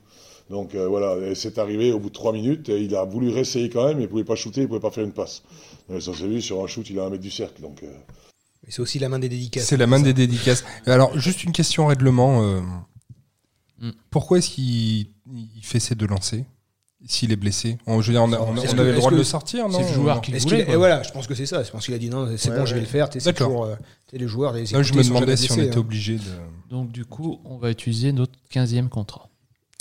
Donc 0.50 0.76
euh, 0.76 0.88
voilà, 0.88 1.16
c'est 1.36 1.58
arrivé 1.58 1.92
au 1.92 2.00
bout 2.00 2.10
de 2.10 2.14
3 2.14 2.34
minutes, 2.34 2.70
et 2.70 2.82
il 2.82 2.96
a 2.96 3.06
voulu 3.06 3.30
réessayer 3.30 3.70
quand 3.70 3.88
même, 3.88 3.98
mais 3.98 4.04
il 4.04 4.10
pouvait 4.10 4.24
pas 4.24 4.36
shooter, 4.36 4.62
il 4.62 4.68
pouvait 4.68 4.80
pas 4.80 4.92
faire 4.92 5.04
une 5.04 5.12
passe. 5.14 5.42
Mais 5.90 6.00
ça 6.02 6.14
s'est 6.14 6.28
vu, 6.28 6.42
sur 6.42 6.64
un 6.64 6.68
shoot, 6.68 6.88
il 6.90 7.00
a 7.00 7.04
un 7.06 7.10
mètre 7.10 7.24
du 7.24 7.32
cercle, 7.32 7.62
donc... 7.62 7.82
euh, 7.84 7.88
Mais 8.64 8.70
C'est 8.72 8.82
aussi 8.82 9.00
la 9.00 9.10
main 9.10 9.20
des 9.20 9.30
dédicaces. 9.30 9.66
c'est 9.66 9.78
la 9.78 9.88
main 9.88 10.00
des 10.00 10.14
dédicaces. 10.14 10.64
Alors, 10.86 11.18
juste 11.18 11.44
une 11.44 11.52
question 11.54 11.88
règlement. 11.88 12.42
euh, 12.44 12.62
Mm. 13.80 13.90
Pourquoi 14.12 14.38
est-ce 14.38 14.50
qu'il 14.52 15.08
il 15.28 15.62
fait 15.64 15.80
ces 15.80 15.94
deux 15.96 16.08
lancers 16.08 16.46
s'il 17.06 17.34
est 17.34 17.36
blessé? 17.36 17.78
On, 17.86 18.00
Je 18.02 18.08
veux 18.08 18.14
dire, 18.14 18.24
on, 18.24 18.32
a- 18.32 18.40
on 18.40 18.56
a- 18.56 18.62
Est-ce 18.62 18.74
on 18.74 18.76
que- 18.78 18.82
avait 18.82 18.92
le 18.92 18.98
droit 18.98 19.12
de 19.12 19.18
le 19.18 19.24
sortir, 19.26 19.68
non? 19.68 19.80
C'est 19.80 19.90
le 19.90 19.94
joueur 19.94 20.22
qui 20.22 20.32
Est-ce 20.34 20.46
voulait. 20.46 20.70
et 20.72 20.76
voilà, 20.78 21.04
je 21.04 21.12
pense 21.12 21.28
que 21.28 21.36
c'est 21.36 21.46
ça. 21.48 21.64
Je 21.64 21.72
pense 21.72 21.84
qu'il 21.86 21.94
a 21.94 21.98
dit 21.98 22.10
non, 22.10 22.30
c'est 22.38 22.50
Ouais, 22.52 22.60
bon, 22.60 22.66
je 22.66 22.76
vais 22.76 22.80
le 22.80 22.86
faire. 22.86 23.12
Sais, 23.12 23.20
C'est 23.20 23.26
D'accord. 23.32 23.48
toujours 23.48 23.66
euh, 23.66 23.76
les 24.14 24.28
joueurs. 24.28 24.54
Les 24.54 24.62
Non, 24.72 24.84
je 24.84 24.94
me 24.94 25.04
demandais 25.04 25.36
si 25.36 25.52
on 25.52 25.56
était 25.58 25.76
hein. 25.76 25.80
obligé 25.80 26.16
de. 26.16 26.22
Donc 26.70 26.92
du 26.94 27.04
coup, 27.04 27.42
on 27.44 27.58
va 27.58 27.72
utiliser 27.72 28.14
notre 28.14 28.34
15e 28.54 28.88
contrat. 28.88 29.28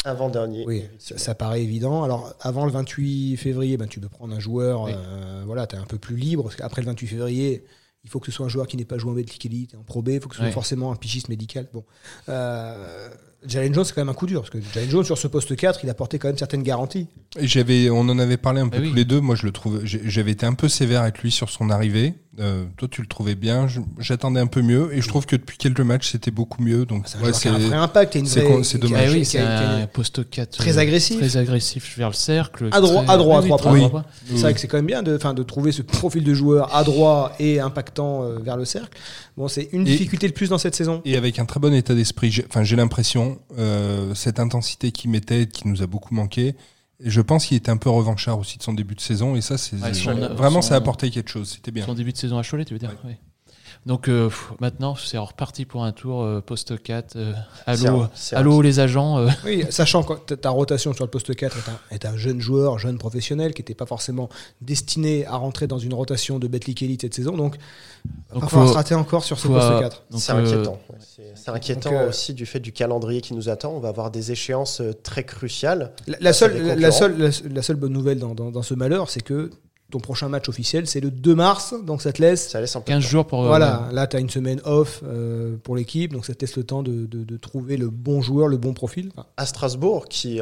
Avant-dernier. 0.04 0.64
Oui, 0.66 0.84
ça, 0.98 1.16
ça 1.18 1.34
paraît 1.34 1.62
évident. 1.62 2.02
Alors, 2.02 2.34
avant 2.40 2.64
le 2.66 2.72
28 2.72 3.36
février, 3.36 3.76
ben, 3.76 3.86
tu 3.86 4.00
peux 4.00 4.08
prendre 4.08 4.34
un 4.34 4.40
joueur, 4.40 4.82
Oui. 4.84 4.92
euh, 4.94 5.42
voilà, 5.46 5.66
tu 5.66 5.76
es 5.76 5.78
un 5.78 5.84
peu 5.84 5.98
plus 5.98 6.16
libre. 6.16 6.42
Parce 6.42 6.56
qu'après 6.56 6.82
le 6.82 6.86
28 6.86 7.06
février, 7.06 7.64
il 8.04 8.10
faut 8.10 8.18
que 8.18 8.26
ce 8.26 8.32
soit 8.32 8.46
un 8.46 8.48
joueur 8.48 8.66
qui 8.66 8.76
n'ait 8.76 8.84
pas 8.84 8.98
joué 8.98 9.12
en 9.12 9.14
Belgique 9.14 9.46
Elite, 9.46 9.74
en 9.76 9.82
Pro 9.84 10.02
B, 10.02 10.08
il 10.10 10.20
faut 10.20 10.28
que 10.28 10.34
ce 10.34 10.42
soit 10.42 10.50
forcément 10.50 10.90
un 10.90 10.96
pigiste 10.96 11.28
médical. 11.28 11.68
Bon. 11.72 11.84
Euh, 12.28 13.08
Jalen 13.46 13.74
Jones, 13.74 13.84
c'est 13.84 13.94
quand 13.94 14.00
même 14.02 14.08
un 14.08 14.14
coup 14.14 14.26
dur, 14.26 14.40
parce 14.42 14.50
que 14.50 14.58
Jalen 14.74 14.90
Jones, 14.90 15.04
sur 15.04 15.18
ce 15.18 15.26
poste 15.26 15.56
4, 15.56 15.80
il 15.82 15.90
apportait 15.90 16.18
quand 16.18 16.28
même 16.28 16.38
certaines 16.38 16.62
garanties. 16.62 17.06
Et 17.38 17.46
J'avais, 17.46 17.90
on 17.90 18.00
en 18.00 18.18
avait 18.18 18.36
parlé 18.36 18.60
un 18.60 18.68
peu 18.68 18.78
Ah 18.78 18.82
oui. 18.82 18.90
tous 18.90 18.94
les 18.94 19.04
deux. 19.04 19.20
Moi, 19.20 19.34
je 19.34 19.44
le 19.46 19.52
trouve. 19.52 19.80
j'ai- 19.84 20.02
J'avais 20.04 20.30
été 20.32 20.46
un 20.46 20.54
peu 20.54 20.68
sévère 20.68 21.02
avec 21.02 21.18
lui 21.18 21.30
sur 21.30 21.50
son 21.50 21.70
arrivée. 21.70 22.14
Euh, 22.40 22.64
toi, 22.78 22.88
tu 22.90 23.02
le 23.02 23.06
trouvais 23.06 23.34
bien. 23.34 23.66
J'attendais 23.98 24.40
un 24.40 24.46
peu 24.46 24.62
mieux, 24.62 24.90
et 24.94 25.02
je 25.02 25.08
trouve 25.08 25.26
que 25.26 25.36
depuis 25.36 25.58
quelques 25.58 25.80
matchs, 25.80 26.12
c'était 26.12 26.30
beaucoup 26.30 26.62
mieux. 26.62 26.86
Donc, 26.86 27.04
C'est 27.06 27.18
un 27.18 27.22
ouais, 27.22 27.28
un 27.28 27.32
c'est- 27.32 27.48
vrai 27.50 27.76
impact, 27.76 28.16
c'est 28.24 28.78
dommage. 28.78 29.02
Ah 29.06 29.10
oui, 29.12 29.18
qui 29.20 29.24
c'est 29.26 29.40
un 29.40 29.86
poste 29.86 30.30
4. 30.30 30.56
Très 30.56 30.78
agressif. 30.78 31.18
Très 31.18 31.36
agressif 31.36 31.98
vers 31.98 32.08
le 32.08 32.14
cercle. 32.14 32.68
À 32.72 32.80
droit- 32.80 33.02
très- 33.04 33.12
à 33.12 33.16
droit, 33.18 33.40
oui, 33.42 33.48
trois 33.48 33.58
points. 33.90 34.04
C'est 34.28 34.36
vrai 34.40 34.54
que 34.54 34.60
c'est 34.60 34.66
quand 34.68 34.78
même 34.78 34.86
bien 34.86 35.02
de, 35.02 35.14
enfin, 35.16 35.34
de 35.34 35.42
trouver 35.42 35.72
ce 35.72 35.82
profil 35.82 36.24
de 36.24 36.32
joueur 36.32 36.74
à 36.74 36.84
droit 36.84 37.32
et 37.38 37.60
impactant 37.60 38.22
euh, 38.22 38.38
vers 38.38 38.56
le 38.56 38.64
cercle. 38.64 38.96
Bon, 39.36 39.48
c'est 39.48 39.68
une 39.72 39.82
Et- 39.82 39.90
difficulté 39.90 40.26
de 40.28 40.32
plus 40.32 40.48
dans 40.48 40.58
cette 40.58 40.74
saison. 40.74 41.02
Et 41.04 41.16
avec 41.16 41.38
un 41.38 41.44
très 41.44 41.60
bon 41.60 41.72
état 41.74 41.94
d'esprit. 41.94 42.42
Enfin, 42.48 42.62
j'ai 42.64 42.76
l'impression 42.76 43.31
euh, 43.58 44.14
cette 44.14 44.40
intensité 44.40 44.92
qu'il 44.92 45.10
mettait, 45.10 45.46
qui 45.46 45.68
nous 45.68 45.82
a 45.82 45.86
beaucoup 45.86 46.14
manqué. 46.14 46.54
Et 47.04 47.10
je 47.10 47.20
pense 47.20 47.46
qu'il 47.46 47.56
était 47.56 47.70
un 47.70 47.76
peu 47.76 47.90
revanchard 47.90 48.38
aussi 48.38 48.58
de 48.58 48.62
son 48.62 48.72
début 48.74 48.94
de 48.94 49.00
saison. 49.00 49.34
Et 49.34 49.40
ça, 49.40 49.58
c'est 49.58 49.76
Ouais, 49.76 49.90
vraiment 50.34 50.62
son- 50.62 50.68
ça 50.68 50.74
a 50.74 50.78
apporté 50.78 51.10
quelque 51.10 51.30
chose. 51.30 51.50
C'était 51.54 51.70
bien. 51.72 51.84
Son 51.84 51.94
début 51.94 52.12
de 52.12 52.16
saison 52.18 52.38
à 52.38 52.42
Cholet, 52.42 52.64
tu 52.64 52.74
veux 52.74 52.78
dire. 52.78 52.94
Donc 53.84 54.08
euh, 54.08 54.28
pff, 54.28 54.52
maintenant, 54.60 54.94
c'est 54.94 55.18
reparti 55.18 55.64
pour 55.64 55.82
un 55.84 55.90
tour 55.90 56.22
euh, 56.22 56.40
poste 56.40 56.80
4. 56.80 57.16
euh, 57.16 57.32
C'est 57.74 57.88
allô, 57.88 58.06
allô 58.32 58.62
les 58.62 58.78
agents. 58.78 59.18
euh, 59.18 59.28
Oui, 59.44 59.64
sachant 59.70 60.04
que 60.04 60.14
ta- 60.14 60.36
ta 60.36 60.50
rotation 60.50 60.92
sur 60.92 61.04
le 61.04 61.10
poste 61.10 61.34
4 61.34 61.56
est 61.56 61.68
un, 61.68 61.96
est 61.96 62.04
un 62.06 62.16
jeune 62.16 62.40
joueur, 62.40 62.78
jeune 62.78 62.96
professionnel, 62.96 63.52
qui 63.54 63.60
n'était 63.62 63.74
pas 63.74 63.86
forcément 63.86 64.28
destiné 64.60 65.26
à 65.26 65.34
rentrer 65.34 65.66
dans 65.66 65.78
une 65.78 65.94
rotation 65.94 66.38
de 66.38 66.46
Betclic 66.46 66.80
Elite 66.82 67.00
cette 67.00 67.14
saison. 67.14 67.36
Donc, 67.36 67.56
va 68.30 68.40
Donc, 68.40 68.50
falloir 68.50 68.66
faut- 68.68 68.72
se 68.72 68.76
rater 68.78 68.94
encore 68.94 69.24
sur 69.24 69.38
ce 69.40 69.48
faut, 69.48 69.54
poste 69.54 69.66
euh, 69.72 69.80
4. 69.80 70.02
donc, 70.10 70.20
C'est 70.20 70.32
euh, 70.32 70.36
inquiétant. 70.36 70.78
ouais. 70.90 70.96
C'est- 71.34 71.50
inquiétant 71.50 71.90
Donc, 71.90 71.98
euh, 71.98 72.08
aussi 72.10 72.34
du 72.34 72.46
fait 72.46 72.60
du 72.60 72.70
calendrier 72.70 73.20
qui 73.20 73.34
nous 73.34 73.48
attend. 73.48 73.72
On 73.72 73.80
va 73.80 73.88
avoir 73.88 74.12
des 74.12 74.30
échéances 74.30 74.80
euh, 74.80 74.92
très 74.92 75.24
cruciales. 75.24 75.92
La, 76.20 76.32
seule, 76.32 76.78
la, 76.78 76.92
seule, 76.92 77.18
la, 77.18 77.30
la 77.52 77.62
seule 77.62 77.76
bonne 77.76 77.92
nouvelle 77.92 78.20
dans, 78.20 78.34
dans- 78.36 78.52
dans 78.52 78.62
ce 78.62 78.74
malheur, 78.74 79.10
c'est 79.10 79.22
que 79.22 79.50
ton 79.92 80.00
prochain 80.00 80.28
match 80.28 80.48
officiel, 80.48 80.88
c'est 80.88 81.00
le 81.00 81.12
2 81.12 81.34
mars. 81.36 81.74
Donc, 81.86 82.02
ça 82.02 82.12
te 82.12 82.20
laisse. 82.20 82.48
Ça 82.48 82.60
laisse 82.60 82.74
un 82.74 82.80
peu 82.80 82.92
de 82.92 82.96
15 82.98 83.04
temps. 83.04 83.08
jours 83.10 83.26
pour. 83.26 83.44
euh, 83.44 83.46
Voilà, 83.46 83.88
là, 83.92 84.08
tu 84.08 84.16
as 84.16 84.20
une 84.20 84.30
semaine 84.30 84.60
off 84.64 85.02
euh, 85.04 85.56
pour 85.62 85.76
l'équipe. 85.76 86.12
Donc, 86.12 86.26
ça 86.26 86.34
te 86.34 86.40
laisse 86.40 86.56
le 86.56 86.64
temps 86.64 86.82
de, 86.82 87.06
de- 87.06 87.22
de 87.22 87.36
trouver 87.36 87.76
le 87.76 87.88
bon 87.90 88.20
joueur, 88.20 88.48
le 88.48 88.56
bon 88.56 88.74
profil. 88.74 89.10
Enfin, 89.16 89.26
À 89.36 89.46
Strasbourg, 89.46 90.06
qui 90.08 90.40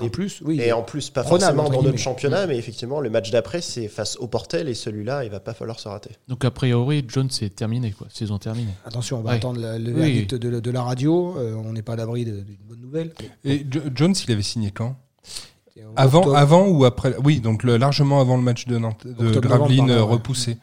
en 0.00 0.08
plus, 0.08 0.40
oui. 0.44 0.60
Et 0.60 0.72
en 0.72 0.82
plus, 0.82 1.10
pas 1.10 1.22
Prenable, 1.22 1.56
forcément 1.56 1.76
dans 1.76 1.82
notre 1.86 1.98
championnat, 1.98 2.48
mais 2.48 2.56
effectivement, 2.56 3.00
le 3.00 3.10
match 3.10 3.30
d'après, 3.30 3.60
c'est 3.60 3.86
face 3.86 4.16
au 4.16 4.26
Portel, 4.26 4.68
et 4.68 4.74
celui-là, 4.74 5.24
il 5.24 5.30
va 5.30 5.38
pas 5.38 5.54
falloir 5.54 5.78
se 5.78 5.86
rater. 5.88 6.10
Donc 6.26 6.44
a 6.44 6.50
priori, 6.50 7.04
Jones 7.06 7.28
c'est 7.30 7.50
terminé 7.54 7.92
quoi. 7.92 8.08
Saison 8.10 8.38
terminée. 8.38 8.72
Attention, 8.86 9.18
on 9.18 9.22
va 9.22 9.30
Ouais. 9.32 9.36
attendre 9.36 9.60
la- 9.60 9.78
le 9.78 9.92
Oui. 9.92 10.00
verdict 10.00 10.34
de, 10.34 10.58
de 10.58 10.70
la 10.72 10.82
radio. 10.82 11.36
Euh, 11.38 11.54
on 11.54 11.72
n'est 11.74 11.82
pas 11.82 11.92
à 11.92 11.96
l'abri 11.96 12.24
de- 12.24 12.40
d'une 12.40 12.56
bonne 12.66 12.80
nouvelle. 12.80 13.12
Et 13.44 13.64
Jo- 13.70 13.82
Jones, 13.94 14.14
il 14.26 14.32
avait 14.32 14.42
signé 14.42 14.72
quand? 14.72 14.96
Et 15.26 15.53
Avant, 15.96 16.18
octobre- 16.20 16.36
avant 16.36 16.66
ou 16.68 16.84
après 16.84 17.14
Oui, 17.24 17.40
donc 17.40 17.62
le- 17.64 17.76
largement 17.76 18.20
avant 18.20 18.36
le 18.36 18.42
match 18.42 18.66
de, 18.66 18.78
Nantes, 18.78 19.06
de 19.06 19.38
ouais. 19.38 20.00
repoussé. 20.00 20.56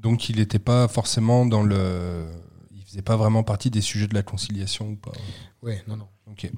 Donc 0.00 0.28
il 0.28 0.36
n'était 0.36 0.58
pas 0.58 0.88
forcément 0.88 1.46
dans 1.46 1.62
le. 1.62 2.24
Il 2.72 2.82
faisait 2.84 3.02
pas 3.02 3.16
vraiment 3.16 3.42
partie 3.44 3.70
des 3.70 3.80
sujets 3.80 4.08
de 4.08 4.14
la 4.14 4.22
conciliation 4.22 4.88
ou 4.88 4.96
pas. 4.96 5.12
Ouais, 5.62 5.82
non, 5.86 5.96
non. 5.96 6.08
Ok. 6.30 6.50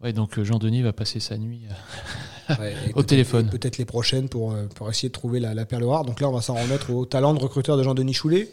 Ouais, 0.00 0.12
donc 0.12 0.38
euh, 0.38 0.44
Jean-Denis 0.44 0.82
va 0.82 0.92
passer 0.92 1.18
sa 1.18 1.36
nuit. 1.38 1.62
euh, 2.50 2.54
Ouais, 2.60 2.74
Au 2.94 3.02
téléphone. 3.02 3.48
Peut-être 3.50 3.78
les 3.78 3.84
prochaines 3.84 4.28
pour, 4.28 4.52
euh, 4.52 4.66
pour 4.76 4.88
essayer 4.88 5.08
de 5.08 5.12
trouver 5.14 5.40
la, 5.40 5.54
la 5.54 5.66
perle 5.66 5.82
rare. 5.84 6.04
Donc 6.04 6.20
là, 6.20 6.28
on 6.28 6.32
va 6.32 6.40
s'en 6.40 6.54
remettre 6.54 6.90
au 6.90 7.04
talent 7.04 7.34
de 7.34 7.40
recruteur 7.40 7.76
de 7.76 7.82
Jean-Denis 7.82 8.14
Choulet, 8.14 8.52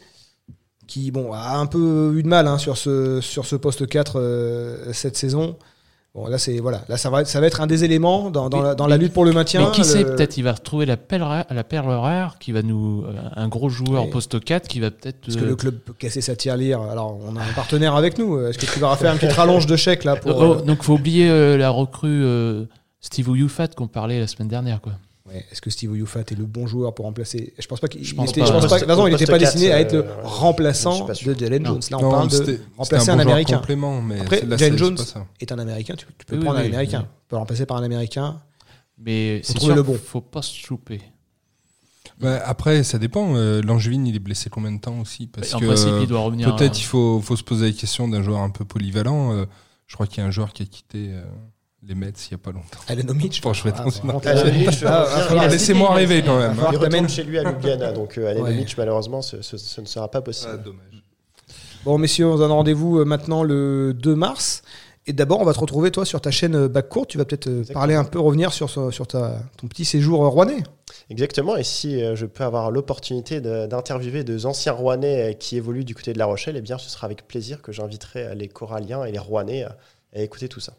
qui 0.87 1.11
bon, 1.11 1.33
a 1.33 1.57
un 1.57 1.67
peu 1.67 2.13
eu 2.17 2.23
de 2.23 2.27
mal 2.27 2.47
hein, 2.47 2.57
sur, 2.57 2.77
ce, 2.77 3.21
sur 3.21 3.45
ce 3.45 3.55
poste 3.55 3.85
4 3.87 4.19
euh, 4.19 4.91
cette 4.93 5.17
saison. 5.17 5.55
Bon, 6.15 6.27
là, 6.27 6.37
c'est 6.37 6.59
voilà, 6.59 6.81
là 6.87 6.95
ça 6.95 7.09
va, 7.09 7.21
être- 7.21 7.27
ça 7.27 7.41
va 7.41 7.47
être 7.47 7.59
un 7.59 7.67
des 7.67 7.83
éléments 7.83 8.29
dans, 8.31 8.47
dans 8.47 8.59
Mais- 8.59 8.63
la, 8.69 8.75
dans 8.75 8.87
la 8.87 8.95
lutte 8.95 9.11
pour 9.11 9.25
le 9.25 9.33
maintien. 9.33 9.59
Mais 9.65 9.71
qui 9.71 9.83
sait, 9.83 10.05
peut-être 10.05 10.37
il 10.37 10.43
va 10.43 10.53
retrouver 10.53 10.85
la 10.85 10.95
perle 10.95 11.23
rare, 11.23 11.45
la 11.49 11.63
perle 11.65 11.89
rare 11.91 12.39
qui 12.39 12.53
va 12.53 12.61
nous. 12.61 13.03
euh, 13.03 13.11
un 13.35 13.47
gros 13.49 13.67
joueur 13.67 14.05
Oui. 14.05 14.09
poste 14.11 14.41
4 14.41 14.67
qui 14.69 14.79
va 14.79 14.91
peut-être. 14.91 15.27
Est-ce 15.27 15.37
que 15.37 15.43
euh, 15.43 15.47
le 15.49 15.55
club 15.57 15.75
peut 15.79 15.91
casser 15.93 16.21
sa 16.21 16.35
tirelire 16.37 16.79
Alors, 16.81 17.17
on 17.27 17.35
a 17.35 17.41
un 17.41 17.53
partenaire 17.53 17.95
avec 17.95 18.17
nous. 18.17 18.39
Est-ce 18.39 18.57
que 18.57 18.65
tu 18.65 18.79
vas 18.79 18.95
faire 18.95 19.11
une 19.11 19.19
petite 19.19 19.33
rallonge 19.35 19.65
de 19.67 19.75
chèque 19.75 20.05
là 20.05 20.15
pour 20.15 20.37
Oh, 20.39 20.53
euh, 20.53 20.61
donc 20.61 20.83
faut 20.83 20.93
oublier 20.93 21.29
euh, 21.29 21.57
la 21.57 21.69
recrue 21.69 22.23
Steve 23.01 23.27
Ouyufat 23.29 23.67
qu'on 23.75 23.87
parlait 23.87 24.19
la 24.21 24.27
semaine 24.27 24.47
dernière 24.47 24.79
quoi. 24.81 24.93
Ouais, 25.27 25.43
Est-ce 25.51 25.59
que 25.59 25.71
Steve 25.71 25.91
Oyoufat 25.91 26.19
est 26.19 26.35
le 26.37 26.45
bon 26.45 26.67
joueur 26.67 26.93
pour 26.93 27.05
remplacer? 27.05 27.53
Je 27.57 27.65
pense 27.65 27.79
pas 27.79 27.87
qu'il 27.87 28.01
il 28.01 28.07
était- 28.29 28.41
pas. 28.41 28.45
je 28.45 28.51
pense 28.51 28.67
poste- 28.67 28.85
il 28.87 29.11
n'était 29.11 29.25
pas 29.25 29.39
destiné 29.39 29.71
à 29.71 29.83
4, 29.83 29.87
être 29.87 29.93
le 29.93 30.09
euh, 30.09 30.21
remplaçant 30.23 31.07
de 31.07 31.13
Jalen. 31.33 31.65
Jones. 31.65 31.79
Là, 31.89 31.97
on 31.97 32.01
Non, 32.03 32.11
parle 32.11 32.29
de 32.29 32.59
remplacer 32.77 33.09
un, 33.09 33.15
bon 33.15 33.21
américain. 33.21 33.57
complément, 33.57 34.01
mais 34.03 34.19
Après, 34.19 34.43
Jalen 34.57 34.77
Jones 34.77 34.97
est 35.39 35.51
un 35.51 35.57
américain. 35.59 35.95
Tu, 35.95 36.05
tu 36.05 36.25
peux 36.27 36.35
Oui, 36.37 36.43
prendre 36.43 36.59
un 36.59 36.63
américain. 36.65 36.99
oui. 37.01 37.07
Tu 37.23 37.27
peux 37.29 37.37
remplacer 37.37 37.65
par 37.65 37.77
un 37.77 37.83
américain. 37.83 38.39
Mais 38.99 39.41
c'est 39.43 39.59
sûr, 39.59 39.75
le 39.75 39.81
bon. 39.83 39.97
faut 39.97 40.21
pas 40.21 40.41
se 40.43 40.53
chouper. 40.55 41.01
Ouais, 42.21 42.39
après, 42.45 42.83
ça 42.83 42.97
dépend. 42.99 43.35
euh, 43.35 43.61
Langevin, 43.61 44.05
il 44.05 44.15
est 44.15 44.19
blessé 44.19 44.49
combien 44.49 44.71
de 44.71 44.79
temps 44.79 44.99
aussi? 45.01 45.27
Parce 45.27 45.53
en 45.53 45.59
que 45.59 45.65
il 45.65 45.71
peut-être 46.55 46.75
à- 46.75 46.77
il 46.77 46.83
faut, 46.83 47.19
faut 47.19 47.35
se 47.35 47.43
poser 47.43 47.65
la 47.65 47.71
question 47.73 48.07
d'un 48.07 48.21
joueur 48.21 48.39
un 48.39 48.51
peu 48.51 48.63
polyvalent. 48.63 49.33
euh, 49.33 49.45
je 49.87 49.95
crois 49.95 50.07
qu'il 50.07 50.19
y 50.19 50.21
a 50.21 50.25
un 50.27 50.31
joueur 50.31 50.53
qui 50.53 50.63
a 50.63 50.65
quitté 50.65 51.09
euh, 51.09 51.23
les 51.87 51.95
Mets 51.95 52.07
il 52.09 52.33
n'y 52.33 52.35
a 52.35 52.37
pas 52.37 52.51
longtemps. 52.51 52.79
Alan 52.87 53.13
Mitch. 53.13 53.41
Bon, 53.41 53.53
je 53.53 53.63
vais 53.63 53.69
être 53.69 53.83
dans 53.83 53.89
une- 53.89 54.09
Ah, 54.09 54.15
euh, 54.15 54.33
va 54.43 55.35
il 55.35 55.39
a- 55.39 55.47
Laissez-moi 55.47 55.93
rêver 55.93 56.23
quand 56.25 56.39
même. 56.39 56.53
falloir 56.55 56.73
Il 56.73 56.77
retourne 56.77 57.09
chez 57.09 57.23
lui 57.23 57.37
à 57.37 57.43
Ljubljana, 57.43 57.91
donc 57.91 58.17
euh. 58.17 58.43
Mitch, 58.53 58.75
malheureusement, 58.77 59.21
ce, 59.21 59.35
ne 59.81 59.85
sera 59.85 60.09
pas 60.09 60.21
possible. 60.21 60.61
dommage. 60.63 61.03
Bon, 61.83 61.97
messieurs, 61.99 62.27
on 62.27 62.33
se 62.33 62.39
donne 62.39 62.51
rendez-vous 62.51 62.99
euh, 62.99 63.05
maintenant 63.05 63.43
le 63.43 63.93
2 63.93 64.15
mars. 64.15 64.63
Et 65.07 65.13
d'abord, 65.13 65.39
on 65.39 65.45
va 65.45 65.53
te 65.53 65.59
retrouver, 65.59 65.91
toi, 65.91 66.03
sur 66.03 66.19
ta 66.19 66.31
chaîne 66.31 66.55
euh, 66.55 66.67
Backcourt. 66.67 67.05
Tu 67.05 67.19
vas 67.19 67.25
peut-être 67.25 67.71
parler 67.73 67.93
un 67.93 68.03
peu, 68.03 68.19
revenir 68.19 68.51
sur, 68.51 68.69
sur 68.91 69.05
ta, 69.05 69.37
ton 69.57 69.67
petit 69.67 69.85
séjour 69.85 70.25
rouennais. 70.27 70.63
Exactement, 71.11 71.55
et 71.55 71.63
si 71.63 71.99
je 72.15 72.25
peux 72.25 72.43
avoir 72.43 72.71
l'opportunité 72.71 73.39
de- 73.39 73.67
d'interviewer 73.67 74.23
deux 74.23 74.47
anciens 74.47 74.71
Rouennais 74.73 75.37
qui 75.39 75.55
évoluent 75.57 75.83
du 75.85 75.93
côté 75.93 76.13
de 76.13 76.17
La 76.17 76.25
Rochelle, 76.25 76.55
eh 76.57 76.61
bien, 76.61 76.79
ce 76.79 76.89
sera 76.89 77.05
avec 77.05 77.27
plaisir 77.27 77.61
que 77.61 77.71
j'inviterai 77.71 78.33
les 78.33 78.47
Coralliens 78.47 79.03
et 79.05 79.11
les 79.11 79.19
Rouennais 79.19 79.61
à, 79.63 79.77
à 80.15 80.21
écouter 80.21 80.47
tout 80.49 80.59
ça. 80.59 80.73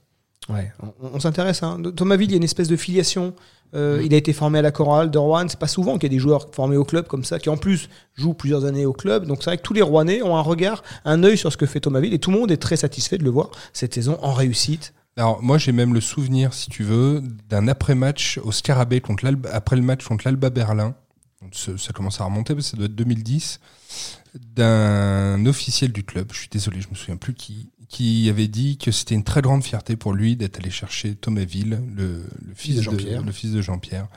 Ouais, 0.48 0.72
on, 0.82 0.92
on 1.14 1.20
s'intéresse. 1.20 1.62
Hein. 1.62 1.80
Thomas 1.96 2.16
Ville, 2.16 2.28
il 2.30 2.32
y 2.32 2.34
a 2.34 2.36
une 2.38 2.44
espèce 2.44 2.68
de 2.68 2.76
filiation. 2.76 3.34
Euh, 3.74 4.00
Il 4.04 4.14
a 4.14 4.16
été 4.16 4.32
formé 4.32 4.60
à 4.60 4.62
la 4.62 4.70
chorale 4.70 5.10
de 5.10 5.18
Rouen. 5.18 5.46
C'est 5.48 5.58
pas 5.58 5.66
souvent 5.66 5.94
qu'il 5.98 6.04
y 6.04 6.14
a 6.14 6.16
des 6.16 6.20
joueurs 6.20 6.48
formés 6.54 6.76
au 6.76 6.84
club 6.84 7.08
comme 7.08 7.24
ça, 7.24 7.38
qui 7.40 7.48
en 7.48 7.56
plus 7.56 7.88
jouent 8.14 8.34
plusieurs 8.34 8.64
années 8.64 8.86
au 8.86 8.92
club. 8.92 9.26
Donc 9.26 9.38
c'est 9.42 9.50
vrai 9.50 9.56
que 9.58 9.62
tous 9.62 9.72
les 9.74 9.82
Rouennais 9.82 10.22
ont 10.22 10.36
un 10.36 10.40
regard, 10.42 10.84
un 11.04 11.24
œil 11.24 11.36
sur 11.36 11.50
ce 11.50 11.56
que 11.56 11.66
fait 11.66 11.80
Thomas 11.80 11.98
Ville. 12.00 12.14
Et 12.14 12.20
tout 12.20 12.30
le 12.30 12.38
monde 12.38 12.50
est 12.52 12.56
très 12.58 12.76
satisfait 12.76 13.18
de 13.18 13.24
le 13.24 13.30
voir 13.30 13.50
cette 13.72 13.94
saison 13.94 14.18
en 14.22 14.32
réussite. 14.32 14.94
Alors, 15.18 15.42
moi, 15.42 15.56
j'ai 15.58 15.72
même 15.72 15.94
le 15.94 16.00
souvenir, 16.00 16.52
si 16.54 16.68
tu 16.70 16.84
veux, 16.84 17.22
d'un 17.48 17.66
après-match 17.68 18.38
au 18.44 18.52
Scarabée, 18.52 19.00
contre 19.00 19.24
l'Alba- 19.24 19.48
après 19.50 19.74
le 19.74 19.82
match 19.82 20.04
contre 20.04 20.26
l'Alba 20.26 20.50
Berlin. 20.50 20.94
Ça 21.52 21.92
commence 21.94 22.20
à 22.20 22.24
remonter, 22.24 22.54
parce 22.54 22.66
que 22.66 22.70
ça 22.72 22.76
doit 22.76 22.86
être 22.86 22.94
2010. 22.94 23.58
D'un 24.54 25.46
officiel 25.46 25.92
du 25.92 26.04
club, 26.04 26.28
je 26.32 26.38
suis 26.40 26.48
désolé, 26.50 26.80
je 26.82 26.88
me 26.90 26.94
souviens 26.94 27.16
plus 27.16 27.32
qui, 27.34 27.70
qui 27.88 28.28
avait 28.28 28.48
dit 28.48 28.78
que 28.78 28.90
c'était 28.90 29.14
une 29.14 29.24
très 29.24 29.42
grande 29.42 29.62
fierté 29.62 29.96
pour 29.96 30.12
lui 30.12 30.36
d'être 30.36 30.58
allé 30.58 30.70
chercher 30.70 31.14
Thomas 31.14 31.44
Ville, 31.44 31.80
le, 31.96 32.24
le 32.44 32.54
fils, 32.54 32.74
de 32.74 32.80
de 32.80 32.82
Jean-Pierre. 32.84 33.22
le 33.22 33.32
fils 33.32 33.52
de 33.52 33.62
Jean-Pierre. 33.62 34.08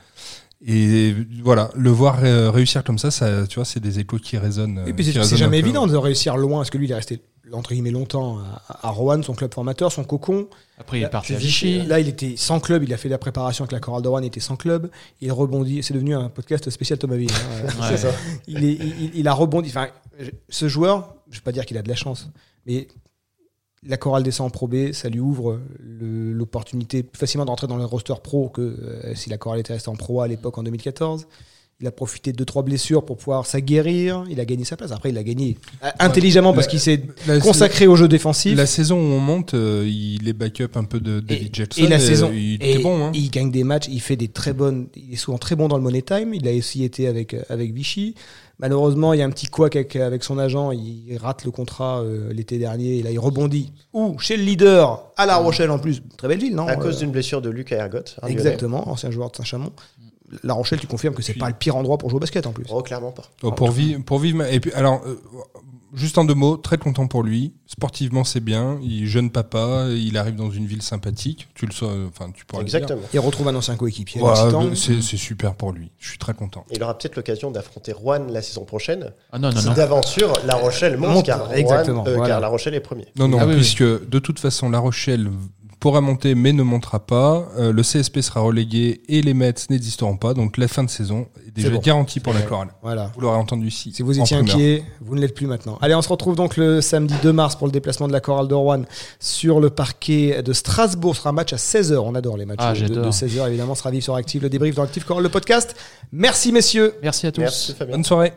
Et 0.66 1.14
voilà, 1.42 1.70
le 1.74 1.90
voir 1.90 2.18
euh, 2.22 2.50
réussir 2.50 2.84
comme 2.84 2.98
ça, 2.98 3.10
ça, 3.10 3.46
tu 3.46 3.54
vois, 3.54 3.64
c'est 3.64 3.80
des 3.80 3.98
échos 3.98 4.18
qui 4.18 4.36
résonnent. 4.36 4.84
Et 4.86 4.92
puis 4.92 5.04
c'est 5.04 5.36
jamais 5.36 5.58
évident 5.58 5.86
de 5.86 5.96
réussir 5.96 6.36
loin, 6.36 6.58
parce 6.58 6.70
que 6.70 6.78
lui, 6.78 6.86
il 6.86 6.92
est 6.92 6.96
resté 6.96 7.22
entre 7.52 7.72
guillemets 7.72 7.90
longtemps 7.90 8.38
à, 8.68 8.86
à 8.86 8.90
Rouen, 8.90 9.22
son 9.24 9.34
club 9.34 9.52
formateur, 9.52 9.90
son 9.90 10.04
cocon? 10.04 10.48
Après, 10.78 11.00
il 11.00 11.02
est 11.02 11.08
parti 11.08 11.34
à 11.34 11.38
Vichy. 11.38 11.82
Là, 11.84 11.98
il 11.98 12.06
était 12.08 12.34
sans 12.36 12.60
club. 12.60 12.84
Il 12.84 12.92
a 12.94 12.96
fait 12.96 13.08
la 13.08 13.18
préparation 13.18 13.64
avec 13.64 13.72
la 13.72 13.80
chorale 13.80 14.02
de 14.02 14.08
Rouen. 14.08 14.20
Il 14.20 14.26
était 14.26 14.38
sans 14.38 14.54
club. 14.56 14.88
Il 15.20 15.32
rebondit. 15.32 15.82
C'est 15.82 15.92
devenu 15.94 16.14
un 16.14 16.28
podcast 16.28 16.70
spécial 16.70 16.98
Thomas 16.98 17.16
Ville. 17.16 17.28
hein. 17.32 17.66
Ouais. 17.90 18.10
il, 18.46 18.64
est- 18.64 18.72
il- 18.74 19.10
il 19.14 19.26
a 19.28 19.32
rebondi. 19.32 19.68
Enfin, 19.70 19.88
ce 20.48 20.68
joueur, 20.68 21.16
je 21.30 21.38
vais 21.38 21.42
pas 21.42 21.50
dire 21.52 21.66
qu'il 21.66 21.76
a 21.76 21.82
de 21.82 21.88
la 21.88 21.96
chance, 21.96 22.30
mais 22.66 22.86
la 23.82 23.96
chorale 23.96 24.22
descend 24.22 24.48
en 24.48 24.50
Pro 24.50 24.68
B, 24.68 24.92
ça 24.92 25.08
lui 25.08 25.20
ouvre 25.20 25.60
l'opportunité 25.78 27.02
plus 27.02 27.18
facilement 27.18 27.44
d'entrer 27.44 27.66
dans 27.66 27.78
le 27.78 27.84
roster 27.84 28.14
pro 28.22 28.48
que 28.48 28.60
euh, 28.60 29.14
si 29.14 29.30
la 29.30 29.38
chorale 29.38 29.60
était 29.60 29.72
restée 29.72 29.88
en 29.88 29.96
Pro 29.96 30.20
A 30.20 30.24
à 30.24 30.28
l'époque 30.28 30.58
en 30.58 30.62
2014. 30.62 31.26
Il 31.80 31.86
a 31.86 31.90
profité 31.90 32.32
de 32.32 32.36
deux 32.36 32.44
trois 32.44 32.62
blessures 32.62 33.04
pour 33.04 33.16
pouvoir 33.16 33.46
s'aguerrir. 33.46 34.24
Il 34.28 34.38
a 34.38 34.44
gagné 34.44 34.64
sa 34.64 34.76
place. 34.76 34.92
Après, 34.92 35.08
il 35.10 35.16
a 35.18 35.22
gagné 35.22 35.56
euh, 35.82 35.88
intelligemment 35.98 36.52
parce 36.52 36.66
qu'il 36.66 36.80
s'est 36.80 37.02
consacré 37.42 37.86
au 37.86 37.96
jeu 37.96 38.06
défensif. 38.06 38.56
La 38.56 38.66
saison 38.66 38.96
où 38.98 39.12
on 39.14 39.20
monte, 39.20 39.54
euh, 39.54 39.86
il 39.88 40.28
est 40.28 40.34
backup 40.34 40.76
un 40.76 40.84
peu 40.84 41.00
de 41.00 41.20
David 41.20 41.48
et, 41.48 41.54
Jetson. 41.54 41.82
et 41.82 41.88
la 41.88 41.98
saison, 41.98 42.30
Il 42.34 42.62
et 42.62 42.78
bon. 42.78 43.06
Hein. 43.06 43.12
il 43.14 43.30
gagne 43.30 43.50
des 43.50 43.64
matchs, 43.64 43.88
il 43.88 44.00
fait 44.00 44.16
des 44.16 44.28
très 44.28 44.52
bonnes, 44.52 44.88
il 44.94 45.14
est 45.14 45.16
souvent 45.16 45.38
très 45.38 45.56
bon 45.56 45.68
dans 45.68 45.76
le 45.78 45.82
money 45.82 46.02
time. 46.02 46.34
Il 46.34 46.46
a 46.46 46.52
aussi 46.52 46.84
été 46.84 47.06
avec 47.06 47.34
euh, 47.34 47.42
avec 47.48 47.72
Vichy. 47.72 48.14
Malheureusement, 48.60 49.14
il 49.14 49.20
y 49.20 49.22
a 49.22 49.24
un 49.24 49.30
petit 49.30 49.46
couac 49.46 49.74
avec, 49.74 49.96
avec 49.96 50.22
son 50.22 50.38
agent. 50.38 50.70
Il 50.72 51.16
rate 51.16 51.46
le 51.46 51.50
contrat 51.50 52.02
euh, 52.02 52.30
l'été 52.30 52.58
dernier. 52.58 52.98
Et 52.98 53.02
là, 53.02 53.10
il 53.10 53.18
rebondit. 53.18 53.72
Ou 53.94 54.18
chez 54.18 54.36
le 54.36 54.42
leader 54.42 55.02
à 55.16 55.24
La 55.24 55.36
Rochelle 55.38 55.70
en 55.70 55.78
plus, 55.78 56.02
très 56.18 56.28
belle 56.28 56.40
ville, 56.40 56.54
non 56.54 56.66
à 56.66 56.76
cause 56.76 56.96
Euh, 56.96 56.98
d'une 57.00 57.10
blessure 57.10 57.40
de 57.40 57.48
Lucas 57.48 57.76
Ergot. 57.78 58.04
Exactement, 58.28 58.86
ancien 58.90 59.10
joueur 59.10 59.30
de 59.30 59.36
Saint-Chamond. 59.36 59.72
La 60.44 60.54
Rochelle, 60.54 60.78
tu 60.80 60.86
confirmes 60.86 61.14
que 61.14 61.22
c'est 61.22 61.32
Puis- 61.32 61.40
pas 61.40 61.48
le 61.48 61.54
pire 61.54 61.76
endroit 61.76 61.98
pour 61.98 62.08
jouer 62.10 62.18
au 62.18 62.20
basket 62.20 62.46
en 62.46 62.52
plus. 62.52 62.64
Oh, 62.70 62.82
clairement 62.82 63.12
pas. 63.12 63.24
Oh, 63.42 63.52
pour, 63.52 63.70
vivre, 63.70 64.02
pour 64.04 64.18
vivre. 64.18 64.38
ma- 64.38 64.48
Et 64.50 64.60
puis, 64.60 64.72
alors, 64.72 65.02
euh, 65.06 65.20
juste 65.94 66.18
en 66.18 66.24
deux 66.24 66.34
mots, 66.34 66.56
très 66.56 66.78
content 66.78 67.08
pour 67.08 67.22
lui. 67.24 67.52
Sportivement, 67.66 68.22
c'est 68.22 68.38
bien. 68.40 68.78
Il 68.82 69.02
est 69.02 69.06
jeune 69.06 69.30
papa. 69.30 69.86
Il 69.90 70.16
arrive 70.16 70.36
dans 70.36 70.50
une 70.50 70.66
ville 70.66 70.82
sympathique. 70.82 71.48
Tu 71.54 71.66
le 71.66 71.72
sais, 71.72 71.84
euh, 71.84 72.06
enfin, 72.08 72.30
tu 72.32 72.44
pourras 72.44 72.62
le 72.62 72.68
dire. 72.68 72.76
Exactement. 72.76 73.02
Il 73.12 73.18
retrouve 73.20 73.48
un 73.48 73.54
ancien 73.56 73.74
coéquipier. 73.76 74.20
Ouais, 74.22 74.30
bah, 74.32 74.60
c'est 74.74 75.00
super 75.16 75.54
pour 75.56 75.72
lui. 75.72 75.90
Je 75.98 76.08
suis 76.10 76.18
très 76.18 76.34
content. 76.34 76.64
Il 76.70 76.82
aura 76.82 76.96
peut-être 76.96 77.16
l'occasion 77.16 77.50
d'affronter 77.50 77.92
Rouen 77.92 78.26
la 78.28 78.42
saison 78.42 78.64
prochaine. 78.64 79.12
Ah 79.32 79.38
non, 79.40 79.50
non, 79.50 79.60
si 79.60 79.66
non. 79.66 79.74
d'aventure 79.74 80.32
La 80.46 80.54
Rochelle 80.54 80.96
monte, 80.96 81.10
Monte, 81.10 81.26
car, 81.26 81.46
Rouen- 81.48 81.54
exactement, 81.54 82.06
euh, 82.06 82.14
voilà. 82.14 82.28
car 82.34 82.40
La 82.40 82.48
Rochelle 82.48 82.74
est 82.74 82.80
premier. 82.80 83.06
Non, 83.16 83.26
non, 83.28 83.38
Ah 83.40 83.46
oui, 83.46 83.54
puisque 83.56 83.82
de 83.82 84.18
toute 84.20 84.38
façon, 84.38 84.70
La 84.70 84.78
Rochelle 84.78 85.28
pourra 85.80 86.00
monter 86.00 86.34
mais 86.34 86.52
ne 86.52 86.62
montera 86.62 87.00
pas. 87.00 87.48
Euh, 87.58 87.72
le 87.72 87.82
CSP 87.82 88.20
sera 88.20 88.40
relégué 88.40 89.00
et 89.08 89.22
les 89.22 89.34
Mets 89.34 89.54
n'existeront 89.70 90.16
pas. 90.16 90.34
Donc 90.34 90.58
la 90.58 90.68
fin 90.68 90.84
de 90.84 90.90
saison 90.90 91.26
est 91.46 91.50
déjà 91.50 91.70
bon. 91.70 91.80
garantie 91.80 92.20
pour 92.20 92.32
la 92.34 92.42
chorale. 92.42 92.68
Voilà. 92.82 93.10
Vous 93.14 93.20
l'aurez 93.22 93.36
entendu 93.36 93.66
ici. 93.68 93.92
Si 93.94 94.02
vous 94.02 94.18
étiez 94.20 94.36
inquiet, 94.36 94.84
vous 95.00 95.14
ne 95.16 95.20
l'êtes 95.20 95.34
plus 95.34 95.46
maintenant. 95.46 95.78
Allez, 95.80 95.94
on 95.94 96.02
se 96.02 96.08
retrouve 96.08 96.36
donc 96.36 96.56
le 96.56 96.80
samedi 96.80 97.14
2 97.22 97.32
mars 97.32 97.56
pour 97.56 97.66
le 97.66 97.72
déplacement 97.72 98.06
de 98.08 98.12
la 98.12 98.20
chorale 98.20 98.46
de 98.46 98.54
Rouen 98.54 98.82
sur 99.18 99.58
le 99.60 99.70
parquet 99.70 100.42
de 100.42 100.52
Strasbourg. 100.52 101.14
Ce 101.16 101.20
sera 101.22 101.30
un 101.30 101.32
match 101.34 101.52
à 101.52 101.56
16h. 101.56 101.96
On 101.96 102.14
adore 102.14 102.36
les 102.36 102.44
matchs 102.46 102.58
Ah, 102.60 102.72
de, 102.74 102.80
de 102.80 102.86
j'adore. 102.86 103.06
16h. 103.12 103.48
Évidemment, 103.48 103.74
ce 103.74 103.80
sera 103.80 103.90
vif 103.90 104.04
sur 104.04 104.14
Active, 104.14 104.42
le 104.42 104.50
débrief 104.50 104.74
dans 104.74 104.82
Active 104.84 105.04
Chorale, 105.04 105.22
le 105.22 105.28
podcast. 105.30 105.74
Merci, 106.12 106.52
messieurs. 106.52 106.94
Merci 107.02 107.26
à 107.26 107.32
tous. 107.32 107.40
Merci. 107.40 107.74
Bonne 107.90 108.04
soirée. 108.04 108.32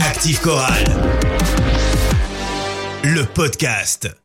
Active 0.00 0.40
Chorale. 0.40 0.84
Le 3.04 3.24
podcast. 3.24 4.16